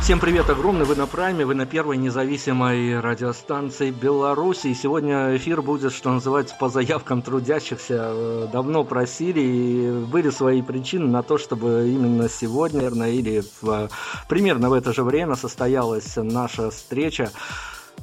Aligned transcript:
Всем 0.00 0.20
привет 0.20 0.48
огромный, 0.48 0.86
вы 0.86 0.96
на 0.96 1.06
Прайме, 1.06 1.44
вы 1.44 1.54
на 1.54 1.66
первой 1.66 1.98
независимой 1.98 2.98
радиостанции 2.98 3.90
Беларуси. 3.90 4.68
И 4.68 4.74
сегодня 4.74 5.36
эфир 5.36 5.60
будет, 5.60 5.92
что 5.92 6.10
называется, 6.10 6.54
по 6.58 6.70
заявкам 6.70 7.20
трудящихся. 7.20 8.48
Давно 8.50 8.84
просили 8.84 9.40
и 9.40 9.90
были 10.06 10.30
свои 10.30 10.62
причины 10.62 11.06
на 11.08 11.22
то, 11.22 11.36
чтобы 11.36 11.90
именно 11.90 12.28
сегодня, 12.28 12.78
наверное, 12.78 13.10
или 13.10 13.42
в, 13.60 13.90
примерно 14.28 14.70
в 14.70 14.72
это 14.72 14.94
же 14.94 15.02
время 15.02 15.34
состоялась 15.34 16.16
наша 16.16 16.70
встреча. 16.70 17.30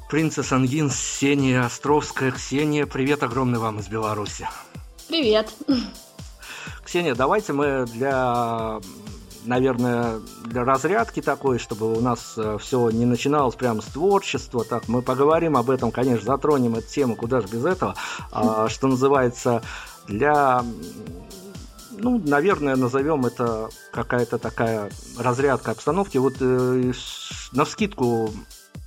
Принцесс 0.10 0.52
Ангин, 0.52 0.90
Ксения 0.90 1.66
Островская. 1.66 2.32
Ксения, 2.32 2.86
привет 2.86 3.24
огромный 3.24 3.58
вам 3.58 3.80
из 3.80 3.88
Беларуси. 3.88 4.48
Привет. 5.08 5.52
Ксения, 6.84 7.16
давайте 7.16 7.54
мы 7.54 7.86
для 7.88 8.80
наверное, 9.46 10.20
для 10.44 10.64
разрядки 10.64 11.22
такой, 11.22 11.60
чтобы 11.60 11.94
у 11.94 12.02
нас 12.02 12.34
э, 12.38 12.58
все 12.60 12.90
не 12.90 13.06
начиналось 13.06 13.56
прямо 13.56 13.82
с 13.82 13.86
творчества. 13.86 14.64
Так, 14.64 14.88
мы 14.88 15.02
поговорим 15.02 15.58
об 15.58 15.70
этом, 15.70 15.92
конечно, 15.92 16.26
затронем 16.26 16.76
эту 16.76 16.88
тему, 16.88 17.16
куда 17.16 17.42
же 17.42 17.48
без 17.48 17.66
этого. 17.66 17.96
А, 18.32 18.70
что 18.70 18.88
называется, 18.88 19.62
для 20.08 20.64
ну, 21.98 22.22
наверное, 22.26 22.76
назовем 22.76 23.26
это 23.26 23.70
какая-то 23.92 24.38
такая 24.38 24.92
разрядка 25.18 25.72
обстановки. 25.72 26.18
Вот 26.18 26.36
э, 26.40 26.92
на 27.54 27.66
вскидку 27.66 28.32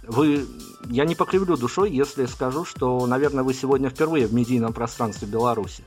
вы, 0.06 0.46
я 0.86 1.04
не 1.04 1.14
покривлю 1.14 1.56
душой, 1.56 1.90
если 1.90 2.26
скажу, 2.26 2.64
что, 2.64 3.06
наверное, 3.06 3.44
вы 3.44 3.54
сегодня 3.54 3.90
впервые 3.90 4.26
в 4.26 4.34
медийном 4.34 4.72
пространстве 4.72 5.28
Беларуси. 5.28 5.84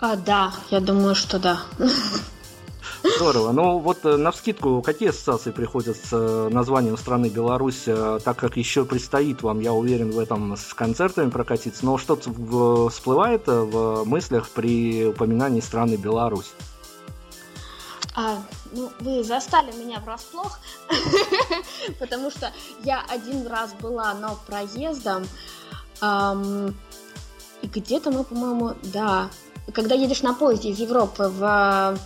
А, 0.00 0.16
да, 0.16 0.52
я 0.70 0.80
думаю, 0.80 1.14
что 1.14 1.38
да. 1.38 1.60
Здорово. 3.02 3.52
Ну 3.52 3.78
вот 3.78 4.04
э, 4.04 4.16
на 4.16 4.30
вскидку, 4.30 4.82
какие 4.82 5.10
ассоциации 5.10 5.50
приходят 5.50 5.96
с 5.96 6.08
э, 6.12 6.48
названием 6.50 6.96
страны 6.96 7.26
Беларусь, 7.26 7.84
э, 7.86 8.18
так 8.24 8.36
как 8.36 8.56
еще 8.56 8.84
предстоит 8.84 9.42
вам, 9.42 9.60
я 9.60 9.72
уверен, 9.72 10.10
в 10.10 10.18
этом 10.18 10.56
с 10.56 10.74
концертами 10.74 11.30
прокатиться, 11.30 11.84
но 11.84 11.98
что-то 11.98 12.30
всплывает 12.90 13.46
в 13.46 14.04
мыслях 14.04 14.48
при 14.50 15.06
упоминании 15.06 15.60
страны 15.60 15.94
Беларусь? 15.94 16.52
А, 18.16 18.38
ну, 18.72 18.90
вы 19.00 19.22
застали 19.22 19.70
меня 19.72 20.00
врасплох, 20.00 20.58
потому 22.00 22.30
что 22.30 22.52
я 22.82 23.04
один 23.08 23.46
раз 23.46 23.74
была, 23.74 24.12
но 24.14 24.36
проездом, 24.46 25.24
и 27.62 27.66
где-то 27.66 28.10
мы, 28.10 28.24
по-моему, 28.24 28.74
да, 28.82 29.30
когда 29.72 29.94
едешь 29.94 30.22
на 30.22 30.34
поезде 30.34 30.70
из 30.70 30.78
Европы 30.78 31.24
в 31.28 31.98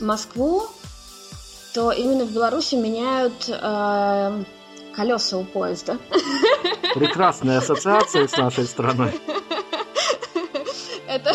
Москву, 0.00 0.66
то 1.74 1.90
именно 1.90 2.24
в 2.24 2.32
Беларуси 2.32 2.76
меняют 2.76 3.48
э, 3.48 4.44
колеса 4.94 5.36
у 5.36 5.44
поезда. 5.44 5.98
Прекрасная 6.94 7.58
ассоциация 7.58 8.28
с 8.28 8.36
нашей 8.36 8.64
страной. 8.64 9.20
Это... 11.08 11.34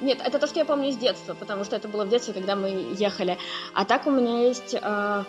Нет, 0.00 0.20
это 0.24 0.38
то, 0.38 0.46
что 0.46 0.58
я 0.58 0.64
помню 0.64 0.92
с 0.92 0.96
детства, 0.96 1.34
потому 1.34 1.64
что 1.64 1.76
это 1.76 1.88
было 1.88 2.04
в 2.04 2.08
детстве, 2.08 2.34
когда 2.34 2.54
мы 2.54 2.94
ехали. 2.98 3.38
А 3.74 3.84
так 3.84 4.06
у 4.06 4.10
меня 4.10 4.46
есть 4.46 4.74
э, 4.80 5.24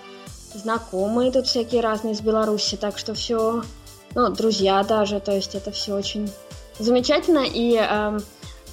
знакомые 0.53 1.31
тут 1.31 1.47
всякие 1.47 1.81
разные 1.81 2.13
из 2.13 2.21
Беларуси, 2.21 2.75
так 2.75 2.97
что 2.97 3.13
все, 3.13 3.63
ну, 4.13 4.29
друзья 4.29 4.83
даже, 4.83 5.19
то 5.19 5.31
есть 5.31 5.55
это 5.55 5.71
все 5.71 5.95
очень 5.95 6.29
замечательно. 6.79 7.45
И 7.45 7.77
э, 7.79 8.19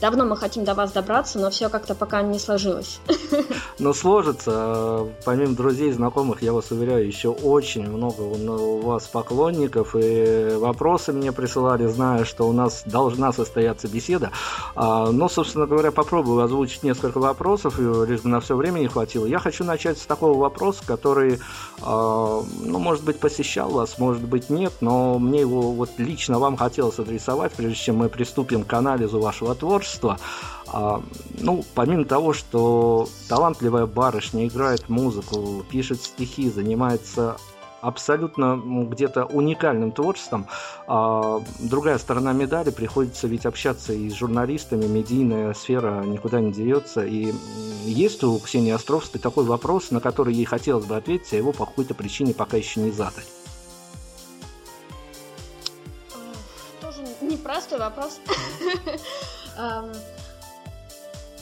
Давно 0.04 0.26
мы 0.26 0.36
хотим 0.36 0.64
до 0.64 0.74
вас 0.74 0.92
добраться, 0.92 1.38
но 1.38 1.48
все 1.48 1.70
как-то 1.70 1.94
пока 1.94 2.20
не 2.20 2.38
сложилось. 2.38 3.00
Но 3.78 3.94
сложится. 3.94 5.06
Помимо 5.24 5.56
друзей 5.56 5.88
и 5.88 5.92
знакомых, 5.92 6.42
я 6.42 6.52
вас 6.52 6.70
уверяю, 6.70 7.06
еще 7.06 7.30
очень 7.30 7.88
много 7.88 8.20
у 8.20 8.80
вас 8.80 9.08
поклонников. 9.08 9.96
И 9.98 10.56
вопросы 10.58 11.14
мне 11.14 11.32
присылали, 11.32 11.86
зная, 11.86 12.26
что 12.26 12.46
у 12.46 12.52
нас 12.52 12.82
должна 12.84 13.32
состояться 13.32 13.88
беседа. 13.88 14.30
А, 14.74 15.10
но, 15.10 15.30
собственно 15.30 15.66
говоря, 15.66 15.90
попробую 15.90 16.44
озвучить 16.44 16.82
несколько 16.82 17.18
вопросов, 17.18 17.78
лишь 17.78 18.20
бы 18.20 18.28
на 18.28 18.40
все 18.40 18.56
время 18.56 18.80
не 18.80 18.88
хватило. 18.88 19.24
Я 19.24 19.38
хочу 19.38 19.64
начать 19.64 19.96
с 19.96 20.04
такого 20.04 20.38
вопроса, 20.38 20.82
который, 20.86 21.40
а, 21.80 22.42
ну, 22.60 22.78
может 22.78 23.04
быть, 23.04 23.18
посещал 23.18 23.70
вас, 23.70 23.98
может 23.98 24.22
быть, 24.22 24.50
нет, 24.50 24.74
но 24.82 25.18
мне 25.18 25.40
его 25.40 25.72
вот 25.72 25.92
лично 25.96 26.38
вам 26.38 26.58
хотелось 26.58 26.98
адресовать, 26.98 27.52
прежде 27.52 27.76
чем 27.76 27.96
мы 27.96 28.10
приступим 28.10 28.64
к 28.64 28.72
анализу 28.74 29.18
вашего 29.18 29.54
творчества 29.54 29.93
творчества. 29.98 30.18
А, 30.66 31.02
ну, 31.38 31.64
помимо 31.74 32.04
того, 32.04 32.32
что 32.32 33.08
талантливая 33.28 33.86
барышня 33.86 34.46
играет 34.46 34.88
музыку, 34.88 35.64
пишет 35.70 36.02
стихи, 36.02 36.50
занимается 36.50 37.36
абсолютно 37.80 38.60
где-то 38.90 39.26
уникальным 39.26 39.92
творчеством. 39.92 40.46
А 40.86 41.42
другая 41.60 41.98
сторона 41.98 42.32
медали, 42.32 42.70
приходится 42.70 43.28
ведь 43.28 43.44
общаться 43.44 43.92
и 43.92 44.08
с 44.08 44.14
журналистами, 44.14 44.86
медийная 44.86 45.52
сфера 45.52 46.02
никуда 46.02 46.40
не 46.40 46.50
деется. 46.50 47.04
И 47.04 47.34
есть 47.84 48.24
у 48.24 48.38
Ксении 48.38 48.72
Островской 48.72 49.20
такой 49.20 49.44
вопрос, 49.44 49.90
на 49.90 50.00
который 50.00 50.32
ей 50.34 50.46
хотелось 50.46 50.86
бы 50.86 50.96
ответить, 50.96 51.34
а 51.34 51.36
его 51.36 51.52
по 51.52 51.66
какой-то 51.66 51.94
причине 51.94 52.32
пока 52.32 52.56
еще 52.56 52.80
не 52.80 52.90
задали. 52.90 53.26
Тоже 56.80 57.00
непростой 57.20 57.78
вопрос. 57.78 58.18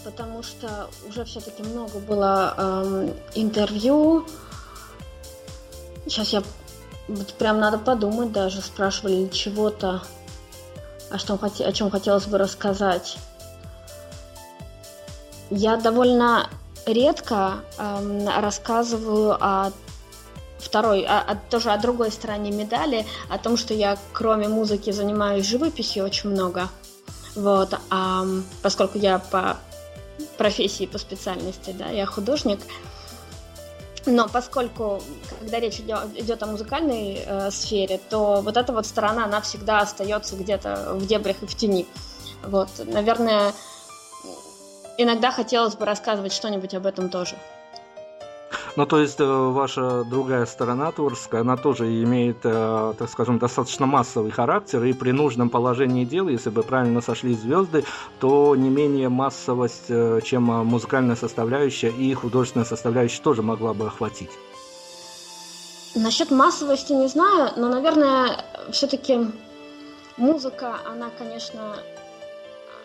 потому 0.05 0.43
что 0.43 0.89
уже 1.09 1.25
все-таки 1.25 1.62
много 1.62 1.99
было 1.99 2.55
эм, 2.56 3.15
интервью. 3.34 4.27
Сейчас 6.06 6.31
я 6.31 6.43
прям 7.39 7.61
надо 7.61 7.78
подумать 7.78 8.33
даже, 8.33 8.61
спрашивали 8.61 9.28
чего-то, 9.28 10.03
о, 11.11 11.19
что, 11.19 11.34
о 11.34 11.73
чем 11.73 11.91
хотелось 11.91 12.27
бы 12.27 12.39
рассказать. 12.39 13.19
Я 15.50 15.77
довольно 15.77 16.49
редко 16.87 17.56
эм, 17.79 18.29
рассказываю 18.29 19.37
о 19.41 19.73
второй, 20.59 21.05
о, 21.05 21.21
о, 21.21 21.37
тоже 21.50 21.71
о 21.71 21.79
другой 21.79 22.11
стороне 22.11 22.50
медали, 22.50 23.06
о 23.29 23.39
том, 23.39 23.56
что 23.56 23.75
я 23.75 23.99
кроме 24.12 24.49
музыки 24.49 24.91
занимаюсь 24.91 25.47
живописью 25.47 26.05
очень 26.05 26.31
много. 26.31 26.69
Вот, 27.34 27.75
а 27.91 28.25
поскольку 28.62 28.98
я 28.98 29.19
по 29.19 29.56
профессии, 30.37 30.87
по 30.87 30.98
специальности, 30.98 31.75
да, 31.76 31.88
я 31.88 32.04
художник, 32.06 32.60
но 34.04 34.28
поскольку, 34.28 35.00
когда 35.41 35.60
речь 35.60 35.78
идет, 35.78 36.43
о 36.43 36.47
музыкальной 36.47 37.22
э, 37.25 37.50
сфере, 37.50 38.00
то 38.10 38.41
вот 38.43 38.56
эта 38.56 38.72
вот 38.72 38.87
сторона, 38.87 39.25
она 39.25 39.41
всегда 39.41 39.78
остается 39.81 40.37
где-то 40.37 40.94
в 40.94 41.06
дебрях 41.06 41.43
и 41.43 41.47
в 41.47 41.54
тени. 41.54 41.87
Вот, 42.44 42.69
наверное, 42.84 43.53
иногда 44.99 45.31
хотелось 45.31 45.75
бы 45.75 45.84
рассказывать 45.84 46.32
что-нибудь 46.32 46.75
об 46.75 46.87
этом 46.87 47.10
тоже. 47.10 47.37
Ну, 48.75 48.87
то 48.87 48.99
есть 49.00 49.21
э, 49.21 49.25
ваша 49.25 50.03
другая 50.05 50.47
сторона 50.47 50.91
творческая, 50.93 51.43
она 51.43 51.59
тоже 51.59 52.03
имеет, 52.05 52.38
э, 52.44 52.94
так 52.99 53.10
скажем, 53.10 53.38
достаточно 53.38 53.85
массовый 53.85 54.31
характер, 54.31 54.82
и 54.85 54.94
при 54.94 55.12
нужном 55.12 55.50
положении 55.50 56.06
дела, 56.06 56.31
если 56.31 56.49
бы 56.49 56.62
правильно 56.62 57.02
сошли 57.02 57.35
звезды, 57.35 57.85
то 58.19 58.56
не 58.56 58.70
менее 58.70 59.11
массовость, 59.11 59.91
э, 59.91 60.20
чем 60.25 60.44
музыкальная 60.44 61.17
составляющая 61.17 61.91
и 61.91 62.14
художественная 62.14 62.64
составляющая 62.64 63.20
тоже 63.20 63.43
могла 63.43 63.75
бы 63.75 63.87
охватить. 63.88 64.31
Насчет 65.94 66.31
массовости 66.31 66.93
не 66.93 67.08
знаю, 67.08 67.52
но, 67.56 67.69
наверное, 67.69 68.43
все-таки 68.70 69.19
музыка, 70.17 70.76
она, 70.91 71.11
конечно, 71.19 71.76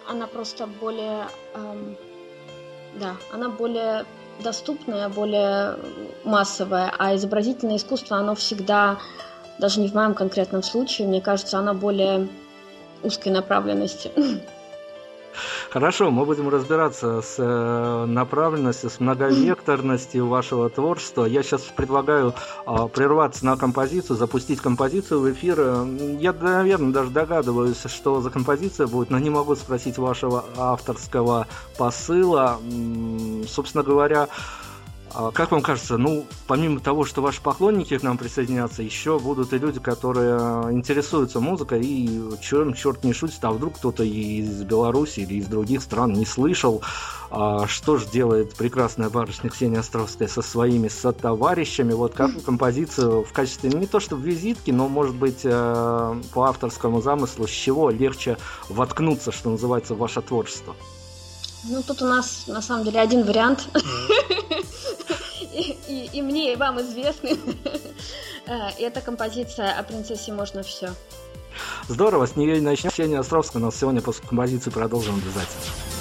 она 0.09 0.27
просто 0.27 0.67
более, 0.67 1.29
эм, 1.53 1.95
да, 2.99 3.15
она 3.31 3.47
более 3.47 4.05
доступное, 4.43 5.09
более 5.09 5.77
массовое, 6.23 6.91
а 6.97 7.15
изобразительное 7.15 7.77
искусство, 7.77 8.17
оно 8.17 8.35
всегда, 8.35 8.97
даже 9.59 9.79
не 9.79 9.87
в 9.87 9.93
моем 9.93 10.13
конкретном 10.13 10.63
случае, 10.63 11.07
мне 11.07 11.21
кажется, 11.21 11.57
оно 11.57 11.73
более 11.73 12.27
узкой 13.03 13.29
направленности. 13.29 14.11
Хорошо, 15.69 16.11
мы 16.11 16.25
будем 16.25 16.49
разбираться 16.49 17.21
с 17.21 17.35
э, 17.37 18.05
направленностью, 18.05 18.89
с 18.89 18.99
многовекторностью 18.99 20.27
вашего 20.27 20.69
творчества. 20.69 21.25
Я 21.25 21.43
сейчас 21.43 21.61
предлагаю 21.61 22.33
а, 22.65 22.87
прерваться 22.87 23.45
на 23.45 23.57
композицию, 23.57 24.17
запустить 24.17 24.61
композицию 24.61 25.21
в 25.21 25.31
эфир. 25.31 25.59
Я, 26.19 26.33
наверное, 26.33 26.91
даже 26.91 27.09
догадываюсь, 27.11 27.81
что 27.85 28.21
за 28.21 28.29
композиция 28.29 28.87
будет, 28.87 29.09
но 29.09 29.19
не 29.19 29.29
могу 29.29 29.55
спросить 29.55 29.97
вашего 29.97 30.45
авторского 30.57 31.47
посыла. 31.77 32.59
Собственно 33.47 33.83
говоря, 33.83 34.27
как 35.33 35.51
вам 35.51 35.61
кажется, 35.61 35.97
ну, 35.97 36.27
помимо 36.45 36.79
того, 36.79 37.03
что 37.03 37.23
ваши 37.23 37.41
поклонники 37.41 37.97
к 37.97 38.03
нам 38.03 38.19
присоединятся, 38.19 38.83
еще 38.83 39.17
будут 39.17 39.51
и 39.51 39.57
люди, 39.57 39.79
которые 39.79 40.37
интересуются 40.71 41.39
музыкой 41.39 41.81
и 41.81 42.21
чем 42.39 42.75
черт 42.75 43.03
не 43.03 43.13
шутит, 43.13 43.43
а 43.43 43.51
вдруг 43.51 43.77
кто-то 43.77 44.03
из 44.03 44.61
Беларуси 44.61 45.21
или 45.21 45.35
из 45.35 45.47
других 45.47 45.81
стран 45.81 46.13
не 46.13 46.25
слышал, 46.25 46.83
а 47.31 47.65
что 47.65 47.97
же 47.97 48.05
делает 48.07 48.53
прекрасная 48.53 49.09
барышня 49.09 49.49
Ксения 49.49 49.79
Островская 49.79 50.27
со 50.27 50.43
своими 50.43 50.87
сотоварищами, 50.87 51.93
вот 51.93 52.13
как 52.13 52.43
композицию 52.43 53.23
в 53.23 53.33
качестве 53.33 53.71
не 53.71 53.87
то 53.87 53.99
что 53.99 54.15
визитки, 54.15 54.69
но 54.69 54.87
может 54.87 55.15
быть 55.15 55.41
э, 55.43 56.21
по 56.33 56.43
авторскому 56.43 57.01
замыслу, 57.01 57.47
с 57.47 57.51
чего 57.51 57.89
легче 57.89 58.37
воткнуться, 58.69 59.31
что 59.31 59.49
называется, 59.49 59.95
в 59.95 59.97
ваше 59.97 60.21
творчество? 60.21 60.75
Ну, 61.63 61.83
тут 61.83 62.01
у 62.01 62.05
нас 62.05 62.43
на 62.47 62.61
самом 62.61 62.83
деле 62.83 62.99
один 62.99 63.23
вариант. 63.23 63.67
И, 65.53 65.75
и, 65.87 66.09
и 66.13 66.21
мне, 66.21 66.53
и 66.53 66.55
вам 66.55 66.79
известный. 66.81 67.39
Э, 68.49 68.69
эта 68.79 69.01
композиция 69.01 69.77
о 69.77 69.83
принцессе 69.83 70.31
можно 70.31 70.63
все. 70.63 70.93
Здорово, 71.89 72.27
с 72.27 72.35
нее 72.35 72.57
и 72.57 72.61
начнем. 72.61 72.91
Ксения 72.91 73.19
Островская 73.19 73.61
у 73.61 73.65
нас 73.65 73.75
сегодня 73.77 74.01
после 74.01 74.25
композиции 74.25 74.69
продолжим 74.69 75.15
обязательно. 75.15 75.96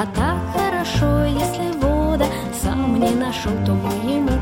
А 0.00 0.06
так 0.14 0.36
хорошо, 0.52 1.24
если 1.24 1.76
вода 1.80 2.26
сам 2.62 3.00
не 3.00 3.10
нашел, 3.16 3.50
то 3.66 3.72
мы 3.72 4.12
ему 4.12 4.37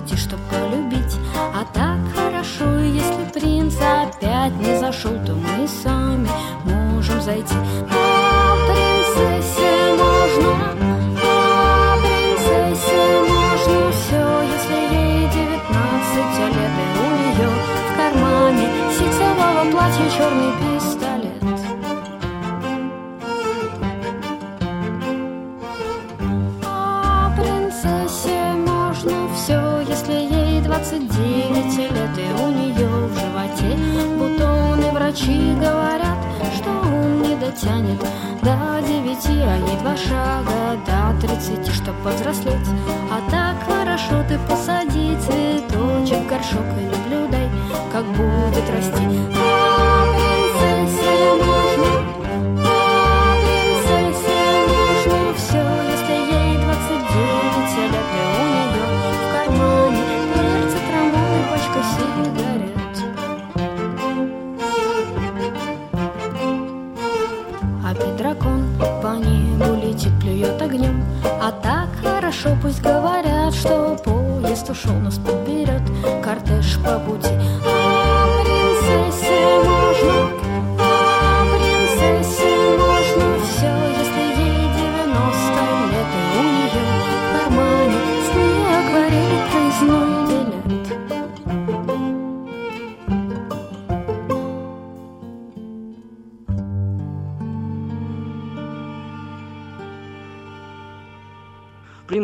выйти, 0.00 0.14
чтобы 0.16 0.42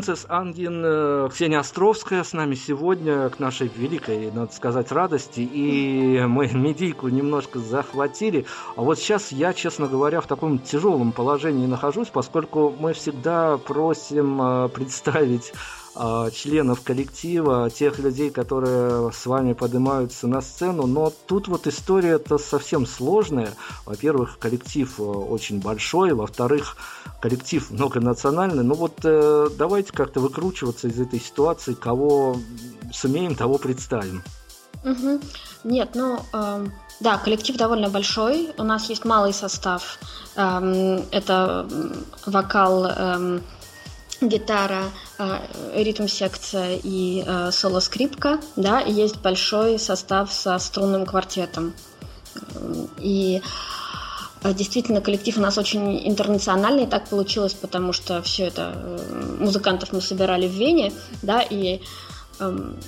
Принцесс 0.07 0.27
Ангин 0.29 0.83
э, 0.85 1.29
Ксения 1.33 1.59
Островская 1.59 2.23
с 2.23 2.33
нами 2.33 2.55
сегодня 2.55 3.29
к 3.29 3.41
нашей 3.41 3.69
великой, 3.77 4.31
надо 4.31 4.53
сказать, 4.53 4.93
радости. 4.93 5.41
И 5.41 6.21
мы 6.29 6.47
медийку 6.47 7.09
немножко 7.09 7.59
захватили. 7.59 8.47
А 8.77 8.83
вот 8.83 9.01
сейчас 9.01 9.33
я, 9.33 9.53
честно 9.53 9.89
говоря, 9.89 10.21
в 10.21 10.29
таком 10.29 10.61
тяжелом 10.61 11.11
положении 11.11 11.67
нахожусь, 11.67 12.07
поскольку 12.07 12.73
мы 12.79 12.93
всегда 12.93 13.59
просим 13.59 14.41
э, 14.41 14.69
представить 14.69 15.53
членов 16.33 16.83
коллектива, 16.83 17.71
тех 17.71 17.99
людей, 17.99 18.31
которые 18.31 19.13
с 19.13 19.27
вами 19.27 19.55
поднимаются 19.55 20.27
на 20.27 20.43
сцену. 20.43 20.87
Но 20.87 21.13
тут 21.27 21.49
вот 21.49 21.67
история-то 21.67 22.39
совсем 22.39 22.87
сложная. 22.87 23.53
Во-первых, 23.85 24.39
коллектив 24.39 24.93
э, 24.99 25.03
очень 25.03 25.61
большой, 25.61 26.13
во-вторых, 26.13 26.77
коллектив 27.21 27.71
многонациональный. 27.71 28.63
Ну 28.63 28.75
вот 28.75 28.99
э, 29.05 29.49
давайте 29.59 29.93
как-то 29.93 30.21
выкручиваться 30.21 30.89
из 30.89 31.01
этой 31.01 31.21
ситуации, 31.21 31.75
кого 31.75 32.37
сумеем, 32.93 33.35
того 33.35 33.59
представим. 33.59 34.23
Угу. 34.85 35.21
Нет, 35.65 35.91
ну 35.95 36.21
э, 36.33 36.67
да, 37.01 37.19
коллектив 37.19 37.57
довольно 37.57 37.89
большой. 37.89 38.51
У 38.59 38.63
нас 38.63 38.89
есть 38.91 39.05
малый 39.05 39.33
состав. 39.33 39.99
Э, 40.37 41.03
это 41.11 41.67
вокал. 42.27 43.41
Э, 44.21 44.27
гитара, 44.27 44.91
э, 45.19 45.83
ритм-секция 45.83 46.79
и 46.83 47.23
э, 47.27 47.51
соло-скрипка, 47.53 48.41
да, 48.57 48.81
и 48.81 48.93
есть 48.93 49.19
большой 49.21 49.79
состав 49.79 50.33
со 50.33 50.59
струнным 50.59 51.07
квартетом. 51.07 51.75
И 52.99 53.43
э, 54.43 54.55
действительно 54.55 55.01
коллектив 55.01 55.39
у 55.39 55.41
нас 55.41 55.59
очень 55.59 56.07
интернациональный, 56.09 56.87
так 56.87 57.09
получилось, 57.09 57.55
потому 57.55 57.93
что 57.93 58.23
все 58.23 58.45
это 58.45 58.75
музыкантов 59.39 59.93
мы 59.93 60.01
собирали 60.01 60.49
в 60.49 60.53
Вене, 60.53 60.93
да, 61.23 61.43
и 61.43 61.83
эм, 62.41 62.79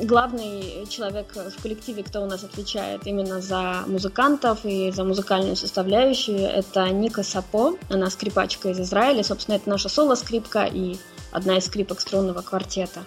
главный 0.00 0.86
человек 0.88 1.34
в 1.34 1.62
коллективе, 1.62 2.02
кто 2.02 2.22
у 2.22 2.26
нас 2.26 2.44
отвечает 2.44 3.06
именно 3.06 3.40
за 3.40 3.84
музыкантов 3.86 4.64
и 4.64 4.90
за 4.90 5.04
музыкальную 5.04 5.56
составляющую, 5.56 6.40
это 6.40 6.88
Ника 6.90 7.22
Сапо, 7.22 7.74
она 7.88 8.10
скрипачка 8.10 8.70
из 8.70 8.80
Израиля, 8.80 9.22
собственно, 9.22 9.56
это 9.56 9.68
наша 9.68 9.88
соло-скрипка 9.88 10.66
и 10.66 10.96
одна 11.32 11.58
из 11.58 11.66
скрипок 11.66 12.00
струнного 12.00 12.42
квартета. 12.42 13.04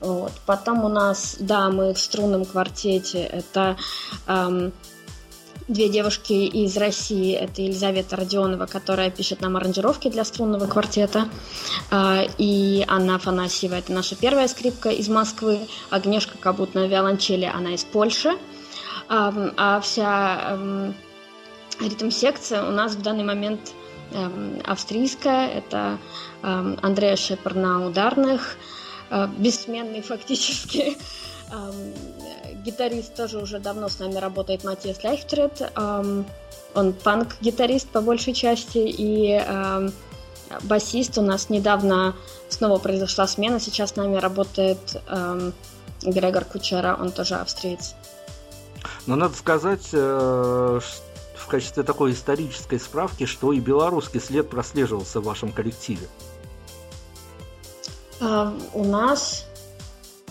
Вот. 0.00 0.32
Потом 0.46 0.84
у 0.84 0.88
нас, 0.88 1.36
да, 1.40 1.70
мы 1.70 1.92
в 1.92 1.98
струнном 1.98 2.44
квартете, 2.44 3.18
это 3.18 3.76
эм, 4.26 4.72
две 5.68 5.88
девушки 5.88 6.32
из 6.32 6.76
России. 6.76 7.34
Это 7.34 7.62
Елизавета 7.62 8.16
Родионова, 8.16 8.66
которая 8.66 9.10
пишет 9.10 9.42
нам 9.42 9.56
аранжировки 9.56 10.08
для 10.08 10.24
струнного 10.24 10.66
квартета. 10.66 11.28
А, 11.90 12.24
и 12.38 12.84
Анна 12.88 13.16
Афанасьева, 13.16 13.74
это 13.74 13.92
наша 13.92 14.16
первая 14.16 14.48
скрипка 14.48 14.88
из 14.88 15.08
Москвы. 15.08 15.60
Агнешка 15.90 16.38
Кабут 16.38 16.74
на 16.74 16.86
виолончели, 16.86 17.44
она 17.44 17.74
из 17.74 17.84
Польши. 17.84 18.30
А, 19.08 19.52
а 19.56 19.80
вся 19.80 20.58
ритм-секция 21.80 22.66
у 22.66 22.72
нас 22.72 22.94
в 22.94 23.02
данный 23.02 23.24
момент 23.24 23.60
австрийская. 24.64 25.48
Это 25.48 25.98
Андрея 26.40 27.16
Шепер 27.16 27.54
на 27.54 27.86
ударных, 27.86 28.56
бессменный 29.36 30.00
фактически 30.00 30.96
гитарист 32.64 33.14
тоже 33.14 33.38
уже 33.38 33.58
давно 33.58 33.88
с 33.88 33.98
нами 33.98 34.16
работает, 34.16 34.64
Матиас 34.64 35.02
Лайфтред. 35.04 35.72
Он 35.76 36.92
панк-гитарист 36.92 37.88
по 37.88 38.00
большей 38.00 38.34
части, 38.34 38.78
и 38.78 39.40
басист 40.62 41.18
у 41.18 41.22
нас 41.22 41.50
недавно 41.50 42.14
снова 42.48 42.78
произошла 42.78 43.26
смена, 43.26 43.60
сейчас 43.60 43.90
с 43.90 43.96
нами 43.96 44.16
работает 44.16 44.78
Грегор 46.02 46.44
Кучера, 46.44 46.96
он 46.98 47.10
тоже 47.10 47.36
австриец. 47.36 47.94
Но 49.06 49.16
надо 49.16 49.34
сказать, 49.34 49.88
э, 49.92 50.80
в 51.34 51.46
качестве 51.46 51.82
такой 51.82 52.12
исторической 52.12 52.78
справки, 52.78 53.26
что 53.26 53.52
и 53.52 53.60
белорусский 53.60 54.20
след 54.20 54.48
прослеживался 54.48 55.20
в 55.20 55.24
вашем 55.24 55.50
коллективе. 55.50 56.06
У 58.20 58.84
нас 58.84 59.46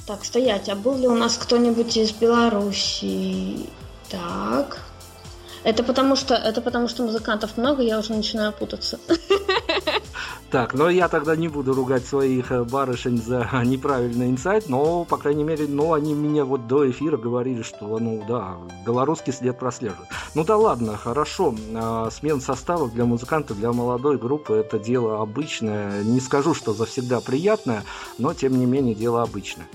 так, 0.08 0.24
стоять. 0.24 0.70
А 0.70 0.76
был 0.76 0.98
ли 0.98 1.08
у 1.08 1.16
нас 1.16 1.38
кто-нибудь 1.38 1.98
из 1.98 2.12
Беларуси? 2.12 3.70
Так. 4.10 4.80
Это 5.64 5.84
потому 5.84 6.16
что 6.16 6.34
это 6.34 6.62
потому 6.62 6.88
что 6.88 7.04
музыкантов 7.04 7.58
много, 7.58 7.84
я 7.84 8.00
уже 8.00 8.14
начинаю 8.14 8.54
путаться. 8.54 9.00
Так, 10.50 10.74
но 10.74 10.89
я 10.89 11.10
тогда 11.10 11.36
не 11.36 11.50
буду 11.50 11.74
ругать 11.74 12.06
своих 12.06 12.54
э, 12.54 12.63
барышень 12.63 13.22
за 13.22 13.50
неправильный 13.66 14.30
инсайт, 14.30 14.70
но, 14.70 15.04
по 15.04 15.18
крайней 15.18 15.44
мере, 15.44 15.66
ну, 15.68 15.92
они 15.92 16.16
мне 16.16 16.46
вот 16.46 16.68
до 16.68 16.89
эфира 16.89 17.18
говорили, 17.18 17.63
что, 17.63 18.00
ну, 18.00 18.24
да, 18.25 18.56
белорусский 18.86 19.34
след 19.34 19.60
прослеживает. 19.60 20.08
Ну 20.36 20.46
да 20.46 20.56
ладно, 20.56 20.96
хорошо. 20.96 21.54
А, 21.75 22.10
смен 22.12 22.39
составов 22.39 22.94
для 22.94 23.04
музыканта, 23.04 23.56
для 23.56 23.74
молодой 23.74 24.18
группы 24.18 24.54
это 24.54 24.80
дело 24.80 25.22
обычное. 25.22 26.01
Не 26.04 26.22
скажу, 26.22 26.54
что 26.54 26.74
завсегда 26.74 27.20
приятное, 27.20 27.84
но, 28.18 28.34
тем 28.34 28.58
не 28.58 28.66
менее, 28.66 28.96
дело 28.96 29.24
обычное. 29.24 29.68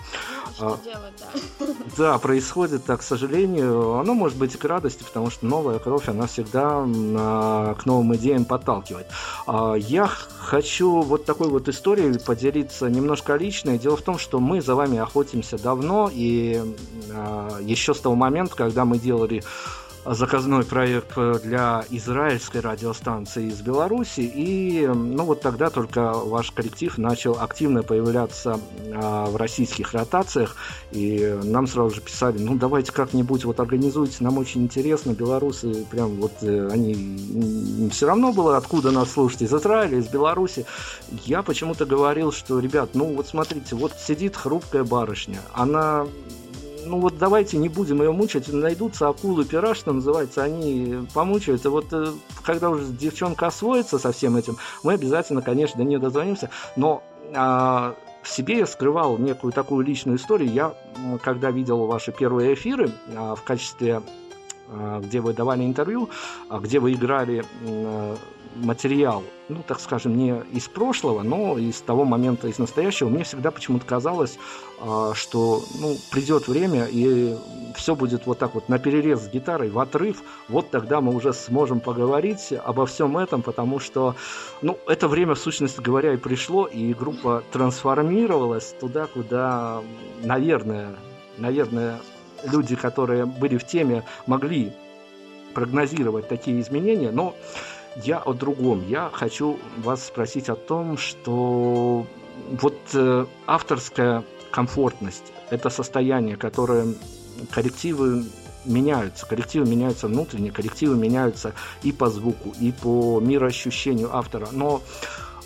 Что 0.54 0.74
а, 0.74 0.84
делать, 0.84 1.14
да. 1.18 1.66
Да, 1.96 2.18
происходит 2.18 2.84
так, 2.84 3.00
к 3.00 3.02
сожалению. 3.02 3.96
Оно 3.96 4.14
может 4.14 4.38
быть 4.38 4.54
и 4.54 4.58
к 4.58 4.64
радости, 4.64 5.02
потому 5.02 5.30
что 5.30 5.46
новая 5.46 5.78
кровь, 5.78 6.08
она 6.08 6.26
всегда 6.26 6.84
а, 6.84 7.74
к 7.74 7.86
новым 7.86 8.14
идеям 8.16 8.44
подталкивает. 8.44 9.06
А, 9.46 9.74
я 9.74 10.06
хочу 10.06 11.02
вот 11.02 11.24
такой 11.24 11.48
вот 11.48 11.68
историей 11.68 12.18
поделиться 12.18 12.88
немножко 12.88 13.36
личной. 13.36 13.78
Дело 13.78 13.96
в 13.96 14.02
том, 14.02 14.18
что 14.18 14.40
мы 14.40 14.60
за 14.60 14.74
вами 14.74 14.98
охотимся 14.98 15.58
давно, 15.58 16.10
и 16.12 16.62
еще 17.60 17.94
с 17.94 18.00
того 18.00 18.14
момента, 18.14 18.56
когда 18.56 18.84
мы 18.84 18.98
делали 18.98 19.42
заказной 20.04 20.64
проект 20.64 21.16
для 21.42 21.84
израильской 21.90 22.60
радиостанции 22.60 23.46
из 23.46 23.60
Беларуси. 23.60 24.20
И 24.20 24.86
ну 24.86 25.24
вот 25.24 25.40
тогда 25.40 25.70
только 25.70 26.12
ваш 26.12 26.50
коллектив 26.50 26.96
начал 26.98 27.38
активно 27.38 27.82
появляться 27.82 28.58
а, 28.94 29.26
в 29.26 29.36
российских 29.36 29.92
ротациях. 29.92 30.56
И 30.90 31.38
нам 31.42 31.66
сразу 31.66 31.94
же 31.94 32.00
писали, 32.00 32.38
ну 32.38 32.56
давайте 32.56 32.92
как-нибудь 32.92 33.44
вот 33.44 33.60
организуйте, 33.60 34.16
нам 34.20 34.38
очень 34.38 34.62
интересно. 34.64 35.12
Белорусы 35.12 35.84
прям 35.90 36.16
вот 36.16 36.32
э, 36.42 36.68
они 36.70 37.90
все 37.92 38.06
равно 38.06 38.32
было, 38.32 38.56
откуда 38.56 38.90
нас 38.90 39.12
слушать, 39.12 39.42
из 39.42 39.54
Израиля, 39.54 39.98
из 39.98 40.08
Беларуси. 40.08 40.66
Я 41.24 41.42
почему-то 41.42 41.86
говорил, 41.86 42.32
что, 42.32 42.58
ребят, 42.58 42.90
ну 42.94 43.14
вот 43.14 43.28
смотрите, 43.28 43.76
вот 43.76 43.92
сидит 43.98 44.36
хрупкая 44.36 44.84
барышня, 44.84 45.40
она 45.52 46.06
ну 46.84 46.98
вот 46.98 47.18
давайте 47.18 47.58
не 47.58 47.68
будем 47.68 48.02
ее 48.02 48.12
мучать, 48.12 48.52
найдутся 48.52 49.08
акулы 49.08 49.44
пера, 49.44 49.74
что 49.74 49.92
называется, 49.92 50.42
они 50.42 51.06
помучают. 51.14 51.64
И 51.64 51.68
вот 51.68 51.86
э, 51.92 52.12
когда 52.44 52.70
уже 52.70 52.86
девчонка 52.86 53.46
освоится 53.46 53.98
со 53.98 54.12
всем 54.12 54.36
этим, 54.36 54.56
мы 54.82 54.94
обязательно, 54.94 55.42
конечно, 55.42 55.78
до 55.78 55.84
нее 55.84 55.98
дозвонимся. 55.98 56.50
Но 56.76 57.02
а, 57.34 57.94
в 58.22 58.28
себе 58.28 58.58
я 58.58 58.66
скрывал 58.66 59.18
некую 59.18 59.52
такую 59.52 59.84
личную 59.84 60.18
историю. 60.18 60.50
Я, 60.50 60.74
когда 61.22 61.50
видел 61.50 61.86
ваши 61.86 62.12
первые 62.12 62.54
эфиры 62.54 62.90
а, 63.14 63.34
в 63.34 63.42
качестве 63.42 64.02
а, 64.68 65.00
где 65.00 65.20
вы 65.20 65.34
давали 65.34 65.64
интервью, 65.64 66.08
а, 66.48 66.58
где 66.58 66.78
вы 66.78 66.92
играли 66.92 67.44
материал, 68.56 69.22
ну, 69.48 69.62
так 69.66 69.80
скажем, 69.80 70.16
не 70.16 70.42
из 70.52 70.68
прошлого, 70.68 71.22
но 71.22 71.58
из 71.58 71.80
того 71.80 72.04
момента, 72.04 72.48
из 72.48 72.58
настоящего, 72.58 73.08
мне 73.08 73.24
всегда 73.24 73.50
почему-то 73.50 73.86
казалось, 73.86 74.38
а, 74.80 75.12
что, 75.14 75.62
ну, 75.80 75.96
придет 76.10 76.48
время, 76.48 76.86
и 76.90 77.36
все 77.74 77.94
будет 77.94 78.26
вот 78.26 78.38
так 78.38 78.54
вот 78.54 78.68
на 78.68 78.78
перерез 78.78 79.20
с 79.20 79.28
гитарой, 79.28 79.70
в 79.70 79.78
отрыв, 79.78 80.22
вот 80.48 80.70
тогда 80.70 81.00
мы 81.00 81.14
уже 81.14 81.32
сможем 81.32 81.80
поговорить 81.80 82.52
обо 82.64 82.86
всем 82.86 83.18
этом, 83.18 83.42
потому 83.42 83.80
что, 83.80 84.14
ну, 84.60 84.78
это 84.86 85.08
время, 85.08 85.34
в 85.34 85.38
сущности 85.38 85.80
говоря, 85.80 86.14
и 86.14 86.16
пришло, 86.16 86.66
и 86.66 86.94
группа 86.94 87.42
трансформировалась 87.52 88.74
туда, 88.80 89.06
куда, 89.06 89.82
наверное, 90.22 90.96
наверное, 91.38 92.00
люди, 92.44 92.76
которые 92.76 93.26
были 93.26 93.56
в 93.56 93.66
теме, 93.66 94.04
могли 94.26 94.72
прогнозировать 95.52 96.28
такие 96.28 96.60
изменения, 96.60 97.10
но 97.10 97.34
я 97.96 98.18
о 98.18 98.32
другом. 98.32 98.86
Я 98.88 99.10
хочу 99.12 99.58
вас 99.78 100.06
спросить 100.06 100.48
о 100.48 100.56
том, 100.56 100.96
что 100.96 102.06
вот 102.50 102.78
э, 102.94 103.26
авторская 103.46 104.24
комфортность– 104.50 105.32
это 105.50 105.70
состояние, 105.70 106.36
которое 106.36 106.94
коллективы 107.50 108.24
меняются. 108.64 109.26
Коллективы 109.26 109.68
меняются 109.68 110.08
внутренне, 110.08 110.50
коллективы 110.50 110.96
меняются 110.96 111.54
и 111.82 111.92
по 111.92 112.08
звуку, 112.08 112.54
и 112.60 112.72
по 112.72 113.20
мироощущению 113.20 114.14
автора. 114.14 114.48
Но 114.52 114.82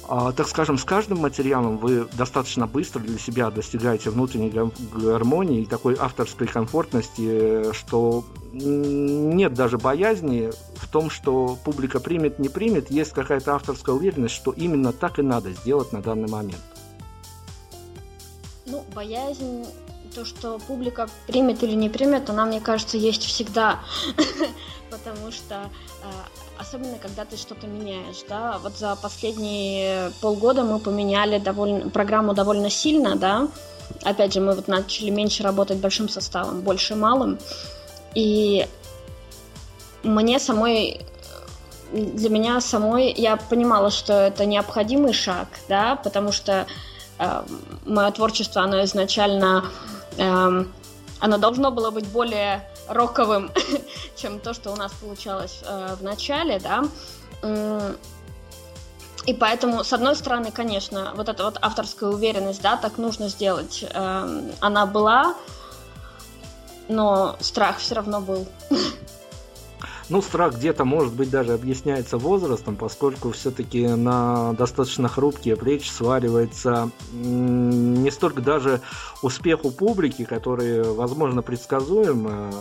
так 0.07 0.49
скажем, 0.49 0.79
с 0.79 0.85
каждым 0.85 1.19
материалом 1.19 1.79
вы 1.79 2.07
достаточно 2.13 2.67
быстро 2.67 3.01
для 3.01 3.19
себя 3.19 3.51
достигаете 3.51 4.11
внутренней 4.11 4.51
гармонии 4.51 5.63
и 5.63 5.67
такой 5.67 5.97
авторской 5.99 6.47
комфортности, 6.47 7.73
что 7.73 8.25
нет 8.53 9.55
даже 9.55 9.79
боязни 9.79 10.51
в 10.77 10.89
том, 10.89 11.11
что 11.11 11.59
публика 11.65 12.01
примет, 12.01 12.39
не 12.39 12.49
примет, 12.49 12.91
есть 12.91 13.13
какая-то 13.13 13.55
авторская 13.55 13.95
уверенность, 13.95 14.35
что 14.35 14.53
именно 14.53 14.93
так 14.93 15.19
и 15.19 15.23
надо 15.23 15.51
сделать 15.53 15.93
на 15.93 16.01
данный 16.01 16.29
момент. 16.29 16.63
Ну, 18.67 18.85
боязнь, 18.95 19.67
то, 20.15 20.25
что 20.25 20.59
публика 20.67 21.09
примет 21.27 21.63
или 21.63 21.75
не 21.75 21.89
примет, 21.89 22.31
она, 22.31 22.47
мне 22.47 22.61
кажется, 22.61 22.97
есть 22.97 23.23
всегда, 23.25 23.81
потому 24.91 25.31
что 25.31 25.71
а, 26.03 26.11
особенно 26.59 26.99
когда 26.99 27.25
ты 27.25 27.37
что-то 27.37 27.67
меняешь, 27.67 28.25
да, 28.29 28.59
вот 28.63 28.77
за 28.77 28.97
последние 28.97 30.13
полгода 30.21 30.63
мы 30.65 30.79
поменяли 30.79 31.39
довольно, 31.39 31.91
программу 31.91 32.35
довольно 32.35 32.71
сильно, 32.71 33.17
да, 33.17 33.49
опять 34.03 34.33
же, 34.33 34.41
мы 34.41 34.55
вот 34.55 34.69
начали 34.69 35.11
меньше 35.11 35.43
работать 35.43 35.79
большим 35.79 36.09
составом, 36.09 36.61
больше 36.61 36.95
малым, 36.95 37.39
и 38.15 38.67
мне 40.03 40.39
самой, 40.39 41.01
для 41.93 42.31
меня 42.31 42.61
самой, 42.61 43.13
я 43.13 43.37
понимала, 43.37 43.91
что 43.91 44.13
это 44.15 44.47
необходимый 44.47 45.13
шаг, 45.13 45.49
да, 45.69 45.97
потому 45.97 46.33
что 46.33 46.67
э, 47.19 47.43
мое 47.85 48.11
творчество, 48.11 48.63
оно 48.63 48.83
изначально, 48.85 49.65
э, 50.17 50.65
оно 51.19 51.39
должно 51.39 51.71
было 51.71 51.91
быть 51.91 52.07
более 52.07 52.69
роковым, 52.89 53.51
чем 54.17 54.41
то, 54.41 54.55
что 54.55 54.73
у 54.73 54.77
нас 54.77 54.93
получалось 54.93 55.61
э, 55.65 55.97
в 55.99 56.03
начале, 56.03 56.61
да. 56.61 56.85
И 59.27 59.35
поэтому, 59.35 59.83
с 59.83 59.93
одной 59.93 60.15
стороны, 60.15 60.53
конечно, 60.53 61.13
вот 61.17 61.29
эта 61.29 61.45
вот 61.45 61.59
авторская 61.61 62.11
уверенность, 62.11 62.63
да, 62.63 62.77
так 62.77 62.97
нужно 62.97 63.29
сделать, 63.29 63.85
э, 63.89 64.51
она 64.61 64.87
была, 64.87 65.35
но 66.89 67.37
страх 67.41 67.79
все 67.79 67.97
равно 67.97 68.21
был. 68.21 68.47
Ну, 70.09 70.23
страх 70.23 70.55
где-то, 70.57 70.85
может 70.85 71.15
быть, 71.15 71.31
даже 71.31 71.53
объясняется 71.53 72.17
возрастом, 72.17 72.77
поскольку 72.77 73.33
все-таки 73.33 73.87
на 73.89 74.53
достаточно 74.53 75.09
хрупкие 75.09 75.57
плечи 75.57 75.89
сваливается 75.89 76.91
не 77.13 78.11
столько 78.11 78.41
даже 78.41 78.81
успех 79.23 79.65
у 79.65 79.71
публики, 79.73 80.25
который, 80.25 80.83
возможно, 80.83 81.43
предсказуем, 81.43 82.29
э, 82.29 82.53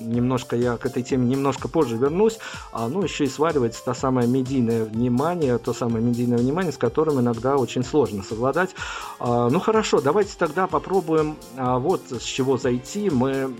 немножко 0.00 0.56
я 0.56 0.76
к 0.76 0.86
этой 0.86 1.02
теме 1.02 1.26
немножко 1.26 1.68
позже 1.68 1.96
вернусь, 1.96 2.38
а, 2.72 2.88
ну, 2.88 3.02
еще 3.02 3.24
и 3.24 3.28
сваливается 3.28 3.84
то 3.84 3.94
самое 3.94 4.28
медийное 4.28 4.84
внимание, 4.84 5.58
то 5.58 5.72
самое 5.72 6.04
медийное 6.04 6.38
внимание, 6.38 6.72
с 6.72 6.78
которым 6.78 7.20
иногда 7.20 7.56
очень 7.56 7.84
сложно 7.84 8.22
совладать. 8.22 8.70
А, 9.18 9.48
ну, 9.48 9.60
хорошо, 9.60 10.00
давайте 10.00 10.32
тогда 10.38 10.66
попробуем 10.66 11.36
а, 11.56 11.78
вот 11.78 12.02
с 12.10 12.22
чего 12.22 12.56
зайти. 12.56 13.10
Мы 13.10 13.54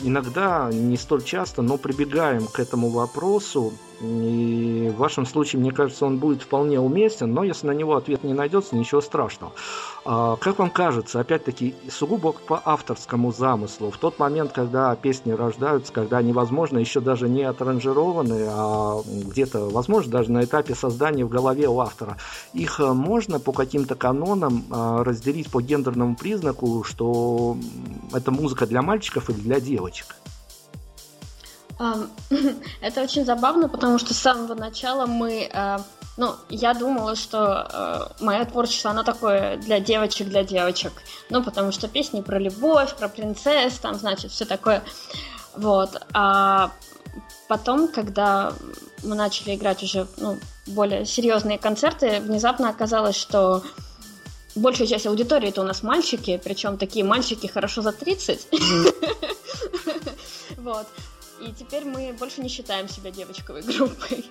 иногда, 0.00 0.70
не 0.72 0.96
столь 0.96 1.22
часто, 1.22 1.62
но 1.62 1.76
прибегаем 1.76 2.46
к 2.46 2.58
этому 2.58 2.88
вопросу 2.88 3.72
и 4.00 4.90
в 4.94 4.98
вашем 4.98 5.26
случае, 5.26 5.60
мне 5.60 5.72
кажется, 5.72 6.06
он 6.06 6.18
будет 6.18 6.42
вполне 6.42 6.80
уместен, 6.80 7.34
но 7.34 7.44
если 7.44 7.66
на 7.66 7.72
него 7.72 7.96
ответ 7.96 8.24
не 8.24 8.32
найдется, 8.32 8.74
ничего 8.74 9.02
страшного. 9.02 9.52
А, 10.04 10.36
как 10.36 10.58
вам 10.58 10.70
кажется, 10.70 11.20
опять-таки, 11.20 11.74
сугубо 11.90 12.32
по 12.32 12.60
авторскому 12.64 13.32
замыслу, 13.32 13.90
в 13.90 13.98
тот 13.98 14.18
момент, 14.18 14.52
когда 14.52 14.94
песни 14.96 15.32
рождаются, 15.32 15.92
когда 15.92 16.18
они, 16.18 16.32
возможно, 16.32 16.78
еще 16.78 17.00
даже 17.00 17.28
не 17.28 17.42
отранжированы, 17.42 18.46
а 18.48 19.02
где-то, 19.06 19.68
возможно, 19.68 20.12
даже 20.12 20.32
на 20.32 20.44
этапе 20.44 20.74
создания 20.74 21.24
в 21.24 21.28
голове 21.28 21.68
у 21.68 21.80
автора, 21.80 22.16
их 22.54 22.80
э, 22.80 22.92
можно 22.92 23.38
по 23.40 23.52
каким-то 23.52 23.94
канонам 23.94 24.64
а, 24.70 25.04
разделить 25.04 25.50
по 25.50 25.60
гендерному 25.60 26.16
признаку, 26.16 26.82
что 26.84 27.56
это 28.12 28.30
музыка 28.30 28.66
для 28.66 28.80
мальчиков 28.80 29.28
или 29.28 29.38
для 29.38 29.60
девочек? 29.60 30.16
Это 32.80 33.02
очень 33.02 33.24
забавно, 33.24 33.68
потому 33.68 33.98
что 33.98 34.12
с 34.12 34.18
самого 34.18 34.54
начала 34.54 35.06
мы, 35.06 35.48
э, 35.50 35.78
ну, 36.20 36.36
я 36.50 36.74
думала, 36.74 37.16
что 37.16 37.66
э, 38.20 38.22
мое 38.22 38.44
творчество, 38.44 38.90
оно 38.90 39.02
такое 39.04 39.56
для 39.56 39.80
девочек, 39.80 40.28
для 40.28 40.44
девочек. 40.44 40.92
Ну, 41.30 41.42
потому 41.42 41.72
что 41.72 41.88
песни 41.88 42.20
про 42.20 42.38
любовь, 42.38 42.94
про 42.94 43.08
принцесс, 43.08 43.78
там, 43.78 43.94
значит, 43.94 44.30
все 44.30 44.44
такое. 44.44 44.82
Вот. 45.56 45.98
А 46.12 46.72
потом, 47.48 47.88
когда 47.88 48.52
мы 49.02 49.14
начали 49.16 49.54
играть 49.54 49.82
уже, 49.82 50.06
ну, 50.18 50.38
более 50.66 51.06
серьезные 51.06 51.56
концерты, 51.56 52.20
внезапно 52.20 52.68
оказалось, 52.68 53.16
что 53.16 53.62
большая 54.54 54.88
часть 54.88 55.06
аудитории 55.06 55.48
это 55.48 55.62
у 55.62 55.64
нас 55.64 55.82
мальчики, 55.82 56.38
причем 56.44 56.76
такие 56.76 57.02
мальчики 57.02 57.46
хорошо 57.46 57.80
за 57.80 57.92
30. 57.92 58.46
Вот. 60.58 60.86
И 61.40 61.52
теперь 61.52 61.86
мы 61.86 62.14
больше 62.18 62.42
не 62.42 62.50
считаем 62.50 62.86
себя 62.86 63.10
девочковой 63.10 63.62
группой. 63.62 64.26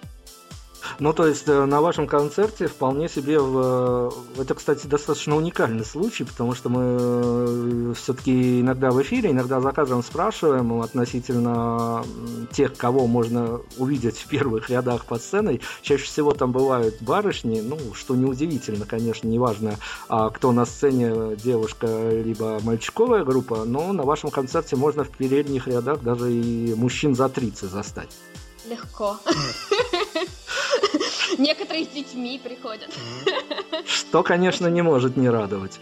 Ну, 1.00 1.14
то 1.14 1.28
есть 1.28 1.48
э, 1.48 1.66
на 1.66 1.82
вашем 1.82 2.08
концерте 2.08 2.68
вполне 2.68 3.10
себе... 3.10 3.40
В... 3.40 4.14
Э, 4.38 4.42
это, 4.42 4.56
кстати, 4.56 4.88
достаточно 4.88 5.36
уникальный 5.36 5.86
случай, 5.86 6.24
потому 6.24 6.56
что 6.56 6.70
мы 6.70 6.98
э, 7.00 7.94
все-таки 7.96 8.62
иногда 8.62 8.92
в 8.92 9.02
эфире, 9.02 9.32
иногда 9.32 9.62
за 9.62 9.72
кадром 9.72 10.04
спрашиваем 10.04 10.82
относительно 10.82 12.04
тех, 12.52 12.76
кого 12.76 13.08
можно 13.08 13.62
увидеть 13.78 14.18
в 14.18 14.28
первых 14.28 14.70
рядах 14.70 15.06
под 15.06 15.22
сценой. 15.22 15.62
Чаще 15.82 16.04
всего 16.04 16.34
там 16.34 16.52
бывают 16.52 17.02
барышни, 17.02 17.62
ну, 17.62 17.78
что 17.94 18.16
неудивительно, 18.16 18.86
конечно, 18.86 19.28
неважно, 19.28 19.76
а 20.08 20.30
кто 20.30 20.52
на 20.52 20.66
сцене, 20.66 21.36
девушка 21.36 21.88
либо 22.12 22.60
мальчиковая 22.64 23.24
группа, 23.24 23.64
но 23.66 23.94
на 23.94 24.04
вашем 24.04 24.30
концерте 24.30 24.76
можно 24.76 25.04
в 25.04 25.10
передних 25.10 25.68
рядах 25.68 26.02
даже 26.02 26.32
и 26.32 26.74
мужчин 26.76 27.16
за 27.16 27.30
30 27.30 27.70
застать. 27.70 28.10
Легко. 28.66 29.18
Некоторые 31.40 31.86
с 31.86 31.88
детьми 31.88 32.40
приходят. 32.44 32.90
Что, 33.86 34.24
конечно, 34.24 34.68
не 34.68 34.82
может 34.82 35.16
не 35.16 35.30
радовать. 35.30 35.80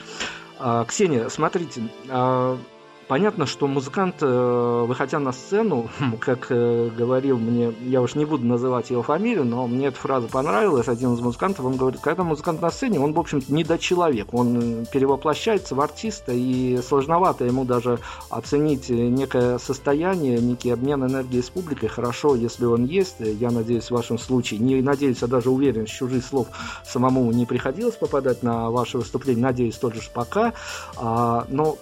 А, 0.59 0.85
Ксения, 0.85 1.29
смотрите, 1.29 1.81
а, 2.09 2.59
Понятно, 3.07 3.45
что 3.45 3.67
музыкант, 3.67 4.15
э, 4.19 4.85
выходя 4.85 5.19
на 5.19 5.31
сцену, 5.31 5.89
как 6.19 6.47
э, 6.49 6.89
говорил 6.89 7.37
мне, 7.37 7.73
я 7.85 8.01
уж 8.01 8.15
не 8.15 8.25
буду 8.25 8.45
называть 8.45 8.89
его 8.89 9.01
фамилию, 9.01 9.45
но 9.45 9.65
мне 9.65 9.87
эта 9.87 9.97
фраза 9.97 10.27
понравилась, 10.27 10.89
один 10.89 11.13
из 11.13 11.21
музыкантов, 11.21 11.65
он 11.65 11.77
говорит, 11.77 12.01
когда 12.01 12.23
музыкант 12.23 12.61
на 12.61 12.69
сцене, 12.69 12.99
он, 12.99 13.13
в 13.13 13.19
общем-то, 13.19 13.53
не 13.53 13.63
до 13.63 13.77
человек, 13.77 14.33
он 14.33 14.85
перевоплощается 14.91 15.73
в 15.73 15.79
артиста, 15.79 16.33
и 16.33 16.79
сложновато 16.85 17.45
ему 17.45 17.63
даже 17.63 17.99
оценить 18.29 18.89
некое 18.89 19.57
состояние, 19.57 20.39
некий 20.39 20.71
обмен 20.71 21.05
энергией 21.05 21.43
с 21.43 21.49
публикой, 21.49 21.87
хорошо, 21.87 22.35
если 22.35 22.65
он 22.65 22.83
есть, 22.83 23.15
я 23.19 23.51
надеюсь, 23.51 23.85
в 23.85 23.91
вашем 23.91 24.17
случае, 24.17 24.59
не 24.59 24.81
надеюсь, 24.81 25.23
а 25.23 25.27
даже 25.27 25.49
уверен, 25.49 25.87
с 25.87 25.91
чужих 25.91 26.25
слов 26.25 26.47
самому 26.85 27.31
не 27.31 27.45
приходилось 27.45 27.95
попадать 27.95 28.43
на 28.43 28.69
ваше 28.69 28.97
выступление, 28.97 29.43
надеюсь, 29.43 29.77
тоже 29.77 30.01
пока, 30.13 30.53
а, 30.97 31.45
но 31.47 31.77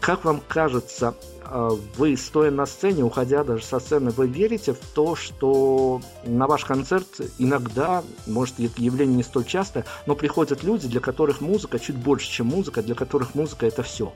как 0.00 0.24
вам 0.24 0.42
кажется, 0.46 1.14
а, 1.44 1.70
вы, 1.96 2.16
стоя 2.16 2.50
на 2.50 2.66
сцене, 2.66 3.02
уходя 3.02 3.44
даже 3.44 3.64
со 3.64 3.78
сцены, 3.78 4.10
вы 4.10 4.26
верите 4.26 4.72
в 4.72 4.80
то, 4.94 5.14
что 5.16 6.00
на 6.24 6.46
ваш 6.46 6.64
концерт 6.64 7.06
иногда, 7.38 8.02
может, 8.26 8.60
это 8.60 8.80
явление 8.82 9.16
не 9.16 9.22
столь 9.22 9.44
часто, 9.44 9.84
но 10.06 10.14
приходят 10.14 10.62
люди, 10.62 10.88
для 10.88 11.00
которых 11.00 11.40
музыка 11.40 11.78
чуть 11.78 11.96
больше, 11.96 12.30
чем 12.30 12.48
музыка, 12.48 12.82
для 12.82 12.94
которых 12.94 13.34
музыка 13.34 13.66
это 13.66 13.82
все? 13.82 14.12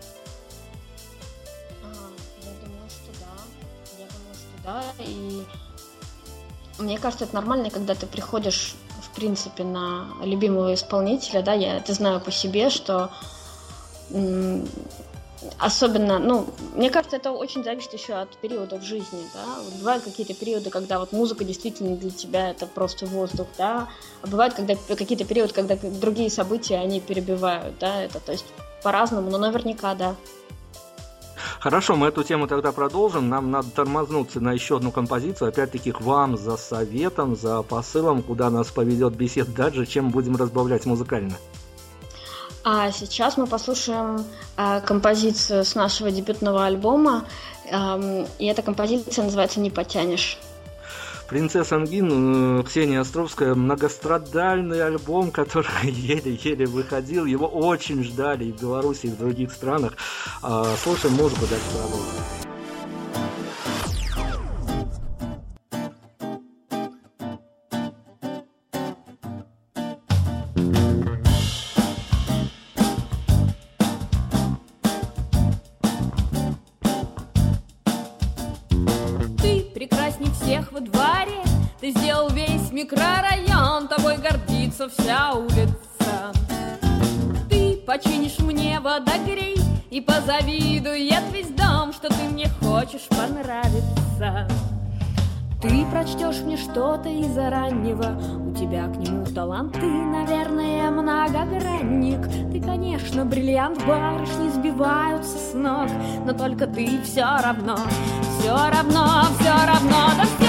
Я 2.43 2.51
думаю, 2.65 2.89
что 2.89 3.13
да. 3.21 3.99
Я 3.99 4.07
думаю, 4.07 4.35
что 4.35 4.63
да. 4.65 5.05
И 5.05 6.83
мне 6.83 6.99
кажется, 6.99 7.25
это 7.25 7.35
нормально, 7.35 7.71
когда 7.71 7.95
ты 7.95 8.07
приходишь, 8.07 8.75
в 9.03 9.15
принципе, 9.15 9.65
на 9.65 10.07
любимого 10.23 10.75
исполнителя, 10.75 11.43
да, 11.43 11.53
я 11.53 11.77
это 11.77 11.93
знаю 11.93 12.21
по 12.21 12.31
себе, 12.31 12.71
что 12.71 13.11
особенно, 15.59 16.19
ну, 16.19 16.47
мне 16.75 16.91
кажется, 16.91 17.17
это 17.17 17.31
очень 17.31 17.65
зависит 17.65 17.93
еще 17.93 18.15
от 18.15 18.37
периода 18.39 18.77
в 18.77 18.83
жизни, 18.83 19.25
да. 19.35 19.63
Вот 19.63 19.75
бывают 19.75 20.05
какие-то 20.05 20.35
периоды, 20.35 20.71
когда 20.71 20.99
вот 20.99 21.13
музыка 21.13 21.45
действительно 21.45 21.97
для 21.97 22.11
тебя 22.11 22.51
это 22.51 22.67
просто 22.67 23.07
воздух, 23.07 23.47
да. 23.57 23.89
А 24.23 24.27
бывают 24.27 24.55
когда 24.55 24.75
какие-то 24.75 25.25
периоды, 25.25 25.53
когда 25.53 25.77
другие 25.77 26.31
события 26.31 26.77
они 26.77 27.01
перебивают, 27.01 27.79
да, 27.79 28.03
это, 28.03 28.21
то 28.21 28.33
есть 28.33 28.47
по-разному, 28.83 29.31
но 29.31 29.39
наверняка, 29.39 29.95
да. 29.95 30.17
Хорошо, 31.61 31.97
мы 31.97 32.09
эту 32.09 32.23
тему 32.23 32.47
тогда 32.47 32.71
продолжим. 32.71 33.29
Нам 33.29 33.51
надо 33.51 33.71
тормознуться 33.71 34.41
на 34.41 34.53
еще 34.53 34.77
одну 34.77 34.93
композицию. 34.93 35.49
Опять-таки 35.49 35.91
к 35.91 36.01
вам 36.01 36.37
за 36.37 36.57
советом, 36.57 37.37
за 37.37 37.63
посылом, 37.63 38.23
куда 38.23 38.49
нас 38.51 38.69
поведет 38.69 39.17
бесед 39.17 39.53
дальше, 39.55 39.87
чем 39.87 40.11
будем 40.11 40.37
разбавлять 40.37 40.87
музыкально. 40.87 41.35
А 42.71 42.93
сейчас 42.93 43.39
мы 43.39 43.47
послушаем 43.47 44.27
э, 44.59 44.83
композицию 44.83 45.65
с 45.65 45.75
нашего 45.75 46.11
дебютного 46.11 46.67
альбома. 46.67 47.25
Э, 47.65 48.27
и 48.39 48.45
эта 48.45 48.61
композиция 48.61 49.25
называется 49.25 49.59
«Не 49.59 49.71
потянешь». 49.71 50.37
Принцесса 51.31 51.77
Ангин, 51.77 52.61
э, 52.61 52.63
Ксения 52.65 53.01
Островская, 53.01 53.55
многострадальный 53.55 54.85
альбом, 54.85 55.31
который 55.33 55.91
еле-еле 55.91 56.67
выходил. 56.67 57.25
Его 57.25 57.47
очень 57.47 58.05
ждали 58.05 58.45
и 58.45 58.53
в 58.53 58.61
Беларуси, 58.61 59.07
и 59.07 59.11
в 59.13 59.17
других 59.17 59.51
странах. 59.51 59.95
Э, 60.43 60.65
слушаем 60.85 61.15
музыку, 61.15 61.47
дальше 61.47 61.65
продолжим. 61.73 62.48
И 89.99 90.01
позавидует 90.01 91.25
весь 91.33 91.49
дом, 91.49 91.93
что 91.93 92.09
ты 92.09 92.23
мне 92.31 92.49
хочешь 92.61 93.09
понравиться. 93.09 94.47
Ты 95.61 95.85
прочтешь 95.87 96.39
мне 96.43 96.57
что-то 96.57 97.09
из-за 97.09 97.51
раннего 97.51 98.17
У 98.47 98.55
тебя 98.55 98.87
к 98.87 98.97
нему 98.97 99.27
талант, 99.27 99.73
ты, 99.73 99.87
наверное, 99.87 100.89
многогранник 100.93 102.21
Ты, 102.53 102.61
конечно, 102.61 103.25
бриллиант, 103.25 103.85
барышни 103.85 104.51
сбиваются 104.51 105.37
с 105.37 105.55
ног 105.55 105.89
Но 106.25 106.33
только 106.33 106.69
ты 106.69 107.03
все 107.03 107.25
равно, 107.43 107.77
все 108.39 108.55
равно, 108.55 109.25
все 109.41 109.67
равно, 109.67 110.11
да 110.17 110.25
все 110.39 110.48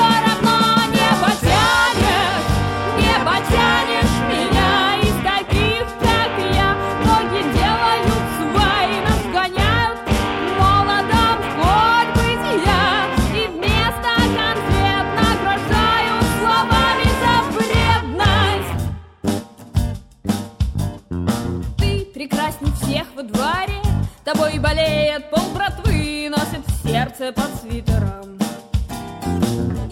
Тобой 24.32 24.60
болеет 24.60 25.28
пол 25.32 25.44
братвы 25.56 26.30
Носит 26.30 26.64
в 26.68 26.88
сердце 26.88 27.32
под 27.32 27.50
свитером. 27.60 28.38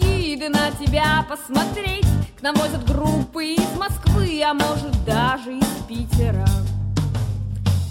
И 0.00 0.48
на 0.48 0.70
тебя 0.80 1.26
посмотреть 1.28 2.06
К 2.38 2.42
нам 2.42 2.54
возят 2.54 2.84
группы 2.86 3.46
из 3.46 3.76
Москвы 3.76 4.40
А 4.44 4.54
может 4.54 5.04
даже 5.04 5.56
из 5.56 5.66
Питера. 5.88 6.46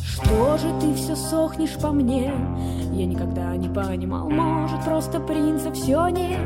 Что 0.06 0.58
же 0.58 0.74
ты 0.80 0.94
все 0.96 1.18
сохнешь 1.18 1.78
по 1.82 1.92
мне? 1.92 2.34
Я 2.94 3.06
никогда 3.06 3.54
не 3.58 3.68
понимал, 3.68 4.30
может, 4.30 4.84
просто 4.86 5.20
принца 5.20 5.72
все 5.74 6.08
нет. 6.08 6.40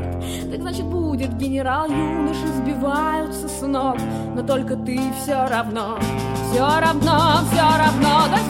Так 0.50 0.60
значит 0.62 0.84
будет 0.84 1.36
генерал, 1.36 1.86
юноши 1.86 2.46
сбиваются 2.58 3.48
с 3.48 3.62
ног. 3.62 3.96
Но 4.34 4.42
только 4.42 4.76
ты 4.76 5.00
все 5.22 5.46
равно, 5.46 5.96
все 6.50 6.66
равно, 6.80 7.38
все 7.50 7.62
равно, 7.62 8.26
да 8.28 8.41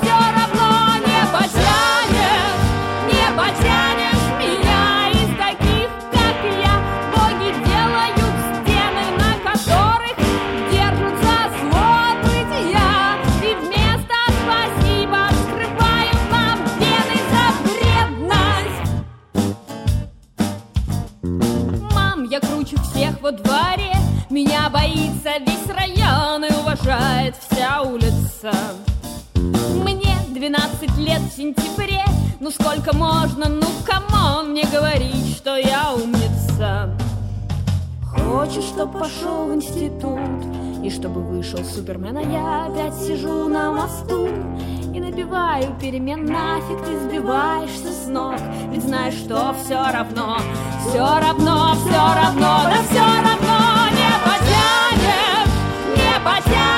сентябре 31.42 32.04
Ну 32.38 32.50
сколько 32.50 32.94
можно, 32.94 33.48
ну 33.48 33.66
come 33.84 34.30
on 34.30 34.52
Мне 34.52 34.64
говорить, 34.64 35.36
что 35.36 35.56
я 35.56 35.92
умница. 35.92 36.96
Хочешь, 38.06 38.64
чтоб 38.64 38.92
пошел 38.92 39.46
в 39.46 39.54
институт? 39.54 40.20
И 40.84 40.90
чтобы 40.90 41.20
вышел 41.20 41.58
Супермен, 41.64 42.16
а 42.16 42.22
я 42.22 42.66
опять 42.66 42.94
сижу 42.94 43.48
на 43.48 43.72
мосту. 43.72 44.28
И 44.94 45.00
набиваю 45.00 45.74
перемен 45.80 46.26
нафиг 46.26 46.84
Ты 46.84 47.00
сбиваешься 47.00 47.92
с 47.92 48.06
ног. 48.06 48.36
Ведь 48.70 48.84
знаешь, 48.84 49.14
что 49.14 49.54
все 49.64 49.82
равно 49.92 50.38
Все 50.88 50.98
равно, 50.98 51.74
все 51.74 52.02
равно, 52.20 52.60
да 52.70 52.78
все 52.88 53.06
равно. 53.26 53.58
Не 53.98 54.12
потянешь, 54.24 55.48
не 55.96 56.24
потянешь 56.24 56.71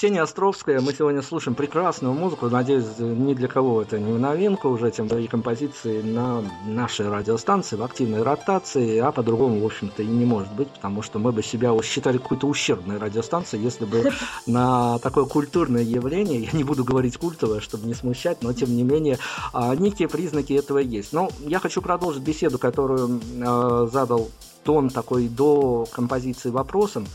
Ксения 0.00 0.22
Островская, 0.22 0.80
мы 0.80 0.94
сегодня 0.94 1.20
слушаем 1.20 1.54
прекрасную 1.54 2.14
музыку, 2.14 2.48
надеюсь, 2.48 2.86
ни 2.98 3.34
для 3.34 3.48
кого 3.48 3.82
это 3.82 3.98
не 3.98 4.14
новинка 4.14 4.66
уже, 4.66 4.90
тем 4.90 5.08
более 5.08 5.28
композиции 5.28 6.00
на 6.00 6.42
нашей 6.64 7.10
радиостанции 7.10 7.76
в 7.76 7.82
активной 7.82 8.22
ротации, 8.22 8.96
а 8.96 9.12
по-другому, 9.12 9.60
в 9.60 9.66
общем-то, 9.66 10.02
и 10.02 10.06
не 10.06 10.24
может 10.24 10.54
быть, 10.54 10.68
потому 10.68 11.02
что 11.02 11.18
мы 11.18 11.32
бы 11.32 11.42
себя 11.42 11.78
считали 11.82 12.16
какой-то 12.16 12.46
ущербной 12.46 12.96
радиостанцией, 12.96 13.62
если 13.62 13.84
бы 13.84 14.10
на 14.46 14.98
такое 15.00 15.26
культурное 15.26 15.82
явление, 15.82 16.48
я 16.50 16.52
не 16.52 16.64
буду 16.64 16.82
говорить 16.82 17.18
культовое, 17.18 17.60
чтобы 17.60 17.86
не 17.86 17.92
смущать, 17.92 18.38
но 18.40 18.54
тем 18.54 18.74
не 18.74 18.84
менее, 18.84 19.18
а, 19.52 19.76
некие 19.76 20.08
признаки 20.08 20.54
этого 20.54 20.78
есть. 20.78 21.12
Но 21.12 21.28
я 21.40 21.58
хочу 21.58 21.82
продолжить 21.82 22.22
беседу, 22.22 22.58
которую 22.58 23.20
э, 23.20 23.88
задал 23.92 24.30
тон 24.64 24.88
такой 24.88 25.28
до 25.28 25.86
композиции 25.92 26.48
вопросом. 26.48 27.06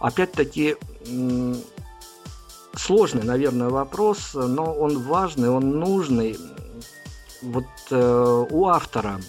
Опять-таки, 0.00 0.76
сложный, 2.74 3.24
наверное, 3.24 3.68
вопрос, 3.68 4.34
но 4.34 4.72
он 4.74 4.98
важный, 5.02 5.50
он 5.50 5.78
нужный. 5.78 6.38
Вот 7.42 7.64
э, 7.90 8.46
у 8.50 8.66
автора 8.66 9.20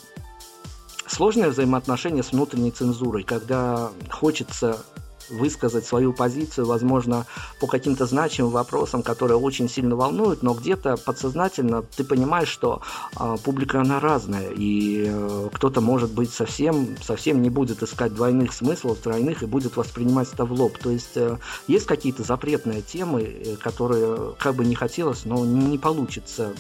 сложное 1.08 1.50
взаимоотношение 1.50 2.24
с 2.24 2.32
внутренней 2.32 2.72
цензурой, 2.72 3.24
когда 3.24 3.92
хочется 4.10 4.84
высказать 5.30 5.86
свою 5.86 6.14
позицию, 6.14 6.66
возможно, 6.66 7.26
по 7.60 7.68
каким-то 7.68 8.06
значимым 8.06 8.52
вопросам, 8.52 9.04
которые 9.04 9.38
очень 9.38 9.70
сильно 9.70 9.96
волнуют, 9.96 10.44
но 10.44 10.54
где-то 10.54 10.98
подсознательно 10.98 11.84
ты 11.96 12.04
понимаешь, 12.04 12.48
что 12.48 12.82
а, 13.16 13.38
публика 13.38 13.82
она 13.82 14.00
разная, 14.00 14.50
и 14.50 15.06
э, 15.08 15.50
кто-то, 15.54 15.82
может 15.82 16.12
быть, 16.12 16.32
совсем, 16.32 16.96
совсем 17.02 17.42
не 17.42 17.50
будет 17.50 17.84
искать 17.84 18.14
двойных 18.14 18.54
смыслов, 18.54 19.00
тройных, 19.00 19.44
и 19.44 19.46
будет 19.46 19.78
воспринимать 19.78 20.32
это 20.34 20.46
в 20.46 20.54
лоб. 20.54 20.78
То 20.78 20.90
есть 20.90 21.16
э, 21.16 21.38
есть 21.68 21.86
какие-то 21.86 22.24
запретные 22.24 22.82
темы, 22.82 23.22
э, 23.22 23.56
которые 23.58 24.34
как 24.40 24.56
бы 24.56 24.66
не 24.66 24.76
хотелось, 24.76 25.26
но 25.26 25.46
не 25.46 25.78
получится, 25.78 26.54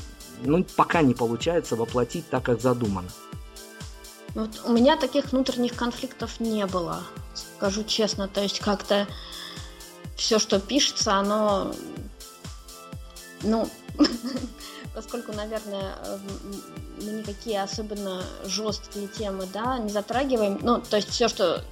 ну, 0.44 0.66
пока 0.76 1.02
не 1.02 1.14
получается 1.14 1.76
воплотить 1.76 2.30
так, 2.30 2.44
как 2.44 2.62
задумано. 2.62 3.10
Вот 4.36 4.62
у 4.66 4.72
меня 4.72 4.98
таких 4.98 5.32
внутренних 5.32 5.76
конфликтов 5.76 6.40
не 6.40 6.66
было, 6.66 7.04
скажу 7.36 7.84
честно. 7.84 8.28
То 8.28 8.42
есть 8.42 8.60
как-то 8.60 9.08
все, 10.16 10.40
что 10.40 10.60
пишется, 10.60 11.14
оно, 11.14 11.74
ну, 13.44 13.70
поскольку, 14.96 15.34
наверное, 15.34 15.96
мы 17.02 17.12
никакие 17.12 17.62
особенно 17.62 18.24
жесткие 18.46 19.08
темы, 19.08 19.48
да, 19.54 19.78
не 19.78 19.90
затрагиваем. 19.90 20.60
Ну, 20.62 20.82
то 20.82 20.98
есть 20.98 21.10
все, 21.10 21.28
что 21.28 21.64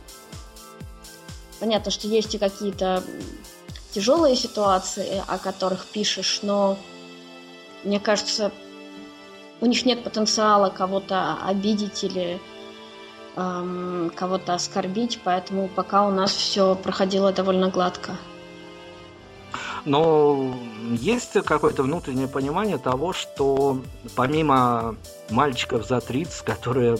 понятно, 1.59 1.91
что 1.91 2.07
есть 2.07 2.35
и 2.35 2.37
какие-то 2.37 3.03
тяжелые 3.91 4.35
ситуации, 4.35 5.23
о 5.27 5.37
которых 5.37 5.85
пишешь, 5.85 6.39
но 6.43 6.77
мне 7.83 7.99
кажется, 7.99 8.51
у 9.61 9.65
них 9.67 9.85
нет 9.85 10.03
потенциала 10.03 10.69
кого-то 10.69 11.37
обидеть 11.47 12.03
или 12.03 12.39
эм, 13.35 14.11
кого-то 14.15 14.55
оскорбить, 14.55 15.19
поэтому 15.23 15.67
пока 15.67 16.05
у 16.05 16.11
нас 16.11 16.31
все 16.31 16.75
проходило 16.75 17.31
довольно 17.31 17.69
гладко. 17.69 18.17
Но 19.85 20.53
есть 20.91 21.33
какое-то 21.43 21.83
внутреннее 21.83 22.27
понимание 22.27 22.77
того, 22.77 23.13
что 23.13 23.79
помимо 24.15 24.95
мальчиков 25.29 25.87
за 25.87 26.01
30, 26.01 26.43
которые 26.43 26.97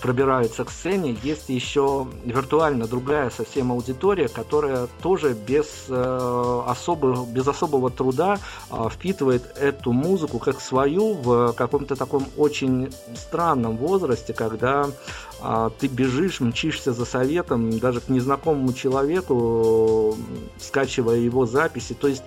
пробираются 0.00 0.64
к 0.64 0.70
сцене, 0.70 1.16
есть 1.22 1.48
еще 1.48 2.06
виртуально 2.24 2.86
другая 2.86 3.30
совсем 3.30 3.72
аудитория, 3.72 4.28
которая 4.28 4.86
тоже 5.02 5.34
без, 5.34 5.66
э, 5.88 6.62
особых, 6.66 7.26
без 7.28 7.46
особого 7.46 7.90
труда 7.90 8.38
э, 8.70 8.88
впитывает 8.90 9.56
эту 9.58 9.92
музыку 9.92 10.38
как 10.38 10.60
свою 10.60 11.14
в 11.14 11.52
каком-то 11.52 11.96
таком 11.96 12.26
очень 12.36 12.92
странном 13.14 13.76
возрасте, 13.76 14.32
когда 14.32 14.88
ты 15.78 15.86
бежишь, 15.86 16.40
мчишься 16.40 16.92
за 16.92 17.04
советом 17.04 17.78
даже 17.78 18.00
к 18.00 18.08
незнакомому 18.08 18.72
человеку, 18.72 20.16
скачивая 20.60 21.18
его 21.18 21.46
записи. 21.46 21.94
То 21.94 22.08
есть 22.08 22.22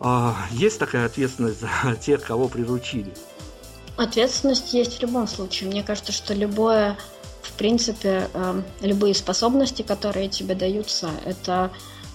э, 0.00 0.32
есть 0.50 0.78
такая 0.78 1.06
ответственность 1.06 1.60
за 1.60 1.96
тех, 2.00 2.22
кого 2.22 2.48
приручили. 2.48 3.12
Ответственность 3.96 4.72
есть 4.72 4.98
в 4.98 5.02
любом 5.02 5.26
случае. 5.26 5.70
Мне 5.70 5.82
кажется, 5.82 6.12
что 6.12 6.34
любое, 6.34 6.96
в 7.42 7.52
принципе, 7.52 8.28
э, 8.32 8.62
любые 8.80 9.14
способности, 9.14 9.82
которые 9.82 10.28
тебе 10.28 10.54
даются, 10.54 11.10
это 11.24 11.70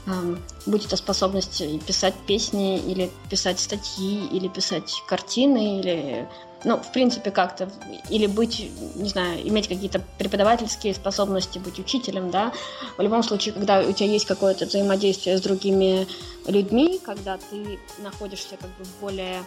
э, 0.06 0.36
будь 0.66 0.86
это 0.86 0.98
способность 0.98 1.62
писать 1.86 2.16
песни, 2.26 2.80
или 2.80 3.12
писать 3.30 3.60
статьи, 3.60 4.26
или 4.28 4.48
писать 4.48 5.04
картины, 5.08 5.80
или, 5.80 6.28
ну, 6.64 6.78
в 6.78 6.92
принципе, 6.92 7.32
как-то, 7.32 7.70
или 8.10 8.26
быть, 8.26 8.72
не 8.96 9.10
знаю, 9.10 9.48
иметь 9.48 9.68
какие-то 9.68 10.02
преподавательские 10.18 10.94
способности, 10.94 11.60
быть 11.60 11.80
учителем, 11.80 12.32
да. 12.32 12.52
В 12.98 13.02
любом 13.02 13.24
случае, 13.24 13.54
когда 13.54 13.82
у 13.82 13.92
тебя 13.92 14.10
есть 14.10 14.26
какое-то 14.26 14.66
взаимодействие 14.66 15.38
с 15.38 15.42
другими 15.42 16.08
людьми, 16.48 17.00
когда 17.04 17.38
ты 17.38 17.80
находишься 18.00 18.58
как 18.58 18.70
бы 18.78 18.84
в 18.84 19.02
более 19.02 19.44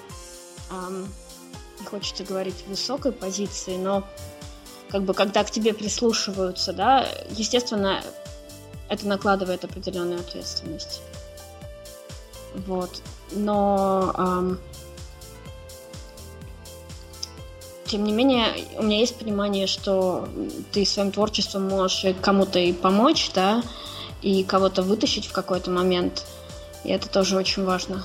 эм, 0.70 1.09
не 1.81 1.87
хочется 1.87 2.25
говорить 2.25 2.64
высокой 2.68 3.12
позиции, 3.12 3.77
но 3.77 4.05
как 4.88 5.03
бы 5.03 5.14
когда 5.14 5.42
к 5.44 5.51
тебе 5.51 5.75
прислушиваются, 5.75 6.73
да, 6.73 7.07
естественно, 7.31 8.03
это 8.88 9.07
накладывает 9.07 9.64
определенную 9.64 10.20
ответственность. 10.20 11.01
Вот. 12.66 13.03
Но 13.33 14.12
эм, 14.16 14.61
тем 17.90 18.05
не 18.05 18.12
менее, 18.12 18.46
у 18.79 18.85
меня 18.85 18.98
есть 18.98 19.16
понимание, 19.16 19.66
что 19.66 20.29
ты 20.70 20.85
своим 20.87 21.11
творчеством 21.11 21.68
можешь 21.68 22.14
кому-то 22.20 22.61
и 22.61 22.72
помочь, 22.72 23.33
да, 23.35 23.64
и 24.22 24.44
кого-то 24.44 24.83
вытащить 24.83 25.26
в 25.26 25.33
какой-то 25.33 25.72
момент. 25.72 26.24
И 26.85 26.90
это 26.90 27.09
тоже 27.09 27.37
очень 27.37 27.64
важно. 27.64 28.05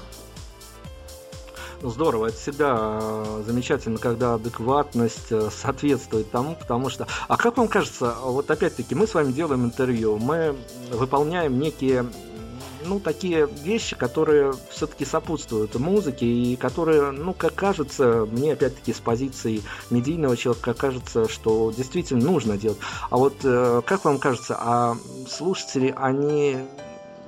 Ну, 1.83 1.91
здорово, 1.91 2.27
это 2.27 2.37
всегда 2.37 2.99
э, 2.99 3.43
замечательно, 3.45 3.99
когда 3.99 4.33
адекватность 4.33 5.31
э, 5.31 5.49
соответствует 5.55 6.31
тому, 6.31 6.55
потому 6.55 6.89
что... 6.89 7.05
А 7.27 7.37
как 7.37 7.57
вам 7.57 7.67
кажется, 7.67 8.15
вот 8.23 8.49
опять-таки 8.49 8.95
мы 8.95 9.05
с 9.05 9.13
вами 9.13 9.33
делаем 9.33 9.65
интервью, 9.65 10.17
мы 10.17 10.55
выполняем 10.89 11.59
некие 11.59 12.07
ну, 12.85 12.99
такие 12.99 13.47
вещи, 13.63 13.95
которые 13.95 14.53
все-таки 14.69 15.05
сопутствуют 15.05 15.75
музыке 15.75 16.25
и 16.25 16.55
которые, 16.55 17.11
ну, 17.11 17.33
как 17.33 17.55
кажется, 17.55 18.27
мне 18.31 18.53
опять-таки 18.53 18.93
с 18.93 18.99
позиции 18.99 19.61
медийного 19.89 20.37
человека 20.37 20.73
кажется, 20.73 21.27
что 21.27 21.71
действительно 21.75 22.23
нужно 22.23 22.57
делать. 22.57 22.77
А 23.09 23.17
вот 23.17 23.35
э, 23.43 23.81
как 23.85 24.05
вам 24.05 24.19
кажется, 24.19 24.55
а 24.59 24.97
слушатели, 25.27 25.93
они 25.95 26.57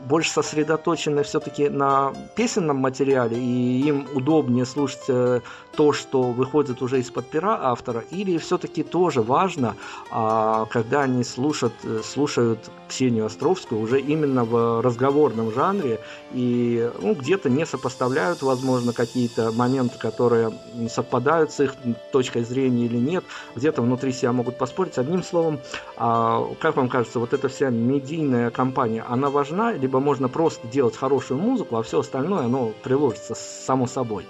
больше 0.08 0.32
сосредоточены 0.32 1.24
все-таки 1.24 1.70
на 1.70 2.14
песенном 2.36 2.78
материале, 2.78 3.38
и 3.38 3.82
им 3.82 4.08
удобнее 4.14 4.66
слушать 4.66 5.04
э, 5.10 5.42
то, 5.78 5.94
что 5.94 6.24
выходит 6.32 6.82
уже 6.82 7.00
из-под 7.00 7.30
пера 7.30 7.60
автора, 7.62 8.04
или 8.10 8.40
все-таки 8.40 8.82
тоже 8.82 9.22
важно, 9.22 9.76
а, 10.10 10.66
когда 10.66 11.04
они 11.04 11.24
слушают, 11.24 11.76
э, 11.84 12.02
слушают 12.04 12.72
Ксению 12.90 13.28
Островскую 13.28 13.80
уже 13.80 14.02
именно 14.02 14.44
в 14.44 14.82
разговорном 14.82 15.54
жанре, 15.54 16.00
и 16.34 16.90
ну, 17.00 17.14
где-то 17.14 17.52
не 17.52 17.64
сопоставляют, 17.64 18.42
возможно, 18.42 18.92
какие-то 18.92 19.52
моменты, 19.52 20.00
которые 20.00 20.52
совпадают 20.90 21.52
с 21.52 21.60
их 21.60 21.76
точкой 22.12 22.44
зрения 22.44 22.86
или 22.86 22.98
нет, 22.98 23.24
где-то 23.56 23.84
внутри 23.84 24.14
себя 24.14 24.32
могут 24.32 24.58
поспорить. 24.58 24.98
Одним 24.98 25.22
словом, 25.22 25.60
а, 25.96 26.44
как 26.60 26.76
вам 26.76 26.90
кажется, 26.90 27.20
вот 27.20 27.34
эта 27.34 27.50
вся 27.50 27.70
медийная 27.70 28.50
кампания, 28.50 29.06
она 29.08 29.30
важна, 29.30 29.74
либо 29.74 30.00
можно 30.00 30.28
просто 30.28 30.68
делать 30.68 30.98
хорошую 30.98 31.40
музыку, 31.40 31.76
а 31.76 31.84
все 31.84 32.00
остальное, 32.00 32.46
оно 32.46 32.72
приложится 32.82 33.36
само 33.36 33.86
собой? 33.86 34.26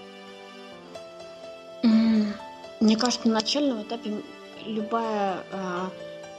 Мне 2.79 2.95
кажется, 2.95 3.27
на 3.27 3.35
начальном 3.35 3.81
этапе 3.81 4.21
любая 4.65 5.43
э, 5.51 5.89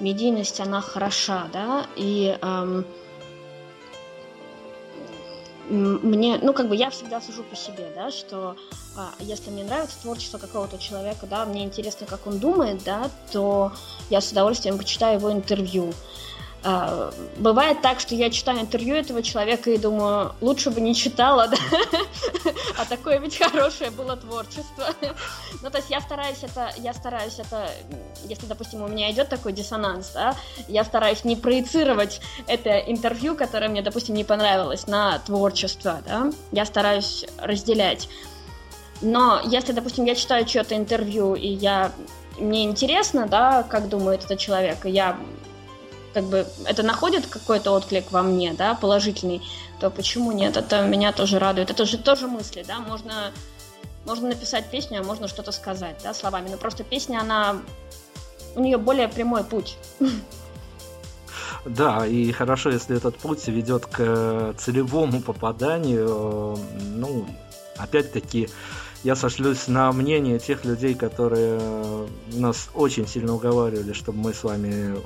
медийность, 0.01 0.61
она 0.61 0.81
хороша, 0.81 1.49
да, 1.53 1.87
и 1.97 2.39
э, 2.41 2.83
мне, 5.69 6.39
ну, 6.41 6.53
как 6.53 6.69
бы 6.69 6.77
я 6.77 6.91
всегда 6.91 7.21
сужу 7.21 7.43
по 7.43 7.57
себе, 7.57 7.91
да, 7.95 8.11
что 8.11 8.57
э, 8.97 9.01
если 9.21 9.51
мне 9.51 9.65
нравится 9.65 10.01
творчество 10.01 10.39
какого-то 10.39 10.79
человека, 10.79 11.27
да, 11.27 11.45
мне 11.45 11.65
интересно, 11.65 12.07
как 12.07 12.27
он 12.27 12.39
думает, 12.39 12.83
да, 12.85 13.11
то 13.33 13.73
я 14.11 14.21
с 14.21 14.31
удовольствием 14.33 14.79
почитаю 14.79 15.19
его 15.19 15.33
интервью. 15.33 15.93
А, 16.65 17.13
бывает 17.37 17.83
так, 17.83 18.01
что 18.01 18.15
я 18.15 18.31
читаю 18.31 18.61
интервью 18.61 18.97
этого 18.97 19.23
человека 19.23 19.71
и 19.71 19.79
думаю, 19.79 20.35
лучше 20.41 20.71
бы 20.71 20.81
не 20.81 20.95
читала, 20.95 21.47
да? 21.49 21.57
а 22.79 22.85
такое 22.85 23.21
ведь 23.21 23.39
хорошее 23.39 23.91
было 23.91 24.17
творчество. 24.17 24.87
ну, 25.63 25.71
то 25.71 25.79
есть 25.79 25.89
я 25.91 26.01
стараюсь 26.01 26.43
это, 26.43 26.73
я 26.79 26.93
стараюсь 26.95 27.39
это, 27.39 27.71
если, 28.25 28.47
допустим, 28.47 28.83
у 28.83 28.89
меня 28.89 29.11
идет 29.13 29.29
такой 29.29 29.53
диссонанс, 29.53 30.11
да, 30.15 30.35
я 30.67 30.83
стараюсь 30.83 31.25
не 31.25 31.37
проецировать 31.37 32.21
это 32.49 32.79
интервью, 32.79 33.37
которое 33.37 33.69
мне, 33.69 33.83
допустим, 33.83 34.17
не 34.17 34.25
понравилось, 34.25 34.89
на 34.89 35.21
творчество, 35.21 36.01
да, 36.07 36.33
я 36.51 36.65
стараюсь 36.65 37.25
разделять. 37.39 38.09
Но 39.01 39.41
если, 39.45 39.71
допустим, 39.71 40.07
я 40.07 40.17
читаю 40.17 40.45
чье-то 40.45 40.75
интервью, 40.75 41.37
и 41.37 41.47
я 41.47 41.93
мне 42.37 42.65
интересно, 42.65 43.27
да, 43.29 43.63
как 43.63 43.89
думает 43.89 44.25
этот 44.25 44.39
человек, 44.39 44.85
и 44.87 44.91
я 44.91 45.17
как 46.19 46.25
бы 46.25 46.47
это 46.65 46.83
находит 46.83 47.29
какой-то 47.29 47.71
отклик 47.71 48.11
во 48.11 48.23
мне, 48.23 48.53
да, 48.53 48.75
положительный, 48.75 49.41
то 49.79 49.89
почему 49.89 50.33
нет? 50.33 50.57
Это 50.57 50.85
меня 50.85 51.13
тоже 51.13 51.39
радует. 51.39 51.71
Это 51.71 51.85
же 51.85 51.97
тоже 51.97 52.27
мысли, 52.27 52.65
да, 52.67 52.81
можно, 52.81 53.31
можно 54.05 54.31
написать 54.31 54.69
песню, 54.69 55.01
а 55.01 55.05
можно 55.05 55.29
что-то 55.29 55.53
сказать, 55.53 56.01
да, 56.03 56.13
словами. 56.15 56.49
Но 56.51 56.57
просто 56.57 56.83
песня, 56.83 57.21
она, 57.21 57.59
у 58.57 58.61
нее 58.61 58.79
более 58.79 59.07
прямой 59.07 59.45
путь. 59.45 59.77
Да, 61.65 62.05
и 62.05 62.33
хорошо, 62.33 62.71
если 62.71 62.97
этот 62.97 63.17
путь 63.17 63.47
ведет 63.47 63.87
к 63.87 64.55
целевому 64.59 65.23
попаданию, 65.23 66.59
ну, 66.97 67.27
опять-таки, 67.77 68.49
я 69.05 69.15
сошлюсь 69.15 69.69
на 69.69 69.93
мнение 69.93 70.41
тех 70.41 70.65
людей, 70.65 70.97
которые 70.97 71.61
нас 72.33 72.71
очень 72.75 73.07
сильно 73.07 73.35
уговаривали, 73.35 73.93
чтобы 73.93 74.19
мы 74.19 74.35
с 74.35 74.43
вами 74.43 74.97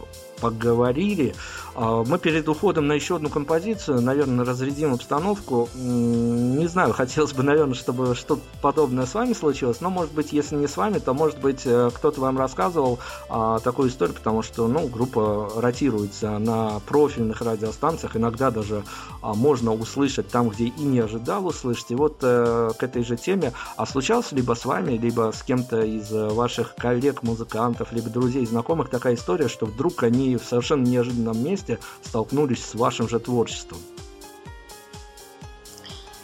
поговорили. 0.43 1.35
А, 1.75 2.05
мы 2.05 2.19
перед 2.19 2.49
уходом 2.49 2.87
на 2.87 2.93
еще 2.93 3.17
одну 3.17 3.29
композицию, 3.29 4.01
наверное, 4.01 4.45
разрядим 4.45 4.95
обстановку. 4.95 5.69
Не 5.75 6.67
знаю, 6.67 6.93
хотелось 6.95 7.33
бы, 7.33 7.43
наверное, 7.43 7.75
чтобы 7.75 8.15
что-то 8.15 8.43
подобное 8.61 9.07
с 9.07 9.15
вами 9.15 9.33
случилось, 9.33 9.81
но, 9.81 9.91
может 9.91 10.13
быть, 10.13 10.33
если 10.33 10.57
не 10.57 10.67
с 10.67 10.77
вами, 10.77 10.99
то, 10.99 11.15
может 11.15 11.39
быть, 11.39 11.63
э, 11.65 11.91
кто-то 11.93 12.21
вам 12.21 12.39
рассказывал 12.39 12.99
а, 13.29 13.59
такую 13.61 13.89
историю, 13.89 14.15
потому 14.15 14.43
что, 14.43 14.69
ну, 14.69 14.87
группа 14.89 15.51
ротируется 15.57 16.39
на 16.39 16.81
профильных 16.81 17.41
радиостанциях, 17.41 18.17
иногда 18.17 18.51
даже 18.51 18.85
а, 19.23 19.35
можно 19.35 19.73
услышать 19.73 20.29
там, 20.29 20.51
где 20.51 20.65
и 20.65 20.83
не 20.83 21.01
ожидал 21.01 21.47
услышать. 21.47 21.91
И 21.91 21.95
вот 21.95 22.19
э, 22.23 22.71
к 22.79 22.83
этой 22.83 23.05
же 23.05 23.17
теме, 23.17 23.53
а 23.77 23.87
случалось 23.87 24.33
либо 24.33 24.55
с 24.55 24.65
вами, 24.65 24.93
либо 24.93 25.33
с 25.35 25.43
кем-то 25.43 25.81
из 25.81 26.11
ваших 26.11 26.75
коллег, 26.75 27.23
музыкантов, 27.23 27.93
либо 27.93 28.11
друзей, 28.11 28.45
знакомых 28.47 28.91
такая 28.91 29.15
история, 29.15 29.49
что 29.49 29.67
вдруг 29.67 30.03
они 30.03 30.37
в 30.37 30.45
совершенно 30.45 30.85
неожиданном 30.85 31.43
месте 31.43 31.62
столкнулись 32.03 32.65
с 32.65 32.75
вашим 32.75 33.09
же 33.09 33.19
творчеством. 33.19 33.79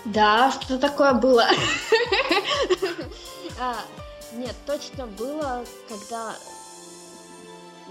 Да, 0.04 0.52
что 0.52 0.78
такое 0.78 1.12
было? 1.12 1.44
а, 3.60 3.76
нет, 4.34 4.54
точно 4.66 5.06
было, 5.06 5.64
когда 5.88 6.34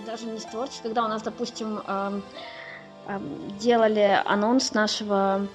даже 0.06 0.26
не 0.26 0.40
с 0.40 0.46
творчеством, 0.46 0.84
когда 0.84 1.06
у 1.06 1.08
нас, 1.08 1.22
допустим, 1.22 1.82
делали 3.60 4.22
анонс 4.26 4.74
нашего 4.74 5.48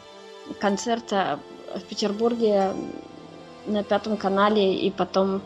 концерта 0.61 1.39
в 1.75 1.83
Петербурге 1.83 2.75
на 3.67 3.85
пятом 3.85 4.17
канале, 4.17 4.75
и 4.75 4.91
потом 4.91 5.43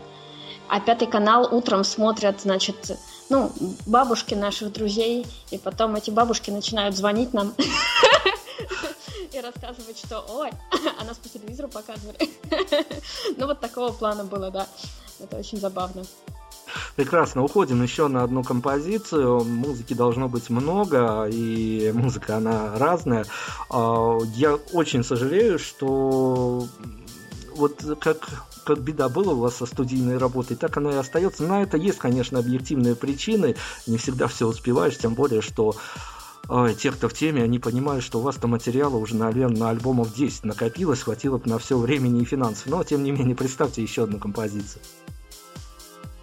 а 0.68 0.80
пятый 0.80 1.08
канал 1.08 1.48
утром 1.54 1.84
смотрят, 1.84 2.40
значит, 2.40 2.98
ну, 3.28 3.52
бабушки 3.86 4.34
наших 4.34 4.72
друзей, 4.72 5.26
и 5.50 5.58
потом 5.58 5.96
эти 5.96 6.10
бабушки 6.10 6.50
начинают 6.50 6.96
звонить 6.96 7.32
нам 7.32 7.54
и 9.32 9.40
рассказывать, 9.40 9.98
что 9.98 10.24
ой, 10.28 10.50
а 11.00 11.04
нас 11.04 11.18
по 11.18 11.28
телевизору 11.28 11.68
показывали. 11.68 12.18
ну, 13.36 13.46
вот 13.46 13.60
такого 13.60 13.92
плана 13.92 14.24
было, 14.24 14.50
да. 14.50 14.66
Это 15.20 15.36
очень 15.36 15.58
забавно. 15.58 16.04
Прекрасно, 16.96 17.42
уходим 17.42 17.82
еще 17.82 18.08
на 18.08 18.22
одну 18.22 18.42
композицию. 18.42 19.44
Музыки 19.44 19.94
должно 19.94 20.28
быть 20.28 20.50
много, 20.50 21.26
и 21.26 21.92
музыка 21.92 22.36
она 22.36 22.76
разная. 22.76 23.24
А, 23.70 24.18
я 24.34 24.54
очень 24.72 25.04
сожалею, 25.04 25.58
что 25.58 26.66
вот 27.54 27.82
как 28.00 28.28
как 28.66 28.80
беда 28.80 29.08
была 29.08 29.32
у 29.32 29.38
вас 29.38 29.56
со 29.56 29.66
студийной 29.66 30.18
работой, 30.18 30.56
так 30.56 30.76
оно 30.76 30.90
и 30.90 30.96
остается. 30.96 31.44
На 31.44 31.62
это 31.62 31.76
есть, 31.76 31.98
конечно, 31.98 32.40
объективные 32.40 32.96
причины. 32.96 33.54
Не 33.86 33.96
всегда 33.96 34.26
все 34.26 34.46
успеваешь, 34.46 34.98
тем 34.98 35.14
более, 35.14 35.40
что 35.40 35.76
э, 36.48 36.74
те, 36.76 36.90
кто 36.90 37.08
в 37.08 37.14
теме, 37.14 37.44
они 37.44 37.60
понимают, 37.60 38.04
что 38.04 38.18
у 38.18 38.22
вас-то 38.22 38.48
материала 38.48 38.96
уже, 38.96 39.14
наверное, 39.14 39.60
на 39.60 39.70
альбомов 39.70 40.12
10 40.12 40.44
накопилось, 40.44 41.02
хватило 41.02 41.38
бы 41.38 41.48
на 41.48 41.58
все 41.58 41.78
времени 41.78 42.22
и 42.22 42.24
финансов. 42.24 42.66
Но, 42.66 42.82
тем 42.82 43.04
не 43.04 43.12
менее, 43.12 43.36
представьте 43.36 43.82
еще 43.82 44.02
одну 44.02 44.18
композицию. 44.18 44.82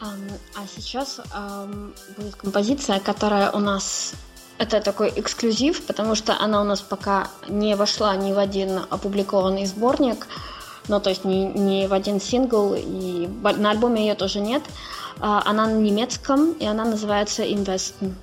Um, 0.02 0.34
а 0.56 0.68
сейчас 0.68 1.22
um, 1.34 1.94
будет 2.18 2.36
композиция, 2.36 3.00
которая 3.00 3.52
у 3.52 3.60
нас 3.60 4.16
это 4.58 4.82
такой 4.82 5.14
эксклюзив, 5.16 5.82
потому 5.86 6.16
что 6.16 6.38
она 6.38 6.62
у 6.62 6.66
нас 6.66 6.82
пока 6.82 7.30
не 7.48 7.76
вошла 7.76 8.16
ни 8.18 8.34
в 8.34 8.38
один 8.38 8.82
опубликованный 8.90 9.66
сборник. 9.66 10.28
Ну, 10.88 11.00
то 11.00 11.10
есть 11.10 11.24
не, 11.26 11.46
не 11.46 11.88
в 11.88 11.94
один 11.94 12.20
сингл, 12.20 12.76
и 12.76 13.28
на 13.42 13.72
альбоме 13.72 14.02
ее 14.02 14.16
тоже 14.16 14.40
нет. 14.40 14.64
А, 15.20 15.42
она 15.46 15.68
на 15.68 15.78
немецком, 15.78 16.54
и 16.54 16.66
она 16.66 16.86
называется 16.86 17.44
«Investen». 17.44 18.14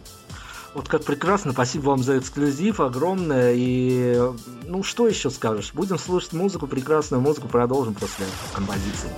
Вот 0.72 0.88
как 0.88 1.04
прекрасно, 1.04 1.52
спасибо 1.52 1.86
вам 1.86 2.02
за 2.02 2.18
эксклюзив 2.18 2.78
огромное. 2.78 3.54
И 3.56 4.20
ну 4.66 4.82
что 4.84 5.08
еще 5.08 5.30
скажешь? 5.30 5.72
Будем 5.74 5.98
слушать 5.98 6.32
музыку, 6.32 6.68
прекрасную 6.68 7.20
музыку, 7.20 7.48
продолжим 7.48 7.94
после 7.94 8.26
композиции. 8.54 9.10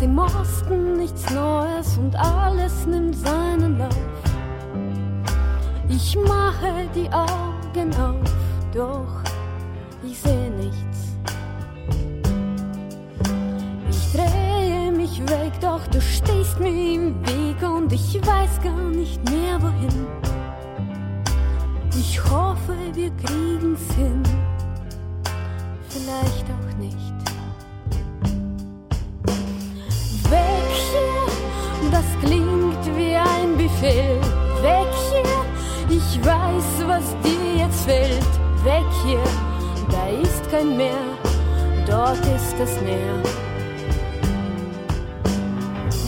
Im 0.00 0.18
Osten 0.18 0.98
nichts 0.98 1.30
Neues 1.30 1.96
und 1.96 2.14
alles 2.14 2.84
nimmt 2.84 3.16
seinen 3.16 3.78
Lauf. 3.78 3.96
Ich 5.88 6.14
mache 6.16 6.86
die 6.94 7.08
Augen 7.10 7.94
auf, 7.94 8.30
doch 8.74 9.22
ich 10.06 10.18
sehe 10.18 10.50
nichts. 10.50 11.16
Ich 13.88 14.12
drehe 14.12 14.92
mich 14.92 15.22
weg, 15.22 15.52
doch 15.62 15.86
du 15.86 16.00
stehst 16.02 16.60
mir 16.60 16.94
im 16.96 17.26
Weg 17.26 17.62
und 17.62 17.90
ich 17.90 18.14
weiß 18.26 18.60
gar 18.62 18.90
nicht 18.90 19.24
mehr 19.30 19.62
wohin. 19.62 20.06
Ich 21.98 22.22
hoffe, 22.22 22.76
wir 22.92 23.10
kriegen's 23.16 23.94
hin, 23.94 24.22
vielleicht 25.88 26.44
auch 26.50 26.76
nicht. 26.78 27.13
Befehl. 33.74 34.20
Weg 34.62 34.92
hier, 35.10 35.96
ich 35.96 36.24
weiß, 36.24 36.86
was 36.86 37.16
dir 37.24 37.64
jetzt 37.64 37.84
fehlt. 37.84 38.32
Weg 38.62 38.84
hier, 39.04 39.22
da 39.90 40.06
ist 40.22 40.50
kein 40.50 40.76
Meer, 40.76 41.04
dort 41.86 42.18
ist 42.18 42.54
das 42.58 42.80
Meer. 42.80 43.14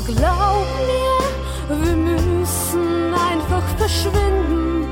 Glaub 0.07 0.66
mir, 0.87 1.85
wir 1.85 1.96
müssen 1.96 3.12
einfach 3.31 3.62
verschwinden. 3.76 4.87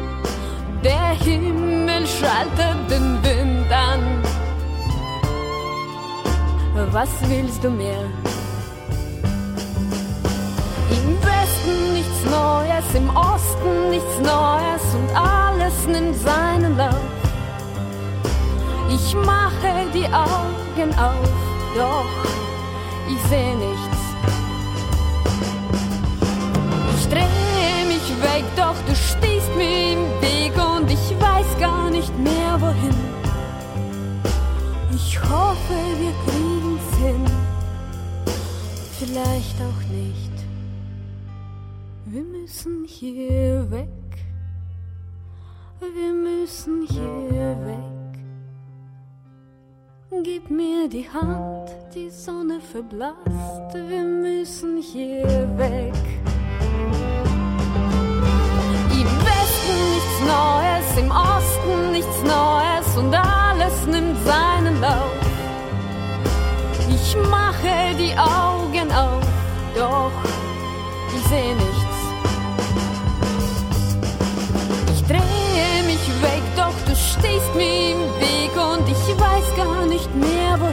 Der 0.82 1.10
Himmel 1.24 2.06
schaltet 2.06 2.90
den 2.90 3.22
Wind 3.22 3.72
an. 3.72 4.22
Was 6.92 7.10
willst 7.28 7.62
du 7.62 7.70
mehr? 7.70 8.04
Westen 11.64 11.92
nichts 11.94 12.24
Neues, 12.24 12.94
im 12.94 13.16
Osten 13.16 13.90
nichts 13.90 14.18
Neues 14.18 14.94
und 14.94 15.16
alles 15.16 15.86
nimmt 15.86 16.16
seinen 16.16 16.76
Lauf. 16.76 16.94
Ich 18.90 19.14
mache 19.14 19.86
die 19.92 20.06
Augen 20.06 20.94
auf, 20.98 21.28
doch 21.74 22.04
ich 23.08 23.20
sehe 23.28 23.56
nichts. 23.56 23.98
Ich 26.98 27.08
drehe 27.08 27.86
mich 27.86 28.08
weg, 28.22 28.44
doch 28.56 28.76
du 28.86 28.94
stehst 28.94 29.54
mir 29.56 29.92
im 29.92 30.20
Weg 30.20 30.52
und 30.56 30.90
ich 30.90 31.10
weiß 31.20 31.58
gar 31.60 31.90
nicht 31.90 32.16
mehr 32.18 32.60
wohin. 32.60 32.94
Ich 34.94 35.18
hoffe, 35.20 35.76
wir 35.98 36.12
kriegen's 36.26 36.96
hin, 36.98 37.24
vielleicht 38.98 39.56
auch 39.60 39.90
nicht. 39.90 40.33
Wir 42.14 42.22
müssen 42.22 42.84
hier 42.84 43.68
weg, 43.72 43.88
wir 45.80 46.12
müssen 46.12 46.86
hier 46.86 47.56
weg. 47.66 48.22
Gib 50.22 50.48
mir 50.48 50.88
die 50.88 51.10
Hand, 51.10 51.74
die 51.92 52.08
Sonne 52.10 52.60
verblasst, 52.60 53.74
wir 53.74 54.04
müssen 54.04 54.80
hier 54.80 55.26
weg. 55.58 56.04
Im 59.00 59.10
Westen 59.28 59.76
nichts 59.94 60.18
Neues, 60.34 60.88
im 61.02 61.10
Osten 61.10 61.90
nichts 61.90 62.22
Neues 62.22 62.96
und 62.96 63.12
alles 63.12 63.86
nimmt 63.88 64.16
seinen 64.24 64.80
Lauf. 64.80 65.18
Ich 66.88 67.16
mache 67.28 67.74
die 67.98 68.14
Augen 68.16 68.92
auf, 68.92 69.26
doch 69.74 70.12
ich 71.12 71.26
sehe 71.26 71.56
nichts. 71.56 71.93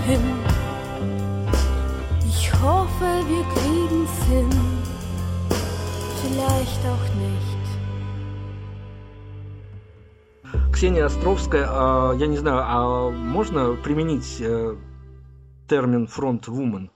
Wohin. 0.01 0.21
Ich 2.25 2.51
hoffe, 2.61 3.09
wir 3.27 3.43
kriegen's 3.55 4.23
hin, 4.25 4.49
vielleicht 6.21 6.81
auch 6.85 7.07
nicht. 7.15 7.51
Ксения 10.73 11.05
Островская, 11.05 11.67
а, 11.69 12.13
я 12.13 12.27
не 12.27 12.37
знаю, 12.37 12.63
а 12.65 13.11
можно 13.11 13.75
применить 13.75 14.41
э, 14.41 14.75
термин 15.67 16.07
фронт-вумен? 16.07 16.89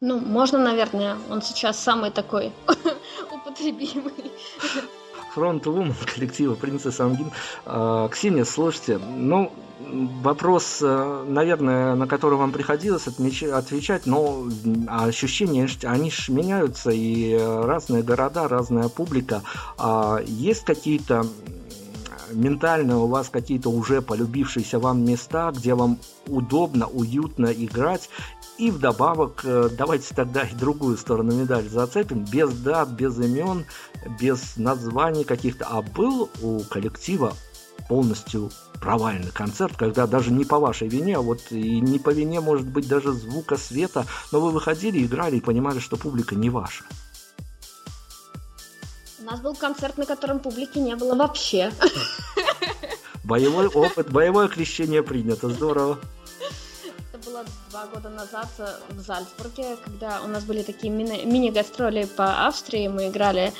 Ну, 0.00 0.18
можно, 0.18 0.58
наверное. 0.58 1.16
Он 1.30 1.42
сейчас 1.42 1.78
самый 1.78 2.10
такой 2.10 2.52
употребимый. 3.30 4.12
Фронт-вумен 5.34 5.94
коллектива 6.14 6.54
«Принцесс 6.54 7.00
Ангин». 7.00 7.30
А, 7.64 8.08
Ксения, 8.08 8.44
слушайте, 8.44 8.98
ну, 8.98 9.50
вопрос, 10.22 10.78
э, 10.82 11.24
наверное, 11.28 11.94
на 11.94 12.06
который 12.06 12.38
вам 12.38 12.52
приходилось 12.52 13.06
отвечать, 13.06 14.06
но 14.06 14.46
ощущения, 14.88 15.68
они 15.84 16.10
ж 16.10 16.28
меняются, 16.28 16.90
и 16.90 17.34
разные 17.36 18.02
города, 18.02 18.46
разная 18.46 18.88
публика. 18.88 19.42
А 19.78 20.20
Есть 20.24 20.64
какие-то 20.64 21.26
ментально 22.32 22.98
у 22.98 23.06
вас 23.06 23.28
какие-то 23.28 23.70
уже 23.70 24.02
полюбившиеся 24.02 24.78
вам 24.78 25.04
места, 25.04 25.52
где 25.54 25.74
вам 25.74 25.98
удобно, 26.26 26.86
уютно 26.86 27.46
играть, 27.46 28.08
и 28.58 28.70
вдобавок, 28.70 29.40
э, 29.44 29.68
давайте 29.72 30.14
тогда 30.14 30.42
и 30.42 30.54
другую 30.54 30.96
сторону 30.96 31.32
медали 31.32 31.68
зацепим, 31.68 32.24
без 32.24 32.52
дат, 32.52 32.90
без 32.90 33.18
имен, 33.18 33.64
без 34.20 34.56
названий 34.56 35.24
каких-то, 35.24 35.66
а 35.68 35.82
был 35.82 36.30
у 36.42 36.60
коллектива 36.60 37.34
полностью 37.88 38.50
провальный 38.80 39.30
концерт, 39.30 39.76
когда 39.76 40.06
даже 40.06 40.32
не 40.32 40.44
по 40.44 40.58
вашей 40.58 40.88
вине, 40.88 41.16
а 41.16 41.20
вот 41.20 41.40
и 41.50 41.80
не 41.80 41.98
по 41.98 42.10
вине, 42.10 42.40
может 42.40 42.66
быть, 42.66 42.88
даже 42.88 43.12
звука, 43.12 43.56
света, 43.56 44.06
но 44.32 44.40
вы 44.40 44.50
выходили, 44.50 45.04
играли 45.04 45.36
и 45.36 45.40
понимали, 45.40 45.78
что 45.78 45.96
публика 45.96 46.34
не 46.34 46.50
ваша. 46.50 46.84
У 49.20 49.24
нас 49.24 49.40
был 49.40 49.54
концерт, 49.54 49.98
на 49.98 50.04
котором 50.04 50.40
публики 50.40 50.78
не 50.78 50.96
было 50.96 51.14
вообще. 51.14 51.72
Боевой 53.24 53.68
опыт, 53.68 54.10
боевое 54.10 54.48
крещение 54.48 55.02
принято, 55.02 55.48
здорово. 55.48 55.98
Было 57.24 57.44
два 57.70 57.86
года 57.86 58.08
назад 58.08 58.48
э, 58.58 58.66
в 58.90 59.00
Зальцбурге, 59.00 59.76
когда 59.84 60.20
у 60.24 60.26
нас 60.26 60.42
были 60.44 60.62
такие 60.62 60.92
мини- 60.92 61.24
мини-гастроли 61.24 62.04
по 62.04 62.46
Австрии. 62.46 62.88
Мы 62.88 63.08
играли 63.08 63.52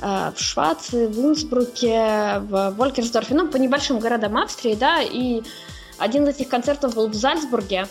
э, 0.00 0.32
в 0.34 0.40
Швации, 0.40 1.06
в 1.06 1.18
Инсбруке, 1.18 2.38
в 2.40 2.70
Волькерсдорфе, 2.70 3.34
ну, 3.34 3.48
по 3.48 3.56
небольшим 3.56 3.98
городам 3.98 4.38
Австрии, 4.38 4.74
да, 4.74 5.02
и 5.02 5.42
один 5.98 6.24
из 6.24 6.36
этих 6.36 6.48
концертов 6.48 6.94
был 6.94 7.08
в 7.08 7.14
Зальцбурге. 7.14 7.86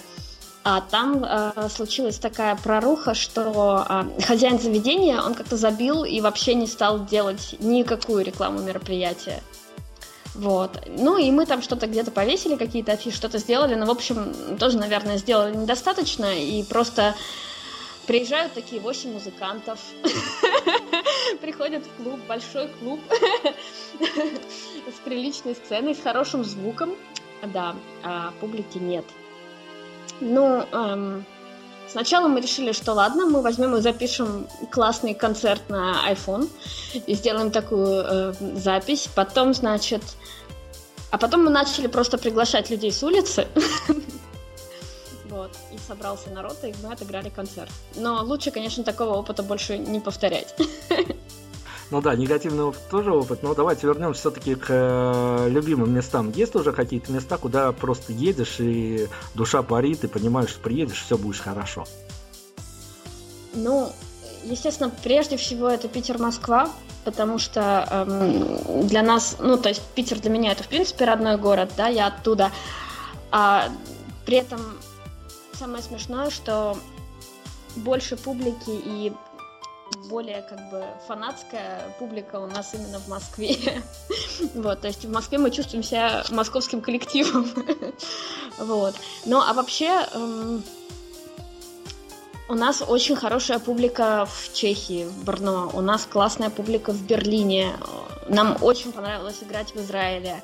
А 0.63 0.81
там 0.81 1.23
э, 1.23 1.69
случилась 1.69 2.17
такая 2.17 2.55
проруха, 2.55 3.13
что 3.13 3.86
э, 3.88 4.21
хозяин 4.23 4.59
заведения, 4.59 5.21
он 5.21 5.36
как-то 5.36 5.57
забил 5.57 6.03
и 6.03 6.19
вообще 6.21 6.55
не 6.55 6.65
стал 6.65 7.05
делать 7.05 7.55
никакую 7.59 8.25
рекламу 8.25 8.59
мероприятия. 8.61 9.43
Вот. 10.36 10.81
Ну 10.88 11.17
и 11.17 11.31
мы 11.31 11.45
там 11.45 11.61
что-то 11.61 11.88
где-то 11.88 12.11
повесили, 12.11 12.55
какие-то 12.55 12.91
афиши, 12.91 13.15
что-то 13.15 13.38
сделали, 13.38 13.75
но, 13.75 13.86
в 13.86 13.89
общем, 13.89 14.57
тоже, 14.57 14.77
наверное, 14.77 15.17
сделали 15.17 15.55
недостаточно, 15.55 16.38
и 16.38 16.63
просто 16.63 17.15
приезжают 18.05 18.53
такие 18.53 18.81
восемь 18.81 19.13
музыкантов, 19.13 19.79
приходят 21.41 21.83
в 21.86 22.03
клуб, 22.03 22.19
большой 22.27 22.67
клуб, 22.79 22.99
с 23.99 24.99
приличной 25.05 25.55
сценой, 25.55 25.95
с 25.95 26.01
хорошим 26.01 26.43
звуком, 26.43 26.95
да, 27.41 27.75
а 28.03 28.33
публики 28.41 28.77
нет. 28.77 29.05
Ну, 30.19 30.65
эм, 30.71 31.25
сначала 31.95 32.27
мы 32.27 32.41
решили, 32.41 32.73
что 32.73 32.91
ладно, 32.91 33.25
мы 33.25 33.41
возьмем 33.41 33.77
и 33.77 33.81
запишем 33.81 34.47
классный 34.69 35.13
концерт 35.13 35.69
на 35.69 36.11
iPhone 36.11 36.49
и 37.07 37.15
сделаем 37.15 37.51
такую 37.51 38.03
э, 38.05 38.33
запись. 38.55 39.07
Потом, 39.15 39.53
значит, 39.53 40.01
а 41.11 41.17
потом 41.17 41.45
мы 41.45 41.51
начали 41.51 41.87
просто 41.87 42.17
приглашать 42.17 42.69
людей 42.69 42.91
с 42.91 43.01
улицы. 43.03 43.47
Вот, 45.27 45.51
и 45.73 45.77
собрался 45.85 46.29
народ, 46.29 46.55
и 46.63 46.73
мы 46.81 46.93
отыграли 46.93 47.29
концерт. 47.29 47.69
Но 47.95 48.23
лучше, 48.23 48.51
конечно, 48.51 48.85
такого 48.85 49.15
опыта 49.15 49.43
больше 49.43 49.77
не 49.77 49.99
повторять. 49.99 50.55
Ну 51.95 52.01
да, 52.01 52.13
негативный 52.13 52.65
опыт 52.65 52.81
тоже 52.89 53.13
опыт, 53.13 53.41
но 53.41 53.55
давайте 53.55 53.87
вернемся 53.87 54.19
все-таки 54.19 54.55
к 54.55 54.65
э, 54.67 55.47
любимым 55.49 55.93
местам. 55.93 56.29
Есть 56.31 56.53
уже 56.53 56.73
какие-то 56.73 57.09
места, 57.13 57.37
куда 57.37 57.71
просто 57.71 58.11
едешь 58.11 58.59
и 58.59 59.07
душа 59.33 59.63
парит, 59.63 60.03
и 60.03 60.07
понимаешь, 60.07 60.49
что 60.49 60.59
приедешь, 60.59 61.01
все 61.01 61.17
будет 61.17 61.37
хорошо. 61.37 61.85
Ну, 63.53 63.93
естественно, 64.43 64.91
прежде 65.05 65.37
всего 65.37 65.69
это 65.69 65.87
Питер-Москва. 65.87 66.67
потому 67.05 67.37
что 67.37 67.87
эм, 67.89 68.87
для 68.87 69.01
нас, 69.01 69.37
ну, 69.39 69.55
то 69.55 69.69
есть 69.69 69.81
Питер 69.95 70.19
для 70.19 70.31
меня 70.31 70.51
это, 70.51 70.63
в 70.63 70.67
принципе, 70.67 71.05
родной 71.05 71.37
город, 71.37 71.71
да, 71.77 71.87
я 71.87 72.07
оттуда. 72.07 72.51
А 73.31 73.69
при 74.25 74.35
этом 74.35 74.59
самое 75.53 75.81
смешное, 75.81 76.29
что 76.29 76.75
больше 77.77 78.17
публики 78.17 78.71
и 78.71 79.13
более 80.10 80.41
как 80.41 80.70
бы 80.70 80.84
фанатская 81.08 81.82
публика 81.99 82.38
у 82.38 82.47
нас 82.47 82.74
именно 82.74 82.99
в 82.99 83.08
Москве. 83.08 83.58
вот, 84.56 84.82
то 84.82 84.88
есть 84.88 85.06
в 85.06 85.12
Москве 85.12 85.38
мы 85.38 85.51
чувствуем 85.51 85.84
себя 85.84 86.24
московским 86.32 86.82
коллективом. 86.82 87.49
вот. 88.58 88.95
Ну, 89.26 89.41
а 89.41 89.53
вообще 89.53 90.08
эм, 90.14 90.64
у 92.47 92.53
нас 92.53 92.84
очень 92.88 93.16
хорошая 93.16 93.60
публика 93.60 94.28
в 94.28 94.53
Чехии, 94.53 95.06
в 95.06 95.24
Брно. 95.24 95.72
У 95.74 95.82
нас 95.82 96.06
классная 96.06 96.49
публика 96.49 96.91
в 96.91 97.01
Берлине. 97.01 97.74
Нам 98.28 98.58
очень 98.62 98.91
понравилось 98.91 99.41
играть 99.41 99.74
в 99.74 99.78
Израиле. 99.78 100.43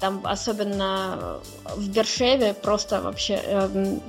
Там 0.00 0.20
особенно 0.24 1.40
в 1.76 1.88
Бершеве 1.88 2.54
просто 2.54 3.00
вообще... 3.00 3.34
Эм, 3.34 4.02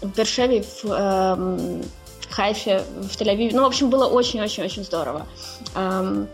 в 0.00 0.16
Бершеве, 0.16 0.62
в 0.62 0.84
эм, 0.84 1.82
Хайфе, 2.34 2.84
в 2.96 3.16
Тель-Авиве. 3.16 3.50
Ну, 3.52 3.62
в 3.62 3.66
общем, 3.66 3.90
было 3.90 4.06
очень-очень-очень 4.06 4.84
здорово. 4.84 5.26
Эм, 5.76 6.26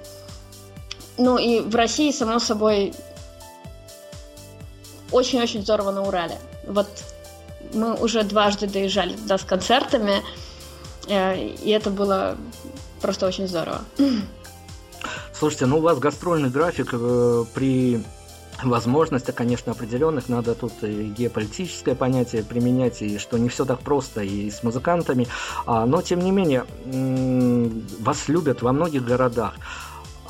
ну 1.18 1.36
и 1.36 1.61
в 1.61 1.74
России, 1.74 2.11
само 2.11 2.38
собой, 2.38 2.94
очень-очень 5.12 5.62
здорово 5.62 5.90
на 5.90 6.03
Урале. 6.03 6.38
Вот 6.66 6.88
мы 7.74 7.94
уже 7.94 8.22
дважды 8.22 8.66
доезжали 8.66 9.14
туда 9.14 9.36
с 9.36 9.44
концертами, 9.44 10.22
э, 11.07 11.48
и 11.48 11.70
это 11.70 11.90
было 11.90 12.36
просто 13.03 13.26
очень 13.26 13.46
здорово. 13.46 13.82
Слушайте, 15.34 15.66
ну 15.66 15.78
у 15.78 15.80
вас 15.82 15.98
гастрольный 15.98 16.51
график 16.51 16.90
э, 16.92 17.44
при 17.55 18.03
возможностях, 18.64 19.34
конечно, 19.34 19.72
определенных, 19.72 20.28
надо 20.28 20.54
тут 20.54 20.72
и 20.82 21.04
геополитическое 21.04 21.94
понятие 21.94 22.42
применять, 22.42 23.02
и 23.02 23.18
что 23.18 23.38
не 23.38 23.48
все 23.48 23.64
так 23.64 23.80
просто 23.80 24.22
и 24.22 24.50
с 24.50 24.62
музыкантами, 24.62 25.26
а, 25.66 25.86
но 25.86 26.02
тем 26.02 26.20
не 26.20 26.30
менее 26.30 26.64
вас 28.00 28.28
любят 28.28 28.62
во 28.62 28.72
многих 28.72 29.04
городах. 29.04 29.54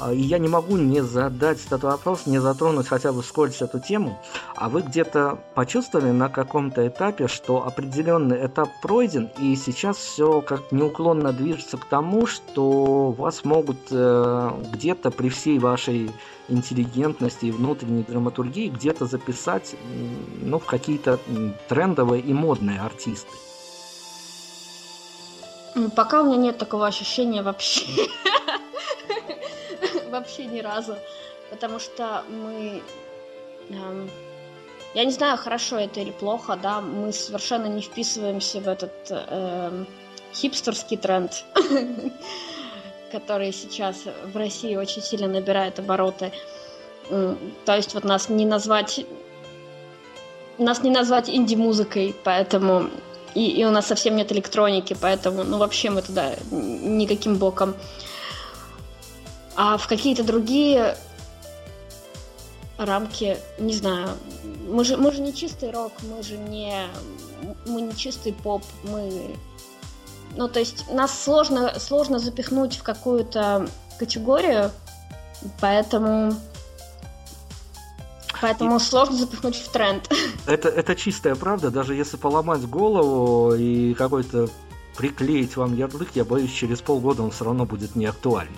А, 0.01 0.15
и 0.15 0.21
я 0.21 0.39
не 0.39 0.49
могу 0.49 0.79
не 0.79 1.03
задать 1.03 1.59
этот 1.67 1.83
вопрос, 1.83 2.25
не 2.25 2.41
затронуть 2.41 2.89
хотя 2.89 3.13
бы 3.13 3.21
вскользь 3.21 3.61
эту 3.61 3.81
тему. 3.81 4.19
А 4.57 4.71
вы 4.71 4.81
где-то 4.81 5.39
почувствовали 5.55 6.11
на 6.11 6.31
каком-то 6.31 6.89
этапе, 6.89 7.29
что 7.29 7.67
определенный 7.67 8.47
этап 8.47 8.71
пройден, 8.81 9.29
и 9.39 9.55
сейчас 9.57 9.99
все 9.99 10.41
как 10.41 10.73
неуклонно 10.73 11.35
движется 11.35 11.77
к 11.77 11.85
тому, 11.85 12.27
что 12.27 13.13
вас 13.13 13.45
могут 13.45 13.79
э, 13.91 14.51
где-то 14.73 15.11
при 15.11 15.29
всей 15.29 15.59
вашей 15.59 16.11
интеллигентности 16.49 17.47
и 17.47 17.53
внутренней 17.53 18.03
драматургии 18.03 18.71
где-то 18.71 19.05
записать 19.05 19.77
ну, 20.41 20.59
в 20.59 20.65
какие-то 20.65 21.19
трендовые 21.69 22.23
и 22.23 22.33
модные 22.33 22.81
артисты? 22.81 23.31
Пока 25.95 26.23
у 26.23 26.27
меня 26.27 26.37
нет 26.37 26.59
такого 26.59 26.87
ощущения 26.87 27.43
вообще. 27.43 27.85
вообще 30.11 30.47
ни 30.47 30.61
разу. 30.61 30.97
Потому 31.51 31.79
что 31.79 32.25
мы... 32.29 32.83
Эм, 33.71 34.11
я 34.95 35.05
не 35.05 35.13
знаю, 35.13 35.39
хорошо 35.39 35.79
это 35.79 36.01
или 36.01 36.11
плохо, 36.11 36.59
да, 36.61 36.81
мы 36.81 37.13
совершенно 37.13 37.67
не 37.67 37.81
вписываемся 37.81 38.61
в 38.61 38.69
этот 38.69 38.93
эм, 39.11 39.87
хипстерский 40.35 40.97
тренд, 40.97 41.45
который 43.13 43.53
сейчас 43.53 44.05
в 44.33 44.37
России 44.37 44.77
очень 44.77 45.03
сильно 45.03 45.29
набирает 45.29 45.79
обороты. 45.79 46.33
То 47.09 47.77
есть 47.77 47.95
вот 47.95 48.05
нас 48.05 48.29
не 48.29 48.47
назвать 48.47 49.05
нас 50.59 50.83
не 50.83 50.91
назвать 50.91 51.29
инди-музыкой, 51.31 52.15
поэтому 52.23 52.91
и, 53.35 53.49
и 53.51 53.65
у 53.65 53.71
нас 53.71 53.87
совсем 53.87 54.17
нет 54.17 54.31
электроники, 54.33 54.97
поэтому 55.01 55.43
ну 55.45 55.59
вообще 55.59 55.91
мы 55.91 56.03
туда 56.03 56.35
никаким 56.51 57.37
боком. 57.37 57.75
А 59.57 59.77
в 59.77 59.87
какие-то 59.87 60.25
другие 60.25 60.97
рамки, 62.79 63.39
не 63.59 63.75
знаю, 63.75 64.11
мы 64.69 64.85
же, 64.85 64.97
мы 64.97 65.13
же 65.13 65.21
не 65.21 65.35
чистый 65.35 65.71
рок, 65.71 65.93
мы 66.03 66.23
же 66.23 66.37
не, 66.39 66.87
мы 67.67 67.83
не 67.83 67.95
чистый 67.95 68.33
поп, 68.33 68.63
мы... 68.85 69.37
Ну, 70.37 70.49
то 70.49 70.61
есть 70.61 70.91
нас 70.93 71.23
сложно, 71.23 71.79
сложно 71.79 72.19
запихнуть 72.19 72.77
в 72.77 72.83
какую-то 72.83 73.69
категорию, 73.99 74.71
поэтому... 75.61 76.35
Поэтому 78.41 78.77
и... 78.77 78.81
сложно 78.81 79.17
запихнуть 79.17 79.57
в 79.57 79.69
тренд. 79.71 80.09
Это, 80.47 80.71
это 80.71 80.97
чистая 80.97 81.35
правда, 81.35 81.71
даже 81.71 81.95
если 81.95 82.17
поломать 82.17 82.67
голову 82.67 83.55
и 83.55 83.93
какой-то 83.93 84.49
приклеить 84.97 85.57
вам 85.57 85.77
ярлык, 85.77 86.09
я 86.15 86.25
боюсь, 86.25 86.51
через 86.51 86.81
полгода 86.81 87.23
он 87.23 87.31
все 87.31 87.45
равно 87.45 87.67
будет 87.67 87.97
неактуальным. 87.97 88.57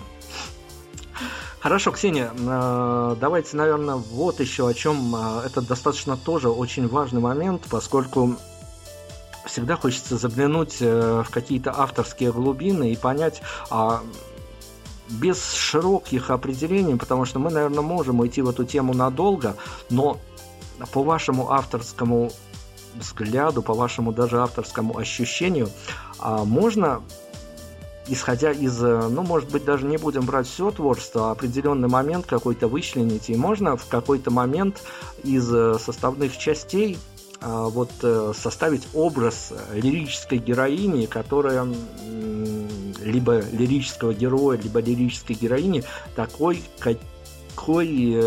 Хорошо, 1.63 1.91
Ксения, 1.91 2.29
э, 2.37 3.15
давайте, 3.21 3.55
наверное, 3.55 3.95
вот 3.95 4.41
еще 4.41 4.67
о 4.67 4.73
чем. 4.73 5.15
Э, 5.15 5.43
это 5.45 5.61
достаточно 5.61 6.17
тоже 6.17 6.49
очень 6.49 6.89
важный 6.89 7.21
момент, 7.21 7.61
поскольку 7.69 8.35
всегда 9.45 9.77
хочется 9.77 10.17
заглянуть 10.17 10.79
э, 10.81 11.23
в 11.25 11.31
какие-то 11.31 11.73
авторские 11.73 12.33
глубины 12.33 12.91
и 12.91 12.97
понять, 12.97 13.41
а 13.69 14.03
без 15.07 15.53
широких 15.53 16.31
определений, 16.31 16.97
потому 16.97 17.23
что 17.23 17.39
мы, 17.39 17.49
наверное, 17.49 17.79
можем 17.79 18.19
уйти 18.19 18.41
в 18.41 18.49
эту 18.49 18.65
тему 18.65 18.93
надолго, 18.93 19.55
но 19.89 20.17
по 20.91 21.01
вашему 21.01 21.49
авторскому 21.49 22.29
взгляду, 22.93 23.61
по 23.61 23.73
вашему 23.73 24.11
даже 24.11 24.41
авторскому 24.41 24.97
ощущению, 24.97 25.69
а 26.19 26.43
можно 26.43 27.01
исходя 28.07 28.51
из, 28.51 28.81
э, 28.83 29.07
ну, 29.09 29.23
может 29.23 29.49
быть, 29.49 29.65
даже 29.65 29.85
не 29.85 29.97
будем 29.97 30.25
брать 30.25 30.47
все 30.47 30.71
творчество, 30.71 31.29
а 31.29 31.31
определенный 31.31 31.87
момент 31.87 32.25
какой-то 32.25 32.67
вычленить, 32.67 33.29
и 33.29 33.35
можно 33.35 33.77
в 33.77 33.85
какой-то 33.87 34.31
момент 34.31 34.81
из 35.23 35.53
э, 35.53 35.77
составных 35.79 36.37
частей 36.37 36.97
а, 37.41 37.67
вот 37.67 37.91
э, 38.03 38.31
составить 38.37 38.87
образ 38.93 39.51
лирической 39.73 40.37
героини, 40.37 41.07
которая 41.07 41.67
либо 43.01 43.41
лирического 43.51 44.13
героя, 44.13 44.57
либо 44.57 44.79
лирической 44.79 45.35
героини 45.35 45.83
такой, 46.15 46.63
какой 46.79 48.17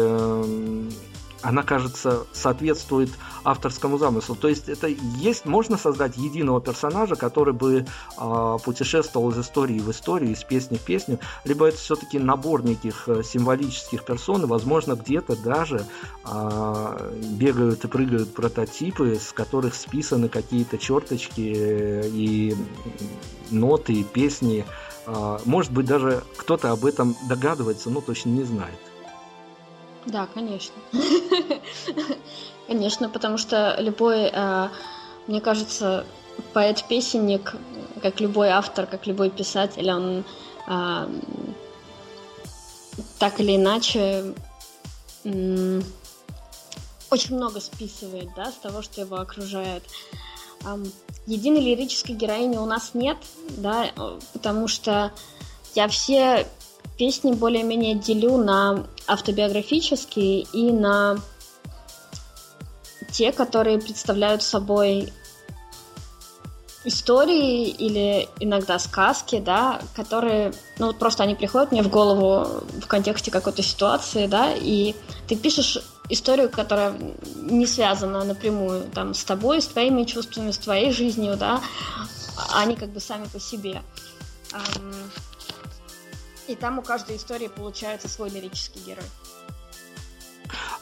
она, 1.47 1.63
кажется, 1.63 2.27
соответствует 2.33 3.11
авторскому 3.45 3.99
замыслу. 3.99 4.35
То 4.35 4.49
есть 4.49 4.69
это 4.69 4.89
есть, 4.89 5.47
можно 5.47 5.79
создать 5.79 6.17
единого 6.17 6.61
персонажа, 6.61 7.15
который 7.15 7.55
бы 7.55 7.87
э, 8.19 8.57
путешествовал 8.65 9.31
из 9.31 9.39
истории 9.39 9.79
в 9.79 9.89
историю, 9.93 10.33
из 10.33 10.43
песни 10.43 10.77
в 10.77 10.81
песню, 10.81 11.21
либо 11.45 11.67
это 11.67 11.77
все-таки 11.77 12.19
набор 12.19 12.65
неких 12.65 13.09
э, 13.09 13.23
символических 13.23 14.05
персон, 14.05 14.43
и, 14.43 14.47
возможно, 14.47 14.95
где-то 14.95 15.37
даже 15.37 15.87
э, 16.25 17.13
бегают 17.39 17.85
и 17.85 17.89
прыгают 17.89 18.35
прототипы, 18.35 19.15
с 19.15 19.33
которых 19.33 19.77
списаны 19.77 20.29
какие-то 20.29 20.79
черточки 20.79 21.55
э, 21.57 22.09
и 22.09 22.57
ноты, 23.53 23.93
и 23.93 24.03
песни. 24.03 24.65
Э, 25.07 25.39
может 25.45 25.71
быть, 25.71 25.87
даже 25.87 26.25
кто-то 26.39 26.73
об 26.73 26.85
этом 26.85 27.15
догадывается, 27.29 27.89
но 27.89 28.01
точно 28.01 28.31
не 28.31 28.43
знает. 28.43 28.81
Да, 30.07 30.29
конечно. 30.33 30.75
Конечно, 32.67 33.09
потому 33.09 33.39
что 33.39 33.77
любой, 33.81 34.31
э, 34.33 34.69
мне 35.27 35.41
кажется, 35.41 36.05
поэт-песенник, 36.53 37.55
как 38.03 38.21
любой 38.21 38.49
автор, 38.51 38.87
как 38.87 39.07
любой 39.07 39.31
писатель, 39.31 39.91
он 39.91 40.25
э, 40.69 41.09
так 43.19 43.41
или 43.41 43.57
иначе 43.57 44.35
очень 47.11 47.37
много 47.37 47.61
списывает, 47.61 48.29
да, 48.37 48.53
с 48.53 48.55
того, 48.55 48.83
что 48.83 49.01
его 49.01 49.17
окружает. 49.17 49.83
Единой 51.27 51.61
лирической 51.61 52.15
героини 52.15 52.57
у 52.57 52.65
нас 52.65 52.91
нет, 52.95 53.17
да, 53.51 53.91
потому 54.33 54.69
что 54.69 55.13
я 55.75 55.89
все 55.89 56.47
песни 56.99 57.33
более-менее 57.33 57.95
делю 57.95 58.37
на 58.37 58.87
автобиографические 59.07 60.43
и 60.53 60.73
на 60.73 61.19
те, 63.13 63.33
которые 63.33 63.79
представляют 63.79 64.43
собой 64.43 65.13
истории 66.85 67.69
или 67.69 68.29
иногда 68.39 68.79
сказки, 68.79 69.41
да, 69.41 69.81
которые, 69.95 70.53
ну 70.79 70.87
вот 70.87 70.99
просто 70.99 71.25
они 71.25 71.35
приходят 71.35 71.73
мне 71.73 71.83
в 71.83 71.91
голову 71.91 72.63
в 72.81 72.87
контексте 72.87 73.31
какой-то 73.31 73.63
ситуации, 73.63 74.27
да, 74.27 74.53
и 74.55 74.95
ты 75.27 75.35
пишешь 75.35 75.79
историю, 76.09 76.49
которая 76.49 76.95
не 77.35 77.67
связана 77.67 78.23
напрямую 78.25 78.85
там 78.95 79.15
с 79.15 79.25
тобой, 79.25 79.61
с 79.61 79.67
твоими 79.67 80.05
чувствами, 80.05 80.53
с 80.53 80.59
твоей 80.59 80.93
жизнью, 80.93 81.37
да, 81.37 81.61
они 82.55 82.77
как 82.77 82.91
бы 82.91 83.01
сами 83.01 83.27
по 83.27 83.41
себе. 83.41 83.83
И 86.49 86.55
там 86.55 86.79
у 86.79 86.83
каждой 86.83 87.17
истории 87.17 87.49
получается 87.49 88.09
свой 88.09 88.31
лирический 88.31 88.81
герой. 88.87 89.05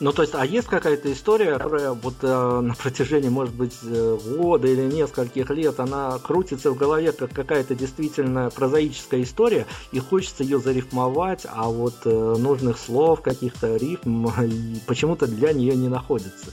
Ну, 0.01 0.13
то 0.13 0.23
есть, 0.23 0.35
а 0.35 0.45
есть 0.45 0.67
какая-то 0.67 1.13
история, 1.13 1.53
которая 1.55 1.93
вот 1.93 2.17
э, 2.23 2.61
на 2.61 2.75
протяжении, 2.75 3.29
может 3.29 3.55
быть, 3.55 3.77
э, 3.83 4.19
года 4.37 4.67
или 4.67 4.83
нескольких 4.83 5.51
лет, 5.51 5.79
она 5.79 6.19
крутится 6.19 6.71
в 6.73 6.77
голове 6.77 7.13
как 7.13 7.33
какая-то 7.33 7.75
действительно 7.75 8.51
прозаическая 8.51 9.23
история, 9.23 9.67
и 9.93 10.01
хочется 10.01 10.43
ее 10.43 10.59
зарифмовать, 10.59 11.47
а 11.49 11.69
вот 11.69 11.95
э, 12.05 12.35
нужных 12.39 12.79
слов, 12.79 13.23
каких-то 13.23 13.77
рифм 13.77 14.29
почему-то 14.87 15.27
для 15.27 15.53
нее 15.53 15.77
не 15.77 15.89
находится. 15.89 16.51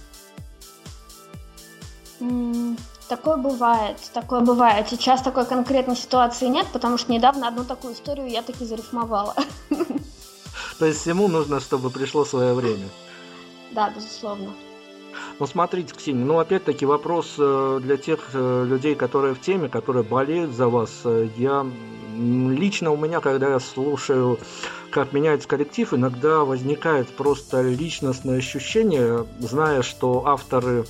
Такое 3.12 3.36
бывает, 3.36 3.97
такое 4.14 4.39
бывает. 4.39 4.88
Сейчас 4.89 5.22
такой 5.22 5.45
конкретной 5.45 5.97
ситуации 5.97 6.45
нет, 6.45 6.66
потому 6.72 6.97
что 6.97 7.12
недавно 7.12 7.49
одну 7.49 7.66
такую 7.66 7.93
историю 7.93 8.30
я 8.30 8.41
таки 8.41 8.64
зарифмовала. 8.64 9.36
То 10.80 10.86
есть 10.86 11.01
всему 11.01 11.28
нужно, 11.28 11.59
чтобы 11.59 11.89
пришло 11.89 12.24
свое 12.24 12.53
время. 12.53 12.88
Да, 13.74 13.89
безусловно. 13.89 14.53
Ну, 15.39 15.45
смотрите, 15.45 15.93
Ксения, 15.93 16.24
ну, 16.24 16.39
опять-таки 16.39 16.86
вопрос 16.86 17.36
э, 17.38 17.82
для 17.84 17.97
тех 17.97 18.30
э, 18.32 18.64
людей, 18.66 18.95
которые 18.95 19.36
в 19.36 19.41
теме, 19.41 19.68
которые 19.68 20.03
болеют 20.03 20.53
за 20.53 20.70
вас. 20.70 21.01
Э, 21.03 21.28
я 21.36 21.66
лично 22.16 22.91
у 22.91 22.97
меня, 22.97 23.20
когда 23.20 23.49
я 23.49 23.59
слушаю, 23.59 24.39
как 24.89 25.12
меняется 25.12 25.49
коллектив, 25.49 25.93
иногда 25.93 26.45
возникает 26.45 27.09
просто 27.09 27.62
личностное 27.62 28.38
ощущение, 28.38 29.28
зная, 29.39 29.82
что 29.82 30.26
авторы 30.28 30.86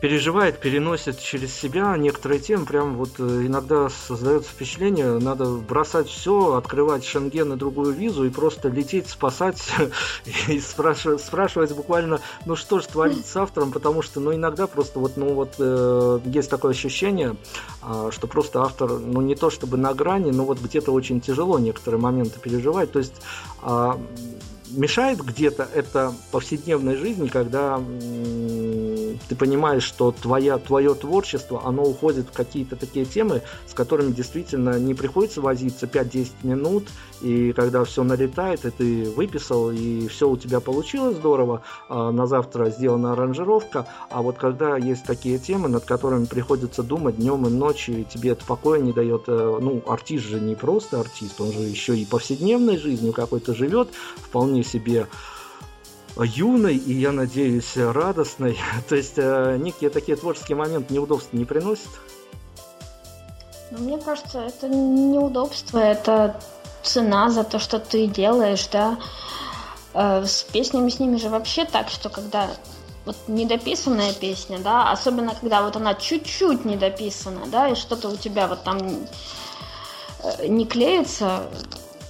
переживает, 0.00 0.58
переносит 0.58 1.18
через 1.18 1.52
себя 1.54 1.96
некоторые 1.96 2.40
темы, 2.40 2.66
прям 2.66 2.94
вот 2.94 3.10
э, 3.18 3.46
иногда 3.46 3.88
создается 3.88 4.50
впечатление, 4.50 5.18
надо 5.18 5.46
бросать 5.46 6.08
все, 6.08 6.54
открывать 6.54 7.04
шенген 7.04 7.52
и 7.52 7.56
другую 7.56 7.92
визу 7.92 8.24
и 8.24 8.30
просто 8.30 8.68
лететь, 8.68 9.08
спасать 9.08 9.60
и 10.48 10.60
спрашивать, 10.60 11.20
спрашивать 11.20 11.72
буквально, 11.72 12.20
ну 12.46 12.54
что 12.54 12.78
же 12.78 12.86
творить 12.86 13.26
с 13.26 13.36
автором, 13.36 13.72
потому 13.72 14.02
что, 14.02 14.20
ну 14.20 14.32
иногда 14.32 14.68
просто 14.68 15.00
вот, 15.00 15.16
ну 15.16 15.34
вот 15.34 15.54
э, 15.58 16.20
есть 16.26 16.48
такое 16.48 16.70
ощущение, 16.70 17.36
э, 17.82 18.10
что 18.12 18.26
просто 18.28 18.62
автор, 18.62 18.90
ну 18.90 19.20
не 19.20 19.34
то 19.34 19.50
чтобы 19.50 19.78
на 19.78 19.94
грани, 19.94 20.30
но 20.30 20.44
вот 20.44 20.60
где-то 20.60 20.92
очень 20.92 21.20
тяжело 21.20 21.58
некоторые 21.58 22.00
моменты 22.00 22.38
переживать, 22.38 22.92
то 22.92 23.00
есть 23.00 23.14
э, 23.62 23.92
мешает 24.70 25.20
где-то 25.20 25.68
это 25.74 26.14
повседневной 26.30 26.96
жизни, 26.96 27.28
когда 27.28 27.80
ты 29.28 29.36
понимаешь, 29.36 29.82
что 29.82 30.12
твоя, 30.12 30.58
твое 30.58 30.94
творчество, 30.94 31.62
оно 31.64 31.82
уходит 31.82 32.28
в 32.28 32.32
какие-то 32.32 32.76
такие 32.76 33.04
темы, 33.04 33.42
с 33.66 33.74
которыми 33.74 34.12
действительно 34.12 34.78
не 34.78 34.94
приходится 34.94 35.40
возиться 35.40 35.86
5-10 35.86 36.30
минут, 36.42 36.88
и 37.20 37.52
когда 37.52 37.84
все 37.84 38.02
налетает, 38.02 38.64
и 38.64 38.70
ты 38.70 39.10
выписал, 39.10 39.70
и 39.70 40.08
все 40.08 40.28
у 40.28 40.36
тебя 40.36 40.60
получилось 40.60 41.16
здорово, 41.16 41.62
а 41.88 42.10
на 42.10 42.26
завтра 42.26 42.70
сделана 42.70 43.12
аранжировка, 43.12 43.86
а 44.10 44.22
вот 44.22 44.38
когда 44.38 44.76
есть 44.76 45.04
такие 45.04 45.38
темы, 45.38 45.68
над 45.68 45.84
которыми 45.84 46.26
приходится 46.26 46.82
думать 46.82 47.16
днем 47.16 47.46
и 47.46 47.50
ночью, 47.50 48.00
и 48.00 48.04
тебе 48.04 48.30
это 48.30 48.44
покоя 48.44 48.80
не 48.80 48.92
дает, 48.92 49.24
э, 49.26 49.58
ну, 49.60 49.82
артист 49.86 50.26
же 50.26 50.40
не 50.40 50.54
просто 50.54 51.00
артист, 51.00 51.40
он 51.40 51.52
же 51.52 51.60
еще 51.60 51.96
и 51.96 52.04
повседневной 52.04 52.78
жизнью 52.78 53.12
какой-то 53.12 53.54
живет, 53.54 53.88
вполне 54.16 54.62
себе 54.62 55.06
юной 56.16 56.76
и, 56.76 56.92
я 56.92 57.12
надеюсь, 57.12 57.76
радостной. 57.76 58.58
То 58.88 58.96
есть 58.96 59.14
э, 59.16 59.56
некие 59.58 59.90
такие 59.90 60.16
творческие 60.16 60.56
моменты 60.56 60.94
неудобств 60.94 61.32
не 61.32 61.44
приносят? 61.44 61.88
Ну, 63.70 63.78
мне 63.78 63.98
кажется, 63.98 64.40
это 64.40 64.68
неудобство, 64.68 65.78
это 65.78 66.40
цена 66.88 67.30
за 67.30 67.44
то, 67.44 67.58
что 67.58 67.78
ты 67.78 68.06
делаешь, 68.06 68.66
да. 68.72 68.98
Э, 69.94 70.24
с 70.24 70.42
песнями 70.42 70.90
с 70.90 70.98
ними 70.98 71.16
же 71.16 71.28
вообще 71.28 71.64
так, 71.64 71.88
что 71.88 72.08
когда 72.08 72.48
вот 73.04 73.16
недописанная 73.26 74.12
песня, 74.12 74.58
да, 74.58 74.90
особенно 74.90 75.34
когда 75.34 75.62
вот 75.62 75.76
она 75.76 75.94
чуть-чуть 75.94 76.64
недописана, 76.64 77.46
да, 77.46 77.68
и 77.68 77.74
что-то 77.74 78.08
у 78.08 78.16
тебя 78.16 78.46
вот 78.46 78.64
там 78.64 78.78
э, 80.22 80.46
не 80.46 80.66
клеится, 80.66 81.42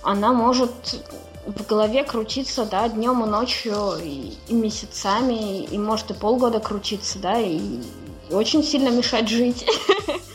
она 0.03 0.33
может 0.33 1.05
в 1.47 1.67
голове 1.67 2.05
крутиться, 2.05 2.65
да, 2.65 2.89
днем 2.89 3.25
и 3.25 3.29
ночью, 3.29 3.97
и, 4.03 4.35
и 4.49 4.55
месяцами, 4.55 5.65
и, 5.65 5.79
может 5.79 6.11
и 6.11 6.15
полгода 6.15 6.61
крутиться, 6.61 7.19
да, 7.19 7.39
и, 7.39 7.59
и 8.29 8.35
очень 8.35 8.63
сильно 8.63 8.91
мешать 8.91 9.29
жить. 9.29 9.65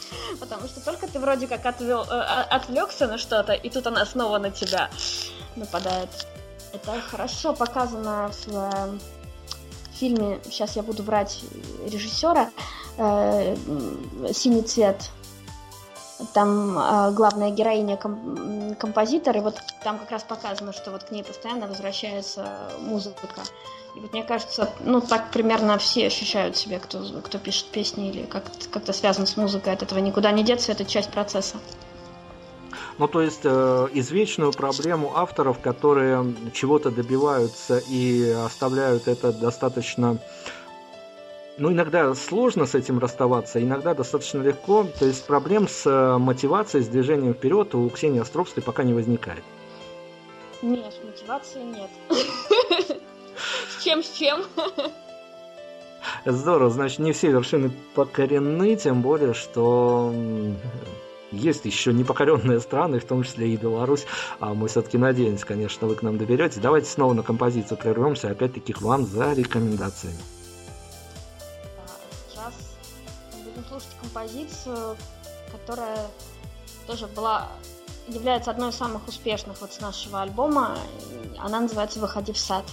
вроде 1.24 1.48
как 1.48 1.66
отвел, 1.66 2.04
э, 2.04 2.22
отвлекся 2.52 3.08
на 3.08 3.18
что-то, 3.18 3.54
и 3.54 3.70
тут 3.70 3.88
она 3.88 4.06
снова 4.06 4.38
на 4.38 4.52
тебя 4.52 4.90
нападает. 5.56 6.10
Это 6.74 7.00
хорошо 7.02 7.54
показано 7.54 8.32
в 8.48 9.00
фильме, 9.94 10.40
сейчас 10.44 10.76
я 10.76 10.84
буду 10.84 11.04
брать 11.04 11.44
режиссера, 11.88 12.50
э, 12.98 13.56
«Синий 14.34 14.64
цвет», 14.64 15.10
там 16.34 16.78
э, 16.78 17.12
главная 17.12 17.52
героиня 17.52 17.98
ком- 17.98 18.76
композитор, 18.76 19.38
и 19.38 19.42
вот 19.42 19.56
там 19.84 20.00
как 20.00 20.12
раз 20.12 20.24
показано, 20.24 20.74
что 20.74 20.92
вот 20.92 21.04
к 21.04 21.12
ней 21.12 21.24
постоянно 21.24 21.68
возвращается 21.68 22.48
музыка. 22.80 23.28
И 23.96 24.00
вот 24.00 24.12
мне 24.14 24.24
кажется, 24.24 24.70
ну 24.84 25.02
так 25.02 25.32
примерно 25.32 25.78
все 25.78 26.08
ощущают 26.08 26.58
себя, 26.58 26.80
кто, 26.80 27.00
кто 27.24 27.38
пишет 27.38 27.68
песни 27.68 28.10
или 28.10 28.24
как- 28.24 28.44
как-то 28.72 28.94
связан 28.94 29.28
с 29.28 29.38
музыкой. 29.38 29.74
От 29.74 29.84
этого 29.84 30.00
никуда 30.00 30.32
не 30.32 30.44
деться, 30.44 30.72
это 30.72 30.86
часть 30.86 31.12
процесса. 31.12 31.58
Ну, 32.98 33.08
то 33.08 33.22
есть 33.22 33.42
э, 33.44 33.88
извечную 33.94 34.52
проблему 34.52 35.14
авторов, 35.16 35.60
которые 35.60 36.36
чего-то 36.54 36.92
добиваются 36.92 37.80
и 37.80 38.30
оставляют 38.30 39.08
это 39.08 39.32
достаточно 39.32 40.20
ну, 41.58 41.72
иногда 41.72 42.14
сложно 42.16 42.66
с 42.66 42.76
этим 42.76 43.00
расставаться, 43.00 43.62
иногда 43.62 43.94
достаточно 43.94 44.42
легко. 44.42 44.86
То 44.98 45.06
есть 45.06 45.26
проблем 45.26 45.68
с 45.68 45.86
э, 45.86 46.18
мотивацией, 46.18 46.84
с 46.84 46.88
движением 46.88 47.34
вперед 47.34 47.76
у 47.76 47.90
Ксении 47.90 48.20
Островской 48.20 48.64
пока 48.64 48.84
не 48.84 48.94
возникает. 48.94 49.44
Нет, 50.62 50.94
мотивации 51.04 51.62
нет. 51.62 51.90
С 53.78 53.84
чем, 53.84 54.02
с 54.02 54.12
чем? 54.12 54.44
Здорово, 56.26 56.70
значит, 56.70 57.00
не 57.00 57.12
все 57.12 57.32
вершины 57.32 57.72
покорены, 57.96 58.76
тем 58.76 59.02
более, 59.02 59.34
что 59.34 60.14
есть 61.32 61.66
еще 61.66 61.92
непокоренные 61.92 62.60
страны, 62.62 63.00
в 63.00 63.06
том 63.06 63.24
числе 63.24 63.50
и 63.50 63.58
Беларусь. 63.58 64.06
А 64.40 64.54
мы 64.54 64.68
все-таки 64.68 64.98
надеемся, 64.98 65.46
конечно, 65.46 65.88
вы 65.88 65.96
к 65.96 66.02
нам 66.02 66.18
доберетесь. 66.18 66.58
Давайте 66.58 66.90
снова 66.90 67.14
на 67.14 67.24
композицию 67.24 67.78
прервемся, 67.78 68.30
опять-таки 68.30 68.74
к 68.74 68.82
вам 68.82 69.06
за 69.06 69.34
рекомендациями. 69.34 70.20
Композицию, 74.14 74.96
которая 75.52 76.08
тоже 76.88 77.08
была 77.08 77.50
является 78.08 78.52
одной 78.52 78.70
из 78.70 78.76
самых 78.76 79.08
успешных 79.08 79.62
вот 79.62 79.74
с 79.74 79.80
нашего 79.80 80.22
альбома. 80.22 80.78
Она 81.40 81.62
называется 81.62 82.00
«Выходи 82.00 82.34
в 82.34 82.38
сад». 82.38 82.66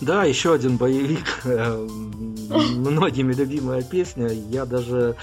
Да, 0.00 0.24
еще 0.24 0.52
один 0.52 0.76
боевик, 0.76 1.40
э, 1.44 1.76
многими 1.76 3.32
любимая 3.32 3.82
песня. 3.82 4.28
Я 4.28 4.66
даже 4.66 5.16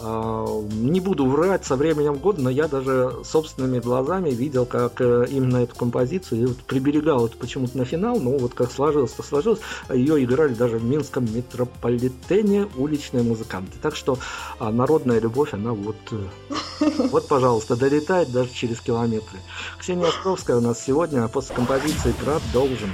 не 0.00 1.00
буду 1.00 1.26
врать 1.26 1.64
со 1.64 1.74
временем 1.74 2.14
года, 2.14 2.40
но 2.40 2.50
я 2.50 2.68
даже 2.68 3.16
собственными 3.24 3.80
глазами 3.80 4.30
видел, 4.30 4.64
как 4.64 5.00
э, 5.00 5.26
именно 5.28 5.58
эту 5.58 5.74
композицию, 5.74 6.42
и 6.42 6.46
вот 6.46 6.58
приберегал 6.58 7.26
это 7.26 7.36
почему-то 7.36 7.76
на 7.76 7.84
финал, 7.84 8.20
но 8.20 8.30
вот 8.38 8.54
как 8.54 8.70
сложилось, 8.70 9.10
то 9.12 9.24
сложилось. 9.24 9.60
Ее 9.92 10.22
играли 10.22 10.54
даже 10.54 10.78
в 10.78 10.84
Минском 10.84 11.24
метрополитене 11.24 12.68
уличные 12.76 13.24
музыканты. 13.24 13.72
Так 13.82 13.96
что 13.96 14.18
а, 14.60 14.70
народная 14.70 15.18
любовь, 15.18 15.52
она 15.52 15.72
вот, 15.72 15.96
э, 16.12 16.88
вот, 17.10 17.26
пожалуйста, 17.26 17.74
долетает 17.74 18.30
даже 18.30 18.50
через 18.52 18.80
километры. 18.80 19.38
Ксения 19.80 20.06
Островская 20.06 20.58
у 20.58 20.60
нас 20.60 20.82
сегодня, 20.84 21.24
а 21.24 21.28
после 21.28 21.56
композиции 21.56 22.12
продолжим. 22.12 22.90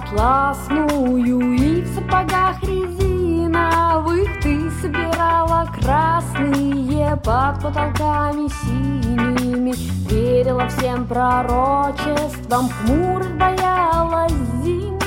Атласную 0.00 1.54
И 1.54 1.82
в 1.82 1.94
сапогах 1.94 2.62
резиновых 2.62 4.28
Ты 4.42 4.70
собирала 4.80 5.68
красные 5.80 7.16
Под 7.16 7.60
потолками 7.62 8.48
синими. 8.62 9.74
Верила 10.08 10.68
всем 10.68 11.06
пророчествам 11.06 12.68
Хмурых 12.68 13.36
боялась 13.36 14.32
зим. 14.62 14.98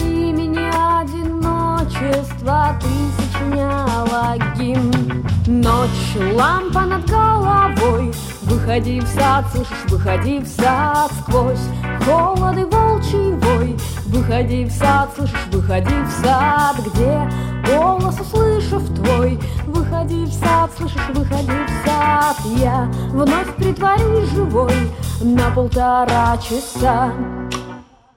Имени 0.00 0.68
одиночества 1.00 2.78
Ты 2.80 2.88
сочиняла 3.16 4.36
гимн 4.56 5.26
Ночь, 5.46 6.34
лампа 6.34 6.82
над 6.82 7.08
головой 7.08 8.12
Выходи 8.42 9.00
в 9.00 9.06
сад, 9.08 9.44
слышишь, 9.52 9.84
выходи 9.88 10.38
в 10.38 10.46
сад 10.46 11.10
сквозь. 11.20 11.58
Холод 12.04 12.56
и 12.56 12.64
волчий 12.64 13.32
вой. 13.34 13.76
Выходи 14.08 14.64
в 14.64 14.70
сад, 14.72 15.10
слышишь, 15.14 15.46
выходи 15.52 15.94
в 16.02 16.10
сад, 16.22 16.76
где 16.78 17.30
голос 17.70 18.18
услышав 18.18 18.82
твой. 18.94 19.38
Выходи 19.66 20.24
в 20.24 20.32
сад, 20.32 20.70
слышишь, 20.78 21.08
выходи 21.10 21.52
в 21.52 21.86
сад, 21.86 22.36
я 22.56 22.90
вновь 23.10 23.54
притворюсь 23.56 24.30
живой 24.30 24.72
на 25.20 25.50
полтора 25.50 26.38
часа. 26.38 27.12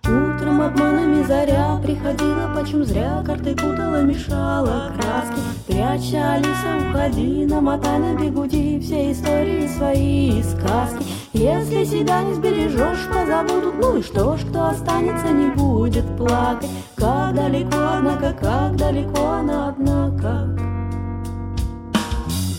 Утром 0.05 0.61
обманами 0.61 1.23
заря 1.23 1.77
приходила, 1.83 2.49
почем 2.55 2.85
зря 2.85 3.21
Карты 3.25 3.53
путала, 3.53 4.01
мешала 4.01 4.93
краски 4.97 5.60
Пряча, 5.71 6.33
Алиса, 6.33 6.89
уходи, 6.89 7.45
намотай 7.45 7.97
на 7.97 8.13
бегуди 8.19 8.77
Все 8.81 9.13
истории 9.13 9.67
свои 9.67 10.39
и 10.39 10.43
сказки. 10.43 11.05
Если 11.31 11.85
себя 11.85 12.23
не 12.23 12.33
сбережешь, 12.33 13.07
позабудут 13.07 13.75
Ну 13.79 13.97
и 13.97 14.03
что 14.03 14.35
ж, 14.35 14.41
кто 14.41 14.67
останется, 14.67 15.29
не 15.29 15.49
будет 15.51 16.05
плакать. 16.17 16.69
Как 16.95 17.33
далеко, 17.33 17.77
однако, 17.97 18.33
как 18.33 18.75
далеко 18.75 19.25
она, 19.25 19.69
однако. 19.69 20.49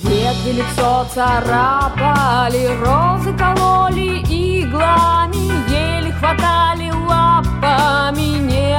Ветви 0.04 0.52
лицо 0.52 1.06
царапали, 1.14 2.66
розы 2.80 3.36
кололи 3.36 4.22
иглами, 4.28 5.44
еле 5.70 6.12
хватали 6.12 6.90
лапами, 7.08 8.31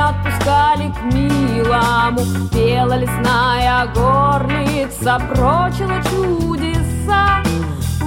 отпускали 0.09 0.91
к 0.91 1.13
милому. 1.13 2.21
Пела 2.51 2.97
лесная 2.97 3.87
горлица, 3.93 5.19
прочила 5.29 6.01
чудеса, 6.03 7.43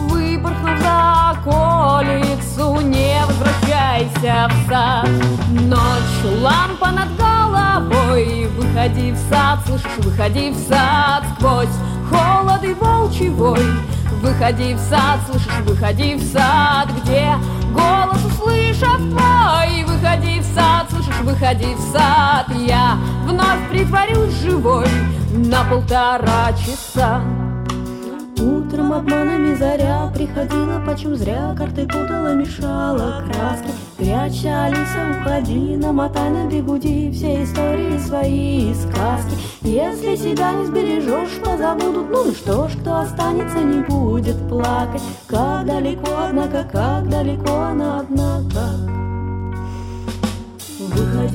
выпорхнув 0.08 0.78
за 0.78 1.30
околицу, 1.30 2.80
не 2.86 3.20
возвращайся 3.26 4.48
в 4.48 4.68
сад. 4.68 5.08
Ночь, 5.50 6.40
лампа 6.42 6.90
над 6.90 7.16
головой, 7.16 8.48
выходи 8.56 9.12
в 9.12 9.18
сад, 9.30 9.60
слышишь, 9.66 9.98
выходи 9.98 10.50
в 10.50 10.56
сад 10.56 11.24
сквозь 11.36 11.68
холод 12.10 12.62
и 12.64 12.74
волчий 12.74 13.30
вой. 13.30 13.64
Выходи 14.22 14.74
в 14.74 14.78
сад, 14.78 15.20
слышишь, 15.30 15.60
выходи 15.64 16.14
в 16.14 16.22
сад, 16.32 16.88
где 17.02 17.34
голос 17.76 18.24
услышав 18.24 18.96
твой. 18.96 19.84
Выходи 19.84 20.40
в 20.40 20.44
сад, 20.54 20.86
слышишь, 20.90 21.20
выходи 21.22 21.74
в 21.74 21.80
сад, 21.92 22.46
я 22.66 22.96
вновь 23.24 23.68
притворюсь 23.70 24.34
живой 24.40 24.86
на 25.32 25.64
полтора 25.64 26.52
часа. 26.52 27.20
Утром 28.38 28.92
обманами 28.92 29.54
заря 29.54 30.10
приходила, 30.14 30.82
почем 30.84 31.16
зря 31.16 31.54
Карты 31.56 31.86
путала, 31.86 32.34
мешала 32.34 33.24
краски 33.24 33.70
Пряча, 33.96 34.66
Алиса, 34.66 35.18
уходи, 35.18 35.76
намотай 35.76 36.28
на 36.28 36.46
бегуди 36.46 37.10
Все 37.12 37.42
истории 37.44 37.98
свои 37.98 38.70
и 38.70 38.74
сказки 38.74 39.55
Если 39.66 40.14
себя 40.14 40.52
не 40.52 40.64
сбережешь, 40.66 41.40
позабудут 41.44 42.08
Ну 42.08 42.30
и 42.30 42.34
что 42.36 42.68
ж, 42.68 42.76
кто 42.80 42.98
останется, 42.98 43.58
не 43.58 43.80
будет 43.80 44.36
плакать. 44.48 45.02
Как 45.26 45.66
далеко, 45.66 46.08
однако, 46.28 46.62
как 46.70 47.08
далеко 47.10 47.52
она, 47.52 47.98
однако 47.98 48.95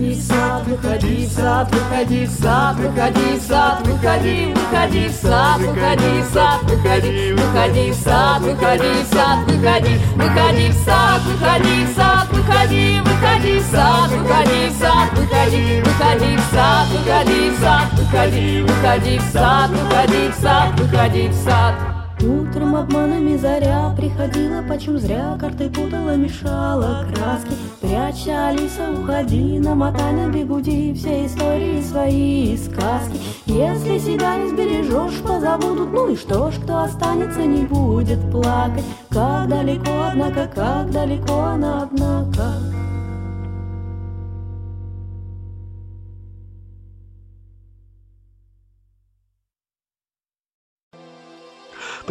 Выходи 0.02 0.16
в 0.16 0.24
сад, 0.24 0.64
выходи 0.66 1.28
в 1.28 1.30
сад, 1.30 1.72
выходи 1.72 2.26
в 2.26 2.32
сад, 2.32 2.76
выходи 2.80 3.38
в 3.38 3.42
сад, 3.44 3.86
выходи, 3.86 4.52
выходи 4.52 5.08
в 5.08 5.14
сад, 5.14 5.60
выходи 5.60 6.22
в 6.22 6.34
сад, 6.34 6.62
выходи, 6.64 7.34
выходи 7.34 7.92
в 7.92 7.94
сад, 7.94 8.42
выходи 8.42 9.04
в 9.04 9.14
сад, 9.14 9.40
выходи, 9.46 10.00
выходи 10.16 10.70
в 10.70 10.74
сад, 10.74 11.22
выходи 11.22 11.86
в 11.86 11.96
сад, 11.96 12.28
выходи, 12.32 13.00
выходи 13.06 13.60
в 13.60 13.64
сад, 13.64 14.10
выходи 14.10 14.70
в 14.70 14.80
сад, 14.80 15.14
выходи, 15.14 15.82
выходи 15.82 16.36
в 16.36 16.42
сад, 16.52 16.88
выходи 16.88 17.50
в 17.52 17.60
сад, 17.60 17.94
выходи, 17.94 18.62
выходи 18.64 19.20
в 19.20 19.32
сад, 19.32 19.70
выходи 19.70 20.32
в 20.32 20.36
сад, 20.42 20.80
выходи 20.80 21.28
в 21.28 21.34
сад. 21.36 21.91
Утром 22.24 22.76
обманами 22.76 23.36
заря 23.36 23.92
приходила, 23.98 24.62
почем 24.62 25.00
зря 25.00 25.36
Карты 25.40 25.70
путала, 25.70 26.16
мешала 26.16 27.04
краски. 27.12 27.52
Пряча, 27.82 28.50
Алиса, 28.50 28.92
уходи, 28.92 29.58
намотай 29.58 30.14
на 30.14 30.30
бегуди 30.30 30.94
Все 30.94 31.26
истории 31.26 31.82
свои 31.82 32.54
и 32.54 32.58
сказки. 32.58 33.20
Если 33.48 33.98
себя 33.98 34.36
не 34.38 34.50
сбережешь, 34.50 35.20
позабудут 35.24 35.92
Ну 35.92 36.12
и 36.12 36.16
что 36.16 36.52
ж, 36.52 36.60
кто 36.60 36.84
останется, 36.84 37.44
не 37.44 37.64
будет 37.64 38.20
плакать. 38.32 38.86
Как 39.10 39.48
далеко, 39.50 40.10
однако, 40.12 40.48
как 40.54 40.92
далеко 40.92 41.40
она, 41.40 41.84
однако 41.84 42.54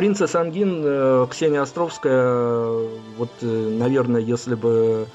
Принцесса 0.00 0.40
Ангин, 0.40 0.80
э, 0.82 1.26
Ксения 1.30 1.60
Островская, 1.60 2.88
вот, 3.18 3.28
э, 3.42 3.76
наверное, 3.78 4.22
если 4.22 4.54
бы 4.54 5.06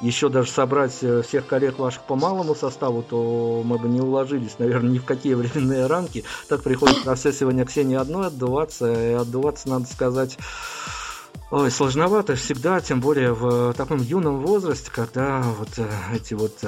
еще 0.00 0.28
даже 0.28 0.52
собрать 0.52 0.96
э, 1.02 1.22
всех 1.22 1.48
коллег 1.48 1.80
ваших 1.80 2.04
по 2.04 2.14
малому 2.14 2.54
составу, 2.54 3.02
то 3.02 3.62
мы 3.64 3.76
бы 3.76 3.88
не 3.88 4.00
уложились, 4.00 4.60
наверное, 4.60 4.92
ни 4.92 4.98
в 4.98 5.04
какие 5.04 5.34
временные 5.34 5.86
рамки. 5.86 6.22
Так 6.48 6.62
приходится 6.62 7.04
на 7.04 7.16
все 7.16 7.32
сегодня 7.32 7.64
Ксении 7.64 7.96
одной 7.96 8.28
отдуваться, 8.28 8.92
и 8.92 9.14
отдуваться, 9.14 9.68
надо 9.68 9.86
сказать, 9.86 10.38
Ой, 11.56 11.70
сложновато 11.70 12.34
всегда, 12.34 12.80
тем 12.80 13.00
более 13.00 13.32
в 13.32 13.74
таком 13.74 14.02
юном 14.02 14.40
возрасте, 14.40 14.90
когда 14.92 15.40
вот 15.40 15.68
эти 16.12 16.34
вот 16.34 16.58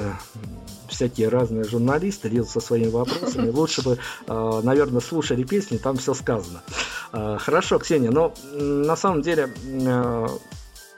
всякие 0.87 1.27
разные 1.27 1.65
журналисты 1.65 2.29
лезут 2.29 2.51
со 2.51 2.59
своими 2.61 2.87
вопросами. 2.87 3.49
Лучше 3.53 3.81
бы, 3.81 3.99
наверное, 4.27 5.01
слушали 5.01 5.43
песни, 5.43 5.75
там 5.75 5.97
все 5.97 6.13
сказано. 6.13 6.63
Хорошо, 7.11 7.79
Ксения, 7.79 8.11
но 8.11 8.33
на 8.53 8.95
самом 8.95 9.23
деле 9.23 9.53
э, 9.65 10.27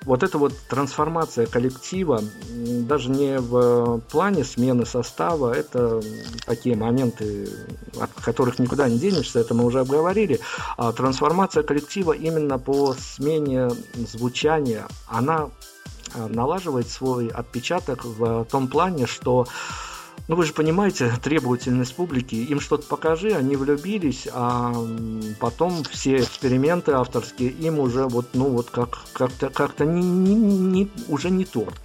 вот 0.10 0.24
эта 0.24 0.40
вот 0.40 0.54
трансформация 0.68 1.46
коллектива, 1.46 2.24
даже 2.50 3.12
не 3.12 3.38
в 3.38 4.00
плане 4.12 4.44
смены 4.44 4.88
состава, 4.88 5.54
это 5.54 6.02
такие 6.48 6.76
моменты, 6.76 7.48
от 8.02 8.10
которых 8.14 8.58
никуда 8.58 8.90
не 8.90 8.98
денешься, 8.98 9.40
это 9.40 9.54
мы 9.54 9.64
уже 9.66 9.82
обговорили, 9.82 10.40
а 10.78 10.94
трансформация 10.94 11.62
коллектива 11.62 12.14
именно 12.14 12.58
по 12.58 12.96
смене 12.96 13.70
звучания, 13.94 14.88
она 15.08 15.50
э, 16.16 16.26
налаживает 16.26 16.90
свой 16.90 17.28
отпечаток 17.28 18.04
в 18.04 18.46
том 18.46 18.68
плане, 18.68 19.06
что 19.06 19.46
ну, 20.30 20.36
вы 20.36 20.46
же 20.46 20.54
понимаете, 20.54 21.12
требовательность 21.24 21.96
публики. 21.96 22.36
Им 22.36 22.60
что-то 22.60 22.86
покажи, 22.86 23.32
они 23.32 23.56
влюбились, 23.56 24.28
а 24.32 24.72
потом 25.40 25.84
все 25.86 26.20
эксперименты 26.20 26.92
авторские 26.92 27.50
им 27.50 27.80
уже 27.80 28.06
вот, 28.06 28.28
ну, 28.34 28.50
вот 28.50 28.70
как, 28.70 29.00
как-то, 29.12 29.50
как-то 29.50 29.86
не, 29.86 30.04
не, 30.04 30.36
не, 30.36 30.92
уже 31.08 31.32
не 31.32 31.46
торт. 31.46 31.82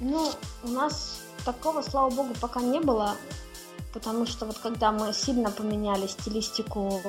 Ну, 0.00 0.30
у 0.62 0.68
нас 0.68 1.22
такого, 1.44 1.82
слава 1.82 2.10
богу, 2.10 2.32
пока 2.40 2.60
не 2.60 2.78
было, 2.78 3.16
потому 3.92 4.24
что 4.24 4.46
вот 4.46 4.58
когда 4.58 4.92
мы 4.92 5.12
сильно 5.12 5.50
поменяли 5.50 6.06
стилистику 6.06 7.02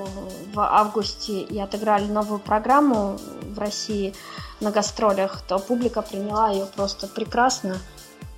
в 0.52 0.60
августе 0.60 1.42
и 1.42 1.60
отыграли 1.60 2.06
новую 2.06 2.40
программу 2.40 3.20
в 3.44 3.60
России 3.60 4.16
на 4.62 4.72
гастролях, 4.72 5.44
то 5.48 5.60
публика 5.60 6.02
приняла 6.02 6.50
ее 6.50 6.66
просто 6.66 7.08
прекрасно. 7.08 7.78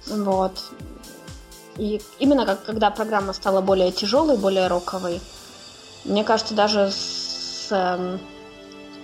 Вот. 0.08 0.60
И 1.78 2.02
именно 2.20 2.46
как, 2.46 2.64
когда 2.66 2.90
программа 2.90 3.34
стала 3.34 3.62
более 3.62 3.92
тяжелой, 3.92 4.38
более 4.38 4.68
роковой, 4.68 5.20
мне 6.06 6.24
кажется, 6.24 6.54
даже 6.54 6.92
с... 6.92 7.68
Эм, 7.72 8.20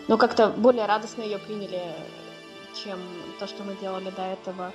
ну, 0.07 0.17
как-то 0.17 0.49
более 0.49 0.85
радостно 0.85 1.21
ее 1.21 1.37
приняли, 1.37 1.81
чем 2.83 2.99
то, 3.39 3.47
что 3.47 3.63
мы 3.63 3.75
делали 3.81 4.11
до 4.15 4.21
этого. 4.21 4.71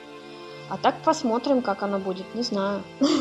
А 0.69 0.77
так 0.77 0.97
посмотрим, 1.03 1.63
как 1.63 1.83
оно 1.83 1.99
будет, 1.99 2.35
не 2.35 2.43
знаю. 2.43 2.83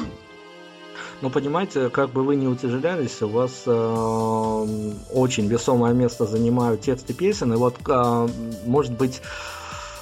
Ну, 1.21 1.29
понимаете, 1.29 1.89
как 1.89 2.09
бы 2.09 2.23
вы 2.23 2.35
ни 2.35 2.45
утяжелялись, 2.47 3.21
у 3.21 3.29
вас 3.29 3.63
э, 3.65 4.67
очень 5.13 5.47
весомое 5.47 5.93
место 5.93 6.25
занимают 6.25 6.81
тексты 6.81 7.13
песен, 7.13 7.53
и 7.53 7.55
вот, 7.55 7.75
э, 7.87 8.27
может 8.65 8.93
быть, 8.93 9.21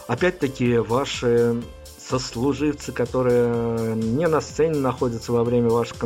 опять-таки, 0.07 0.78
ваши 0.78 1.61
сослуживцы, 2.10 2.91
которые 2.91 3.95
не 3.95 4.28
на 4.28 4.41
сцене 4.41 4.80
находятся 4.80 5.32
во 5.32 5.43
время 5.43 5.70
вашего 5.70 5.97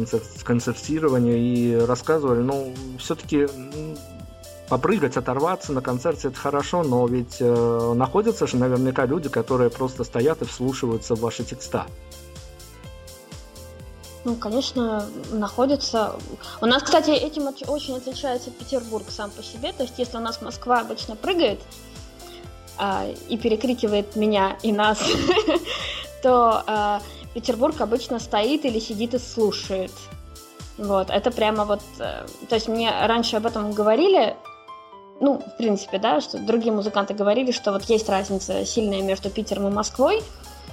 концертирования 0.44 1.38
и 1.38 1.76
рассказывали, 1.76 2.42
ну, 2.42 2.74
все-таки 3.00 3.48
попрыгать, 4.70 5.18
оторваться 5.18 5.72
на 5.72 5.82
концерте 5.82 6.28
это 6.28 6.38
хорошо, 6.38 6.84
но 6.84 7.08
ведь 7.08 7.38
э, 7.40 7.94
находятся 7.96 8.48
же 8.48 8.58
наверняка 8.58 9.06
люди, 9.06 9.30
которые 9.30 9.70
просто 9.70 10.04
стоят 10.04 10.42
и 10.42 10.46
вслушиваются 10.46 11.16
в 11.16 11.22
ваши 11.22 11.44
текста. 11.44 11.86
Ну, 14.26 14.36
конечно, 14.36 15.06
находится. 15.32 16.16
У 16.60 16.66
нас, 16.66 16.84
кстати, 16.84 17.12
этим 17.12 17.48
очень 17.68 17.96
отличается 17.96 18.52
Петербург 18.52 19.06
сам 19.10 19.32
по 19.32 19.42
себе. 19.42 19.72
То 19.72 19.84
есть, 19.84 19.98
если 19.98 20.18
у 20.18 20.20
нас 20.20 20.42
Москва 20.42 20.82
обычно 20.82 21.16
прыгает, 21.16 21.62
э, 22.80 23.14
и 23.30 23.38
перекрикивает 23.38 24.16
меня 24.16 24.58
и 24.64 24.72
нас, 24.72 25.00
то 26.24 26.64
э, 26.68 27.00
Петербург 27.34 27.80
обычно 27.82 28.20
стоит 28.20 28.66
или 28.66 28.80
сидит 28.80 29.14
и 29.14 29.20
слушает. 29.20 29.92
Вот, 30.78 31.10
это 31.10 31.32
прямо 31.32 31.66
вот... 31.66 31.82
Э, 32.00 32.26
то 32.50 32.56
есть 32.56 32.68
мне 32.68 32.92
раньше 33.06 33.38
об 33.38 33.46
этом 33.46 33.72
говорили, 33.72 34.36
ну, 35.20 35.40
в 35.40 35.58
принципе, 35.58 35.98
да, 35.98 36.22
что 36.22 36.38
другие 36.40 36.72
музыканты 36.72 37.14
говорили, 37.14 37.52
что 37.52 37.72
вот 37.72 37.84
есть 37.84 38.10
разница 38.10 38.66
сильная 38.66 39.02
между 39.02 39.30
Питером 39.30 39.68
и 39.68 39.72
Москвой, 39.72 40.22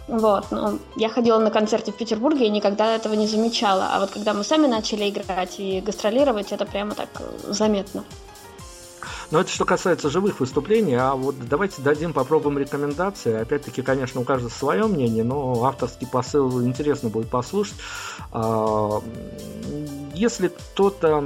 вот, 0.07 0.51
но 0.51 0.79
я 0.97 1.09
ходила 1.09 1.39
на 1.39 1.51
концерты 1.51 1.91
в 1.91 1.97
Петербурге 1.97 2.47
и 2.47 2.51
никогда 2.51 2.95
этого 2.95 3.15
не 3.15 3.27
замечала. 3.27 3.89
А 3.93 4.01
вот 4.01 4.11
когда 4.11 4.35
мы 4.35 4.45
сами 4.45 4.67
начали 4.67 5.09
играть 5.09 5.59
и 5.59 5.81
гастролировать, 5.81 6.53
это 6.53 6.67
прямо 6.67 6.95
так 6.95 7.09
э, 7.21 7.53
заметно. 7.53 8.05
Но 9.31 9.41
это 9.41 9.51
что 9.51 9.65
касается 9.65 10.11
живых 10.11 10.41
выступлений, 10.41 10.95
а 10.95 11.15
вот 11.15 11.37
давайте 11.49 11.83
дадим, 11.83 12.13
попробуем 12.13 12.59
рекомендации. 12.59 13.35
Опять-таки, 13.35 13.83
конечно, 13.83 14.21
у 14.21 14.25
каждого 14.25 14.51
свое 14.51 14.87
мнение, 14.87 15.25
но 15.25 15.65
авторский 15.65 16.07
посыл 16.07 16.63
интересно 16.63 17.09
будет 17.09 17.29
послушать. 17.29 17.77
А, 18.33 19.03
если 20.15 20.49
кто-то 20.49 21.23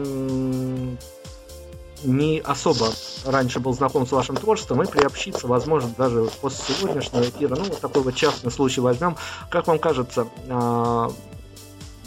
не 2.05 2.41
особо 2.41 2.89
раньше 3.25 3.61
был 3.61 3.73
знаком 3.73 4.07
с 4.07 4.13
вашим 4.13 4.37
творчеством 4.37 4.83
и 4.83 4.87
приобщиться, 4.87 5.47
возможно, 5.47 5.91
даже 5.97 6.31
после 6.41 6.75
сегодняшнего 6.75 7.23
эфира. 7.23 7.57
Ну, 7.57 7.65
вот 7.65 7.81
такой 7.81 8.03
вот 8.03 8.15
частный 8.15 8.51
случай 8.51 8.81
возьмем. 8.81 9.17
Как 9.51 9.67
вам 9.67 9.79
кажется, 9.79 10.29
а, 10.49 11.11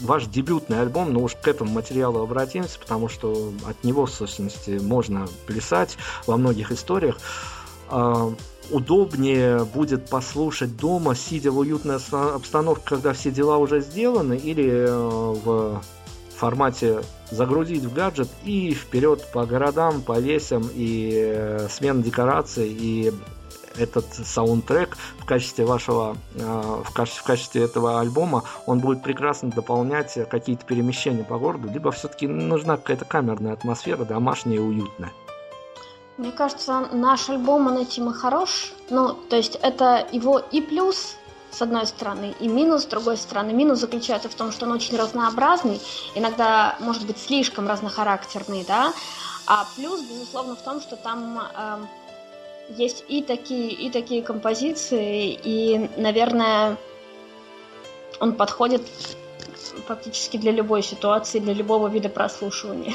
ваш 0.02 0.26
дебютный 0.26 0.80
альбом, 0.80 1.12
но 1.12 1.20
уж 1.20 1.34
к 1.34 1.46
этому 1.48 1.70
материалу 1.72 2.20
обратимся, 2.20 2.78
потому 2.78 3.08
что 3.08 3.52
от 3.66 3.82
него, 3.84 4.06
в 4.06 4.10
сущности, 4.10 4.78
можно 4.82 5.26
плясать 5.46 5.96
во 6.26 6.36
многих 6.36 6.72
историях. 6.72 7.18
А, 7.88 8.32
удобнее 8.70 9.64
будет 9.64 10.08
послушать 10.08 10.76
дома, 10.76 11.14
сидя 11.14 11.50
в 11.50 11.58
уютной 11.58 11.96
обстановке, 12.10 12.84
когда 12.84 13.12
все 13.12 13.30
дела 13.30 13.58
уже 13.58 13.80
сделаны, 13.80 14.36
или 14.36 14.68
э, 14.68 14.96
в 15.44 15.82
формате 16.34 17.02
загрузить 17.30 17.84
в 17.84 17.94
гаджет 17.94 18.28
и 18.44 18.74
вперед 18.74 19.24
по 19.32 19.46
городам, 19.46 20.02
по 20.02 20.18
весям 20.18 20.68
и 20.74 21.10
э, 21.14 21.68
смена 21.70 22.02
декораций 22.02 22.68
и 22.68 23.12
этот 23.78 24.06
саундтрек 24.12 24.96
в 25.18 25.24
качестве 25.24 25.64
вашего, 25.64 26.16
э, 26.34 26.82
в, 26.84 26.92
качестве, 26.92 27.22
в 27.22 27.24
качестве 27.24 27.62
этого 27.64 28.00
альбома, 28.00 28.44
он 28.66 28.80
будет 28.80 29.02
прекрасно 29.02 29.50
дополнять 29.50 30.18
какие-то 30.28 30.64
перемещения 30.64 31.24
по 31.24 31.38
городу, 31.38 31.68
либо 31.68 31.90
все-таки 31.92 32.26
нужна 32.26 32.76
какая-то 32.76 33.04
камерная 33.04 33.52
атмосфера, 33.52 34.04
домашняя 34.04 34.56
и 34.56 34.60
уютная. 34.60 35.12
Мне 36.18 36.30
кажется, 36.30 36.88
наш 36.92 37.30
альбом, 37.30 37.66
он 37.66 37.78
этим 37.78 38.10
и 38.10 38.12
хорош. 38.12 38.72
Ну, 38.90 39.14
то 39.14 39.36
есть 39.36 39.56
это 39.62 40.06
его 40.12 40.38
и 40.38 40.60
плюс, 40.60 41.16
с 41.50 41.62
одной 41.62 41.86
стороны, 41.86 42.34
и 42.38 42.48
минус 42.48 42.82
с 42.82 42.86
другой 42.86 43.16
стороны. 43.16 43.52
Минус 43.52 43.80
заключается 43.80 44.28
в 44.28 44.34
том, 44.34 44.52
что 44.52 44.66
он 44.66 44.72
очень 44.72 44.96
разнообразный, 44.96 45.80
иногда, 46.14 46.76
может 46.80 47.06
быть, 47.06 47.18
слишком 47.18 47.66
разнохарактерный, 47.66 48.64
да, 48.68 48.92
а 49.46 49.66
плюс, 49.74 50.00
безусловно, 50.02 50.54
в 50.54 50.62
том, 50.62 50.80
что 50.80 50.96
там 50.96 51.40
э, 51.40 51.78
есть 52.76 53.04
и 53.08 53.22
такие, 53.22 53.70
и 53.70 53.90
такие 53.90 54.22
композиции, 54.22 55.38
и, 55.42 55.90
наверное, 55.96 56.76
он 58.20 58.34
подходит 58.34 58.82
фактически 59.86 60.36
для 60.36 60.52
любой 60.52 60.82
ситуации, 60.82 61.38
для 61.38 61.54
любого 61.54 61.88
вида 61.88 62.08
прослушивания. 62.08 62.94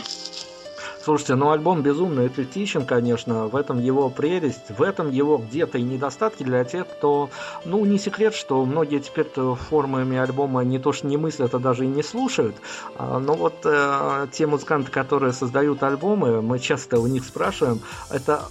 Слушайте, 1.08 1.36
ну 1.36 1.52
альбом 1.52 1.84
безумно 1.84 2.28
эклектичен, 2.28 2.86
конечно, 2.86 3.48
в 3.48 3.56
этом 3.56 3.80
его 3.80 4.10
прелесть, 4.10 4.70
в 4.78 4.82
этом 4.82 5.10
его 5.10 5.38
где-то 5.38 5.78
и 5.78 5.82
недостатки 5.82 6.44
для 6.44 6.66
тех, 6.66 6.86
кто, 6.86 7.30
ну, 7.64 7.86
не 7.86 7.98
секрет, 7.98 8.36
что 8.36 8.66
многие 8.66 9.00
теперь 9.00 9.28
формами 9.70 10.18
альбома 10.18 10.66
не 10.66 10.80
то 10.80 10.92
что 10.92 11.08
не 11.08 11.16
мыслят, 11.16 11.56
а 11.56 11.60
даже 11.60 11.86
и 11.86 11.88
не 11.88 12.04
слушают. 12.04 12.58
А, 12.98 13.20
но 13.20 13.36
вот 13.36 13.54
э, 13.64 14.28
те 14.34 14.48
музыканты, 14.48 14.92
которые 14.92 15.32
создают 15.32 15.82
альбомы, 15.82 16.42
мы 16.42 16.60
часто 16.60 17.00
у 17.00 17.08
них 17.08 17.24
спрашиваем, 17.24 17.80
это 18.10 18.42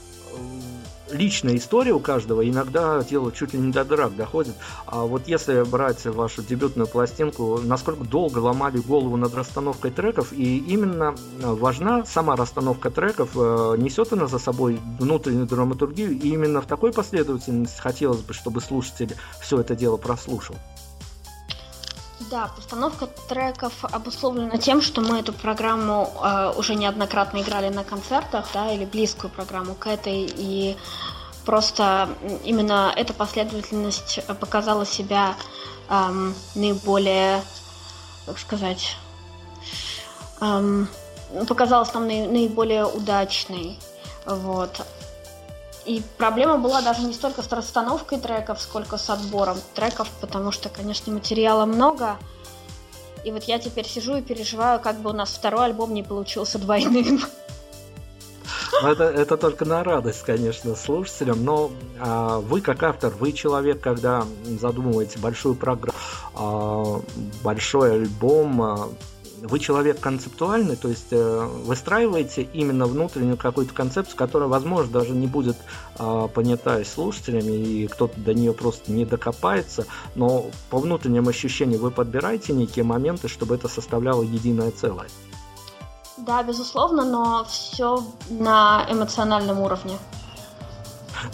личная 1.11 1.57
история 1.57 1.93
у 1.93 2.01
каждого, 2.01 2.49
иногда 2.49 3.03
дело 3.03 3.33
чуть 3.33 3.55
ли 3.55 3.61
не 3.61 3.73
до 3.73 3.85
драк 3.85 4.17
доходит. 4.17 4.55
А 4.87 5.05
вот 5.05 5.29
если 5.29 5.63
брать 5.63 6.05
вашу 6.07 6.43
дебютную 6.43 6.87
пластинку, 6.87 7.61
насколько 7.63 8.05
долго 8.05 8.39
ломали 8.39 8.79
голову 8.79 9.17
над 9.17 9.35
расстановкой 9.35 9.91
треков, 9.91 10.33
и 10.33 10.59
именно 10.59 11.15
важна 11.41 12.05
сама 12.05 12.37
расстановка 12.37 12.91
треков, 12.91 13.31
э, 13.35 13.77
несет 13.79 14.13
она 14.13 14.27
за 14.27 14.39
собой 14.39 14.79
внутреннюю 14.99 15.47
драматургию, 15.47 16.11
и 16.11 16.29
именно 16.29 16.61
в 16.61 16.67
такой 16.67 16.93
последовательности 16.93 17.81
хотелось 17.81 18.21
бы, 18.21 18.35
чтобы 18.35 18.61
слушатель 18.61 19.15
все 19.41 19.61
это 19.61 19.75
дело 19.75 19.97
прослушал. 19.97 20.57
Да, 22.19 22.51
постановка 22.57 23.09
треков 23.29 23.85
обусловлена 23.85 24.57
тем, 24.57 24.81
что 24.81 25.03
мы 25.03 25.21
эту 25.21 25.35
программу 25.35 26.13
э, 26.23 26.53
уже 26.57 26.75
неоднократно 26.75 27.43
играли 27.43 27.69
на 27.69 27.85
концертах, 27.85 28.47
да, 28.55 28.73
или 28.73 28.87
близкую 28.87 29.31
программу 29.31 29.75
к 29.75 29.87
этой, 29.87 30.27
и 30.35 30.77
просто 31.45 32.09
именно 32.43 32.93
эта 32.97 33.13
последовательность 33.13 34.21
показала 34.41 34.87
себя 34.87 35.37
эм, 35.91 36.35
наиболее, 36.55 37.43
как 38.25 38.39
сказать, 38.39 38.97
эм, 40.41 40.89
показалась 41.47 41.93
нам 41.93 42.07
наиболее 42.07 42.87
удачной. 42.87 43.79
Вот. 44.25 44.81
И 45.87 46.03
проблема 46.19 46.59
была 46.59 46.83
даже 46.83 47.03
не 47.03 47.15
столько 47.15 47.43
с 47.43 47.53
расстановкой 47.53 48.19
треков, 48.19 48.61
сколько 48.61 48.99
с 48.99 49.09
отбором 49.09 49.57
треков, 49.75 50.09
потому 50.21 50.51
что, 50.51 50.69
конечно, 50.69 51.13
материала 51.13 51.65
много. 51.65 52.17
И 53.25 53.31
вот 53.31 53.45
я 53.45 53.59
теперь 53.61 53.87
сижу 53.87 54.17
и 54.17 54.23
переживаю, 54.23 54.81
как 54.81 54.97
бы 54.99 55.11
у 55.11 55.13
нас 55.13 55.31
второй 55.31 55.67
альбом 55.67 55.95
не 55.95 56.03
получился 56.03 56.59
двойным. 56.59 57.21
Ну, 58.83 58.89
это, 58.89 59.05
это 59.05 59.37
только 59.37 59.65
на 59.65 59.83
радость, 59.85 60.23
конечно, 60.23 60.75
слушателям. 60.75 61.45
Но 61.45 61.71
а, 61.99 62.41
вы, 62.41 62.61
как 62.61 62.83
автор, 62.83 63.13
вы 63.19 63.33
человек, 63.33 63.81
когда 63.81 64.25
задумываете 64.45 65.19
большую 65.19 65.55
программу, 65.55 65.99
а, 66.35 67.01
большой 67.43 67.95
альбом, 67.95 68.63
а, 68.63 68.89
вы 69.47 69.59
человек 69.59 70.01
концептуальный, 70.01 70.77
то 70.77 70.89
есть 70.89 71.09
э, 71.13 71.49
выстраиваете 71.65 72.43
именно 72.43 72.87
внутреннюю 72.87 73.37
какую-то 73.37 73.73
концепцию, 73.73 74.17
которая, 74.17 74.49
возможно, 74.49 74.93
даже 74.93 75.13
не 75.13 75.27
будет 75.27 75.57
э, 75.99 76.29
понята 76.35 76.85
слушателями, 76.85 77.53
и 77.53 77.87
кто-то 77.87 78.19
до 78.21 78.35
нее 78.35 78.53
просто 78.53 78.93
не 78.93 79.05
докопается, 79.05 79.87
но 80.15 80.47
по 80.71 80.79
внутренним 80.79 81.29
ощущениям 81.29 81.81
вы 81.81 81.91
подбираете 81.91 82.53
некие 82.53 82.85
моменты, 82.85 83.29
чтобы 83.29 83.55
это 83.55 83.69
составляло 83.69 84.23
единое 84.23 84.71
целое. 84.71 85.09
Да, 86.17 86.43
безусловно, 86.43 87.05
но 87.05 87.45
все 87.45 88.03
на 88.31 88.87
эмоциональном 88.91 89.61
уровне. 89.61 89.99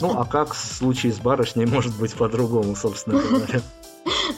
Ну, 0.01 0.19
а 0.19 0.25
как 0.25 0.55
в 0.55 0.59
случае 0.59 1.13
с 1.13 1.19
барышней 1.19 1.67
может 1.67 1.97
быть 1.97 2.15
по-другому, 2.15 2.77
собственно 2.77 3.21
говоря? 3.21 3.61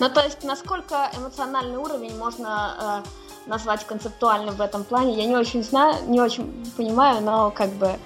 Ну, 0.01 0.11
то 0.11 0.20
есть, 0.20 0.43
насколько 0.43 1.11
эмоциональный 1.16 1.79
уровень 1.79 2.16
можно 2.18 3.03
э, 3.07 3.09
назвать 3.47 3.86
концептуальным 3.86 4.55
в 4.55 4.61
этом 4.61 4.84
плане. 4.84 5.16
Я 5.16 5.26
не 5.26 5.36
очень 5.36 5.62
знаю, 5.62 5.97
не 6.09 6.20
очень 6.20 6.72
понимаю, 6.76 7.22
но 7.22 7.51
как 7.51 7.70
бы 7.70 7.97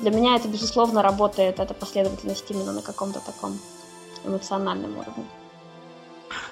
для 0.00 0.10
меня 0.10 0.36
это, 0.36 0.48
безусловно, 0.48 1.02
работает, 1.02 1.58
эта 1.58 1.74
последовательность 1.74 2.50
именно 2.50 2.72
на 2.72 2.82
каком-то 2.82 3.20
таком 3.20 3.58
эмоциональном 4.24 4.98
уровне. 4.98 5.24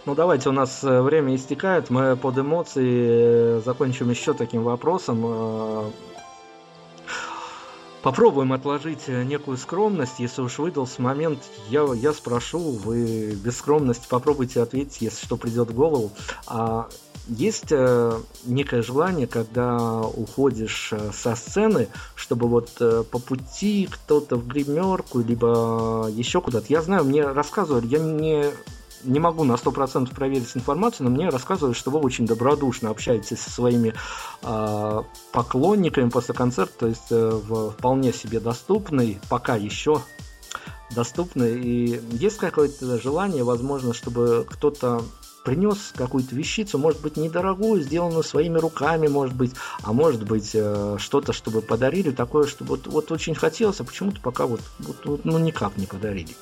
Ну 0.07 0.14
давайте, 0.14 0.51
у 0.51 0.53
нас 0.53 0.85
э, 0.85 1.01
время 1.01 1.35
истекает, 1.35 1.89
мы 1.89 2.16
под 2.16 2.39
эмоции 2.39 3.59
э, 3.59 3.62
закончим 3.64 4.11
еще 4.11 4.35
таким 4.35 4.62
вопросом. 4.62 5.22
Э, 5.25 5.91
попробуем 8.03 8.53
отложить 8.53 9.09
некую 9.09 9.57
скромность, 9.57 10.18
если 10.18 10.43
уж 10.43 10.59
выдался 10.59 11.01
момент, 11.01 11.41
я, 11.70 11.85
я 11.95 12.12
спрошу, 12.12 12.59
вы 12.59 13.33
без 13.33 13.57
скромности 13.57 14.07
попробуйте 14.07 14.61
ответить, 14.61 15.01
если 15.01 15.25
что 15.25 15.39
придет 15.39 15.70
в 15.70 15.75
голову. 15.75 16.11
А 16.47 16.87
есть 17.29 17.70
э, 17.70 18.20
некое 18.45 18.83
желание, 18.83 19.27
когда 19.27 20.01
уходишь 20.01 20.91
э, 20.93 21.11
со 21.12 21.35
сцены, 21.35 21.89
чтобы 22.14 22.49
вот 22.49 22.70
э, 22.81 23.03
по 23.11 23.18
пути 23.18 23.89
кто-то 23.91 24.37
в 24.37 24.47
гримерку, 24.47 25.20
либо 25.20 26.09
еще 26.12 26.41
куда-то. 26.41 26.66
Я 26.68 26.83
знаю, 26.83 27.05
мне 27.05 27.25
рассказывали, 27.25 27.87
я 27.87 27.99
не, 27.99 28.47
не 29.05 29.20
могу 29.20 29.45
на 29.45 29.53
100% 29.53 30.14
проверить 30.14 30.51
информацию, 30.55 31.09
но 31.09 31.14
мне 31.14 31.29
рассказывали, 31.29 31.75
что 31.75 31.91
вы 31.91 32.01
очень 32.01 32.27
добродушно 32.27 32.91
общаетесь 32.91 33.41
со 33.41 33.51
своими 33.51 33.95
э, 34.43 35.03
поклонниками 35.33 36.11
после 36.11 36.35
концерта, 36.35 36.72
то 36.81 36.87
есть 36.87 37.11
э, 37.11 37.41
вполне 37.79 38.12
себе 38.12 38.41
доступный, 38.41 39.18
пока 39.31 39.57
еще 39.57 40.03
доступный. 40.95 41.61
И 41.61 42.01
есть 42.12 42.37
какое-то 42.37 42.99
желание, 42.99 43.45
возможно, 43.45 43.95
чтобы 43.95 44.47
кто-то 44.49 45.03
принес 45.45 45.93
какую-то 45.95 46.35
вещицу, 46.35 46.79
может 46.79 47.01
быть, 47.01 47.17
недорогую, 47.17 47.83
сделанную 47.83 48.25
своими 48.25 48.59
руками, 48.59 49.07
может 49.07 49.35
быть, 49.35 49.53
а 49.83 49.93
может 49.93 50.25
быть, 50.25 50.51
э, 50.55 50.97
что-то, 50.99 51.33
чтобы 51.33 51.61
подарили, 51.61 52.11
такое, 52.11 52.47
что 52.47 52.65
вот, 52.65 52.87
вот 52.87 53.13
очень 53.13 53.35
хотелось, 53.35 53.81
а 53.81 53.85
почему-то 53.85 54.21
пока 54.21 54.47
вот, 54.47 54.61
вот, 54.81 54.97
вот 55.05 55.25
ну, 55.25 55.39
никак 55.39 55.77
не 55.77 55.87
подарили. 55.87 56.35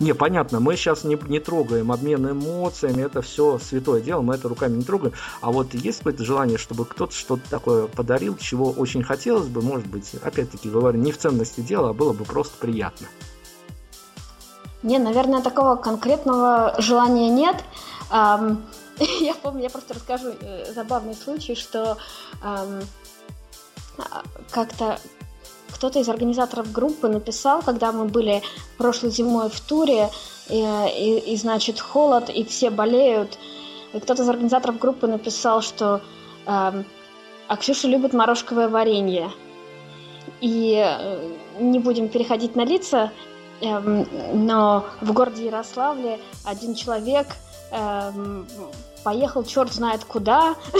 Не, 0.00 0.14
понятно, 0.14 0.60
мы 0.60 0.76
сейчас 0.76 1.04
не, 1.04 1.18
не 1.28 1.40
трогаем 1.40 1.92
обмен 1.92 2.30
эмоциями, 2.30 3.02
это 3.02 3.22
все 3.22 3.58
святое 3.58 4.00
дело, 4.00 4.22
мы 4.22 4.34
это 4.34 4.48
руками 4.48 4.76
не 4.76 4.82
трогаем. 4.82 5.14
А 5.40 5.52
вот 5.52 5.74
есть 5.74 5.98
какое-то 5.98 6.24
желание, 6.24 6.58
чтобы 6.58 6.84
кто-то 6.84 7.14
что-то 7.14 7.42
такое 7.48 7.86
подарил, 7.86 8.36
чего 8.36 8.70
очень 8.70 9.02
хотелось 9.02 9.46
бы, 9.46 9.62
может 9.62 9.86
быть, 9.86 10.14
опять-таки 10.22 10.70
говорю, 10.70 10.98
не 10.98 11.12
в 11.12 11.18
ценности 11.18 11.60
дела, 11.60 11.90
а 11.90 11.92
было 11.92 12.12
бы 12.12 12.24
просто 12.24 12.56
приятно. 12.58 13.06
Не, 14.84 14.98
наверное, 14.98 15.42
такого 15.42 15.76
конкретного 15.76 16.74
желания 16.78 17.30
нет. 17.30 17.56
Я 19.20 19.34
помню, 19.42 19.62
я 19.64 19.70
просто 19.70 19.94
расскажу 19.94 20.28
э, 20.40 20.72
забавный 20.72 21.14
случай, 21.16 21.56
что 21.56 21.96
как-то 24.52 25.00
кто-то 25.72 25.98
из 25.98 26.08
организаторов 26.08 26.70
группы 26.70 27.08
написал, 27.08 27.60
когда 27.62 27.90
мы 27.90 28.04
были 28.04 28.42
прошлой 28.78 29.10
зимой 29.10 29.50
в 29.50 29.60
туре, 29.60 30.10
и, 30.48 30.60
и, 30.60 31.32
и 31.32 31.36
значит, 31.36 31.80
холод, 31.80 32.30
и 32.30 32.44
все 32.44 32.70
болеют. 32.70 33.36
И 33.92 33.98
кто-то 33.98 34.22
из 34.22 34.28
организаторов 34.28 34.78
группы 34.78 35.08
написал, 35.08 35.60
что 35.60 36.02
э, 36.46 36.84
а 37.46 37.56
Ксюша 37.56 37.88
любит 37.88 38.12
морожковое 38.12 38.68
варенье. 38.68 39.30
И 40.40 40.80
э, 40.82 41.32
не 41.58 41.78
будем 41.78 42.08
переходить 42.08 42.56
на 42.56 42.64
лица, 42.64 43.12
но 43.60 44.86
в 45.00 45.12
городе 45.12 45.46
Ярославле 45.46 46.20
один 46.44 46.74
человек 46.74 47.28
э, 47.70 48.12
поехал 49.02 49.44
черт 49.44 49.72
знает 49.72 50.04
куда, 50.04 50.56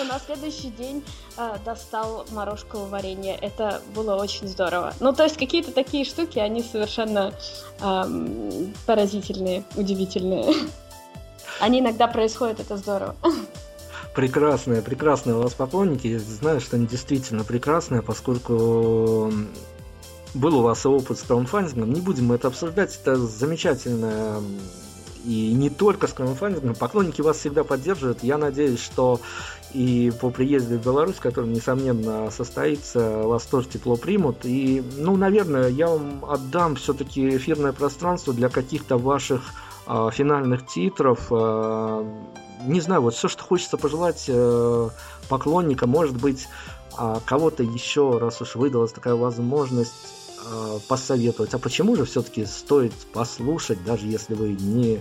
и 0.00 0.04
на 0.04 0.18
следующий 0.18 0.70
день 0.70 1.04
э, 1.36 1.56
достал 1.64 2.26
морожковое 2.30 2.88
варенье. 2.88 3.34
Это 3.36 3.80
было 3.94 4.16
очень 4.16 4.48
здорово. 4.48 4.94
Ну, 5.00 5.12
то 5.12 5.24
есть 5.24 5.36
какие-то 5.36 5.72
такие 5.72 6.04
штуки, 6.04 6.38
они 6.38 6.62
совершенно 6.62 7.32
эм, 7.80 8.74
поразительные, 8.86 9.64
удивительные. 9.76 10.54
Они 11.60 11.80
иногда 11.80 12.06
происходят, 12.06 12.60
это 12.60 12.76
здорово. 12.76 13.16
Прекрасные, 14.14 14.80
прекрасные 14.80 15.34
у 15.34 15.42
вас 15.42 15.54
поклонники. 15.54 16.06
Я 16.06 16.20
знаю, 16.20 16.60
что 16.60 16.76
они 16.76 16.86
действительно 16.86 17.42
прекрасные, 17.42 18.00
поскольку 18.00 19.32
был 20.34 20.58
у 20.58 20.62
вас 20.62 20.84
опыт 20.86 21.18
с 21.18 21.22
краудфандингом. 21.22 21.92
Не 21.92 22.00
будем 22.00 22.32
это 22.32 22.48
обсуждать. 22.48 22.98
Это 23.02 23.16
замечательная 23.16 24.40
и 25.24 25.52
не 25.52 25.68
только 25.68 26.06
с 26.06 26.12
краудфандингом, 26.12 26.74
поклонники 26.74 27.20
вас 27.20 27.38
всегда 27.38 27.64
поддерживают. 27.64 28.22
Я 28.22 28.38
надеюсь, 28.38 28.80
что 28.80 29.20
и 29.74 30.10
по 30.20 30.30
приезду 30.30 30.78
в 30.78 30.84
Беларусь, 30.84 31.16
который, 31.16 31.50
несомненно, 31.50 32.30
состоится, 32.30 33.22
вас 33.24 33.44
тоже 33.44 33.68
тепло 33.68 33.96
примут. 33.96 34.44
И, 34.44 34.82
ну, 34.96 35.16
наверное, 35.16 35.68
я 35.68 35.88
вам 35.88 36.24
отдам 36.24 36.76
все-таки 36.76 37.36
эфирное 37.36 37.72
пространство 37.72 38.32
для 38.32 38.48
каких-то 38.48 38.96
ваших 38.96 39.42
э, 39.86 40.10
финальных 40.12 40.66
титров. 40.66 41.26
Э, 41.30 42.04
не 42.66 42.80
знаю, 42.80 43.02
вот 43.02 43.14
все, 43.14 43.28
что 43.28 43.42
хочется 43.42 43.76
пожелать 43.76 44.24
э, 44.28 44.88
поклонникам, 45.28 45.90
может 45.90 46.16
быть, 46.16 46.48
э, 46.98 47.20
кого-то 47.24 47.62
еще, 47.62 48.18
раз 48.18 48.40
уж 48.40 48.56
выдалась 48.56 48.92
такая 48.92 49.14
возможность, 49.14 49.92
э, 50.44 50.78
посоветовать. 50.88 51.54
А 51.54 51.58
почему 51.58 51.96
же 51.96 52.04
все-таки 52.04 52.44
стоит 52.46 52.92
послушать, 53.12 53.84
даже 53.84 54.06
если 54.06 54.34
вы 54.34 54.48
не 54.50 55.00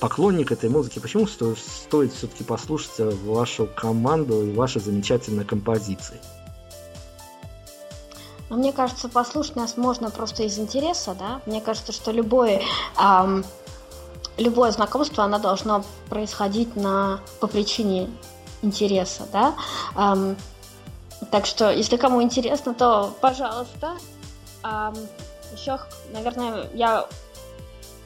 поклонник 0.00 0.50
этой 0.52 0.68
музыки, 0.68 0.98
почему 0.98 1.26
стоит, 1.26 1.58
стоит 1.58 2.12
все-таки 2.12 2.44
послушать 2.44 2.98
вашу 3.24 3.66
команду 3.66 4.44
и 4.46 4.52
ваши 4.52 4.80
замечательные 4.80 5.44
композиции? 5.44 6.20
Ну, 8.52 8.58
мне 8.58 8.72
кажется, 8.72 9.08
послушать 9.08 9.56
нас 9.56 9.76
можно 9.76 10.10
просто 10.10 10.42
из 10.42 10.58
интереса, 10.58 11.14
да. 11.18 11.40
Мне 11.46 11.62
кажется, 11.62 11.92
что 11.92 12.10
любое, 12.10 12.60
эм, 13.00 13.44
любое 14.36 14.72
знакомство, 14.72 15.24
оно 15.24 15.38
должно 15.38 15.84
происходить 16.10 16.76
на, 16.76 17.20
по 17.40 17.46
причине 17.46 18.10
интереса, 18.60 19.26
да. 19.32 19.54
Так 21.32 21.46
что, 21.46 21.72
если 21.72 21.96
кому 21.96 22.22
интересно, 22.22 22.74
то, 22.74 23.16
пожалуйста. 23.22 23.96
Эм, 24.62 24.94
еще, 25.56 25.80
наверное, 26.12 26.68
я 26.74 27.08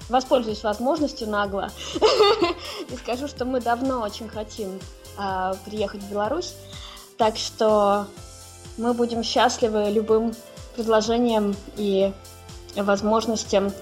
воспользуюсь 0.09 0.63
возможностью 0.63 1.29
нагло 1.29 1.71
и 2.89 2.97
скажу, 2.97 3.27
что 3.27 3.45
мы 3.45 3.61
давно 3.61 4.01
очень 4.01 4.29
хотим 4.29 4.79
э, 5.19 5.55
приехать 5.65 6.03
в 6.03 6.09
Беларусь, 6.09 6.55
так 7.19 7.37
что 7.37 8.07
мы 8.77 8.95
будем 8.95 9.25
счастливы 9.25 9.91
любым 9.91 10.33
предложением 10.77 11.57
и 11.77 12.13
возможностям. 12.77 13.73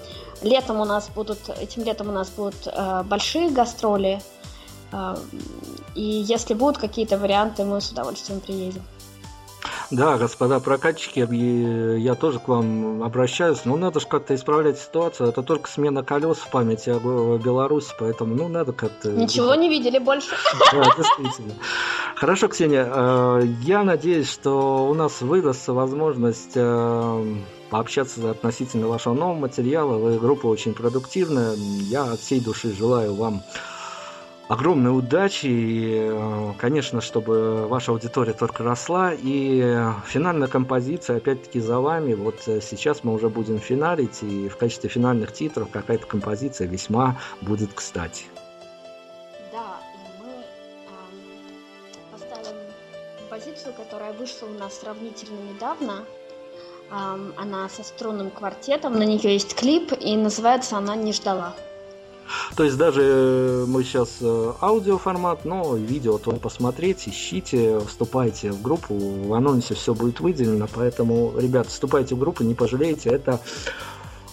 Летом 0.41 0.79
у 0.79 0.85
нас 0.85 1.07
будут, 1.09 1.49
этим 1.49 1.83
летом 1.83 2.09
у 2.09 2.11
нас 2.11 2.29
будут 2.29 2.65
э, 2.65 3.03
большие 3.03 3.51
гастроли, 3.51 4.23
э, 4.91 5.15
и 5.93 6.01
если 6.01 6.55
будут 6.55 6.79
какие-то 6.79 7.19
варианты, 7.19 7.63
мы 7.63 7.79
с 7.79 7.91
удовольствием 7.91 8.39
приедем. 8.39 8.81
Да, 9.91 10.17
господа 10.17 10.59
прокатчики, 10.59 11.27
я 11.97 12.15
тоже 12.15 12.39
к 12.39 12.47
вам 12.47 13.03
обращаюсь. 13.03 13.65
Ну, 13.65 13.77
надо 13.77 13.99
же 13.99 14.07
как-то 14.07 14.35
исправлять 14.35 14.79
ситуацию. 14.79 15.29
Это 15.29 15.43
только 15.43 15.69
смена 15.69 16.03
колес 16.03 16.37
в 16.37 16.49
памяти 16.49 16.89
о 16.89 17.37
Беларуси, 17.37 17.93
поэтому, 17.99 18.35
ну, 18.35 18.47
надо 18.47 18.73
как-то... 18.73 19.11
Ничего 19.11 19.55
не 19.55 19.69
видели 19.69 19.99
больше. 19.99 20.35
Да, 20.71 20.83
действительно. 20.97 21.53
Хорошо, 22.15 22.47
Ксения, 22.47 22.89
э, 22.91 23.41
я 23.61 23.83
надеюсь, 23.83 24.29
что 24.31 24.87
у 24.87 24.93
нас 24.93 25.21
выдастся 25.21 25.73
возможность 25.73 26.53
э, 26.55 27.35
пообщаться 27.69 28.31
относительно 28.31 28.87
вашего 28.87 29.13
нового 29.13 29.39
материала. 29.39 29.97
Вы 29.97 30.17
группа 30.17 30.47
очень 30.47 30.73
продуктивная. 30.73 31.55
Я 31.55 32.03
от 32.05 32.19
всей 32.19 32.39
души 32.39 32.73
желаю 32.73 33.15
вам 33.15 33.43
огромной 34.47 34.97
удачи 34.97 35.47
и, 35.47 36.07
э, 36.11 36.53
конечно, 36.57 37.01
чтобы 37.01 37.67
ваша 37.67 37.91
аудитория 37.91 38.33
только 38.33 38.63
росла. 38.63 39.13
И 39.13 39.77
финальная 40.05 40.47
композиция, 40.47 41.17
опять-таки, 41.17 41.59
за 41.59 41.79
вами. 41.79 42.13
Вот 42.13 42.47
э, 42.47 42.61
сейчас 42.61 43.03
мы 43.03 43.13
уже 43.13 43.29
будем 43.29 43.59
финалить, 43.59 44.21
и 44.23 44.49
в 44.49 44.57
качестве 44.57 44.89
финальных 44.89 45.33
титров 45.33 45.69
какая-то 45.71 46.05
композиция 46.05 46.67
весьма 46.67 47.19
будет 47.41 47.73
кстати. 47.73 48.25
Да, 49.51 49.79
и 49.93 50.21
мы 50.21 50.31
эм, 50.31 52.11
поставим 52.11 52.57
композицию, 53.19 53.73
которая 53.73 54.13
вышла 54.13 54.47
у 54.47 54.59
нас 54.59 54.79
сравнительно 54.79 55.39
недавно. 55.53 56.05
Эм, 56.91 57.33
она 57.37 57.67
со 57.69 57.83
струнным 57.83 58.29
квартетом, 58.29 58.93
на 58.93 59.03
нее 59.03 59.33
есть 59.33 59.55
клип, 59.55 59.91
и 59.99 60.15
называется 60.15 60.77
она 60.77 60.95
«Не 60.95 61.13
ждала». 61.13 61.55
То 62.55 62.63
есть 62.63 62.77
даже 62.77 63.01
э, 63.03 63.65
мы 63.67 63.83
сейчас 63.83 64.17
э, 64.21 64.53
аудиоформат, 64.61 65.45
но 65.45 65.75
видео 65.75 66.17
то 66.17 66.31
посмотреть, 66.33 67.07
ищите, 67.07 67.79
вступайте 67.79 68.51
в 68.51 68.61
группу, 68.61 68.95
в 68.95 69.33
анонсе 69.33 69.75
все 69.75 69.93
будет 69.93 70.19
выделено, 70.19 70.67
поэтому, 70.73 71.33
ребят, 71.37 71.67
вступайте 71.67 72.15
в 72.15 72.19
группу, 72.19 72.43
не 72.43 72.55
пожалеете, 72.55 73.09
это 73.09 73.41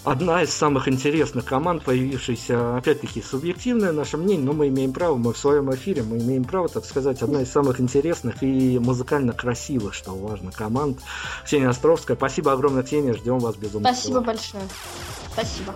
одна 0.03 0.43
из 0.43 0.53
самых 0.53 0.87
интересных 0.87 1.45
команд, 1.45 1.83
появившаяся, 1.83 2.77
опять-таки, 2.77 3.21
субъективное 3.21 3.91
наше 3.91 4.17
мнение, 4.17 4.45
но 4.45 4.53
мы 4.53 4.67
имеем 4.67 4.93
право, 4.93 5.15
мы 5.15 5.33
в 5.33 5.37
своем 5.37 5.73
эфире, 5.73 6.03
мы 6.03 6.17
имеем 6.17 6.43
право, 6.43 6.69
так 6.69 6.85
сказать, 6.85 7.21
одна 7.21 7.41
из 7.41 7.51
самых 7.51 7.79
интересных 7.79 8.43
и 8.43 8.79
музыкально 8.79 9.33
красивых, 9.33 9.93
что 9.93 10.11
важно, 10.11 10.51
команд. 10.51 10.99
Ксения 11.45 11.69
Островская, 11.69 12.17
спасибо 12.17 12.51
огромное, 12.51 12.83
Ксения, 12.83 13.13
ждем 13.13 13.39
вас 13.39 13.55
безумно. 13.55 13.93
Спасибо 13.93 14.21
большое. 14.21 14.63
Спасибо. 15.33 15.73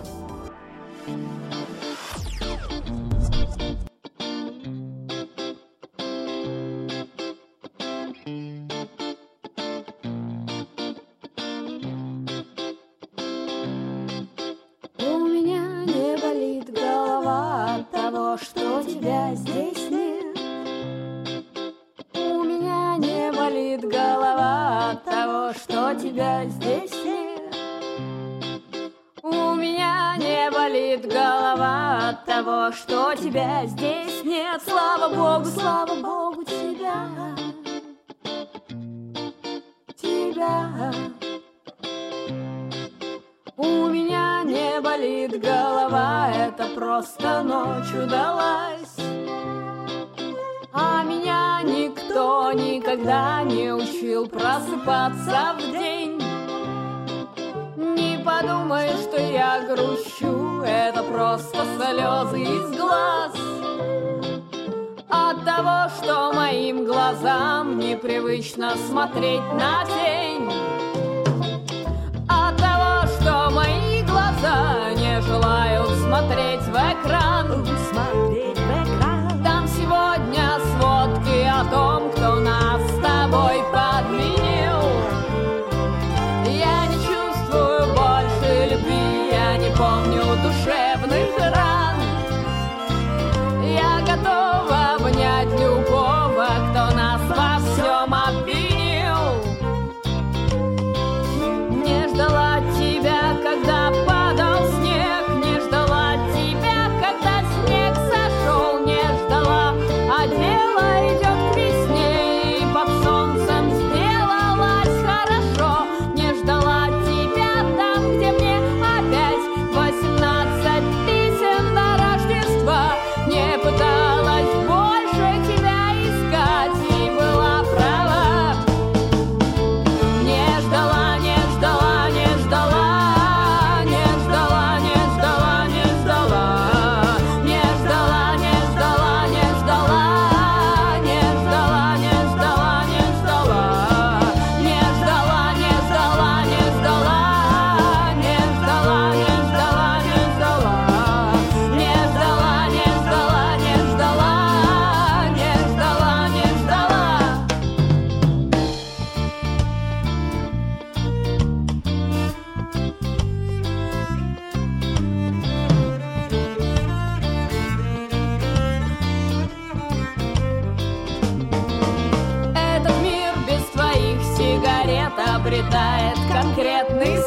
скучно 68.48 68.76
смотреть 68.76 69.52
на 69.52 69.84
день. 69.84 70.47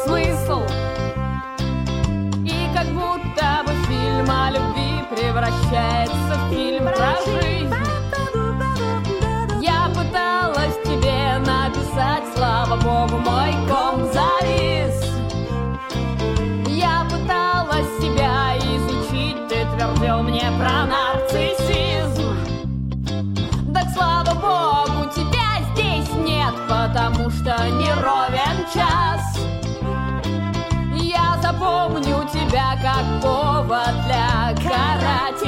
смысл? 0.04 0.71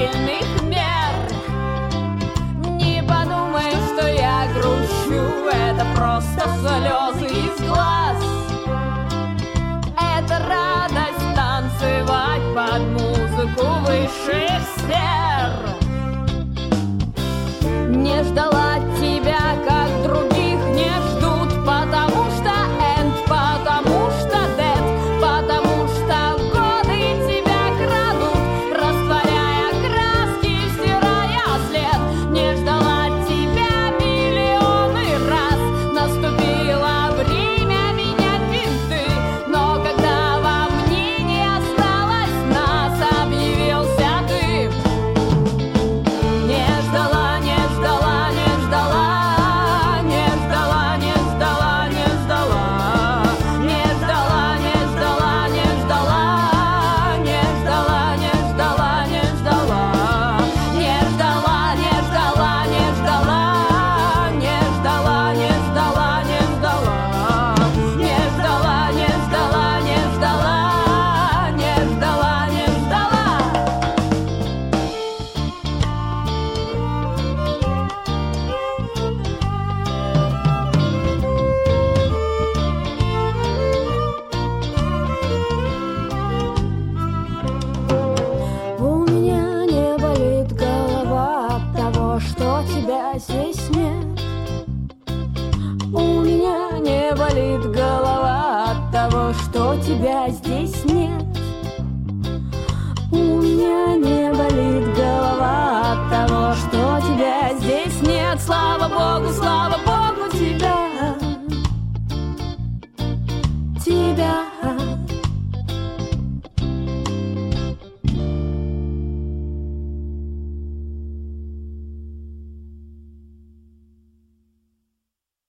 сильных 0.04 0.62
мер. 0.62 1.14
Не 2.78 3.02
подумай, 3.02 3.72
что 3.88 4.06
я 4.08 4.46
грущу 4.54 5.48
Это 5.48 5.84
просто 5.96 6.42
слезы 6.60 7.26
из 7.32 7.60
глаз. 7.66 8.18
Это 9.96 10.38
радость 10.48 11.34
танцевать 11.34 12.42
под 12.54 12.82
музыку 12.92 13.66
высших 13.86 14.60
сфер. 14.76 15.50
Не 17.88 18.22
ждала 18.24 18.78
тебя 18.78 18.93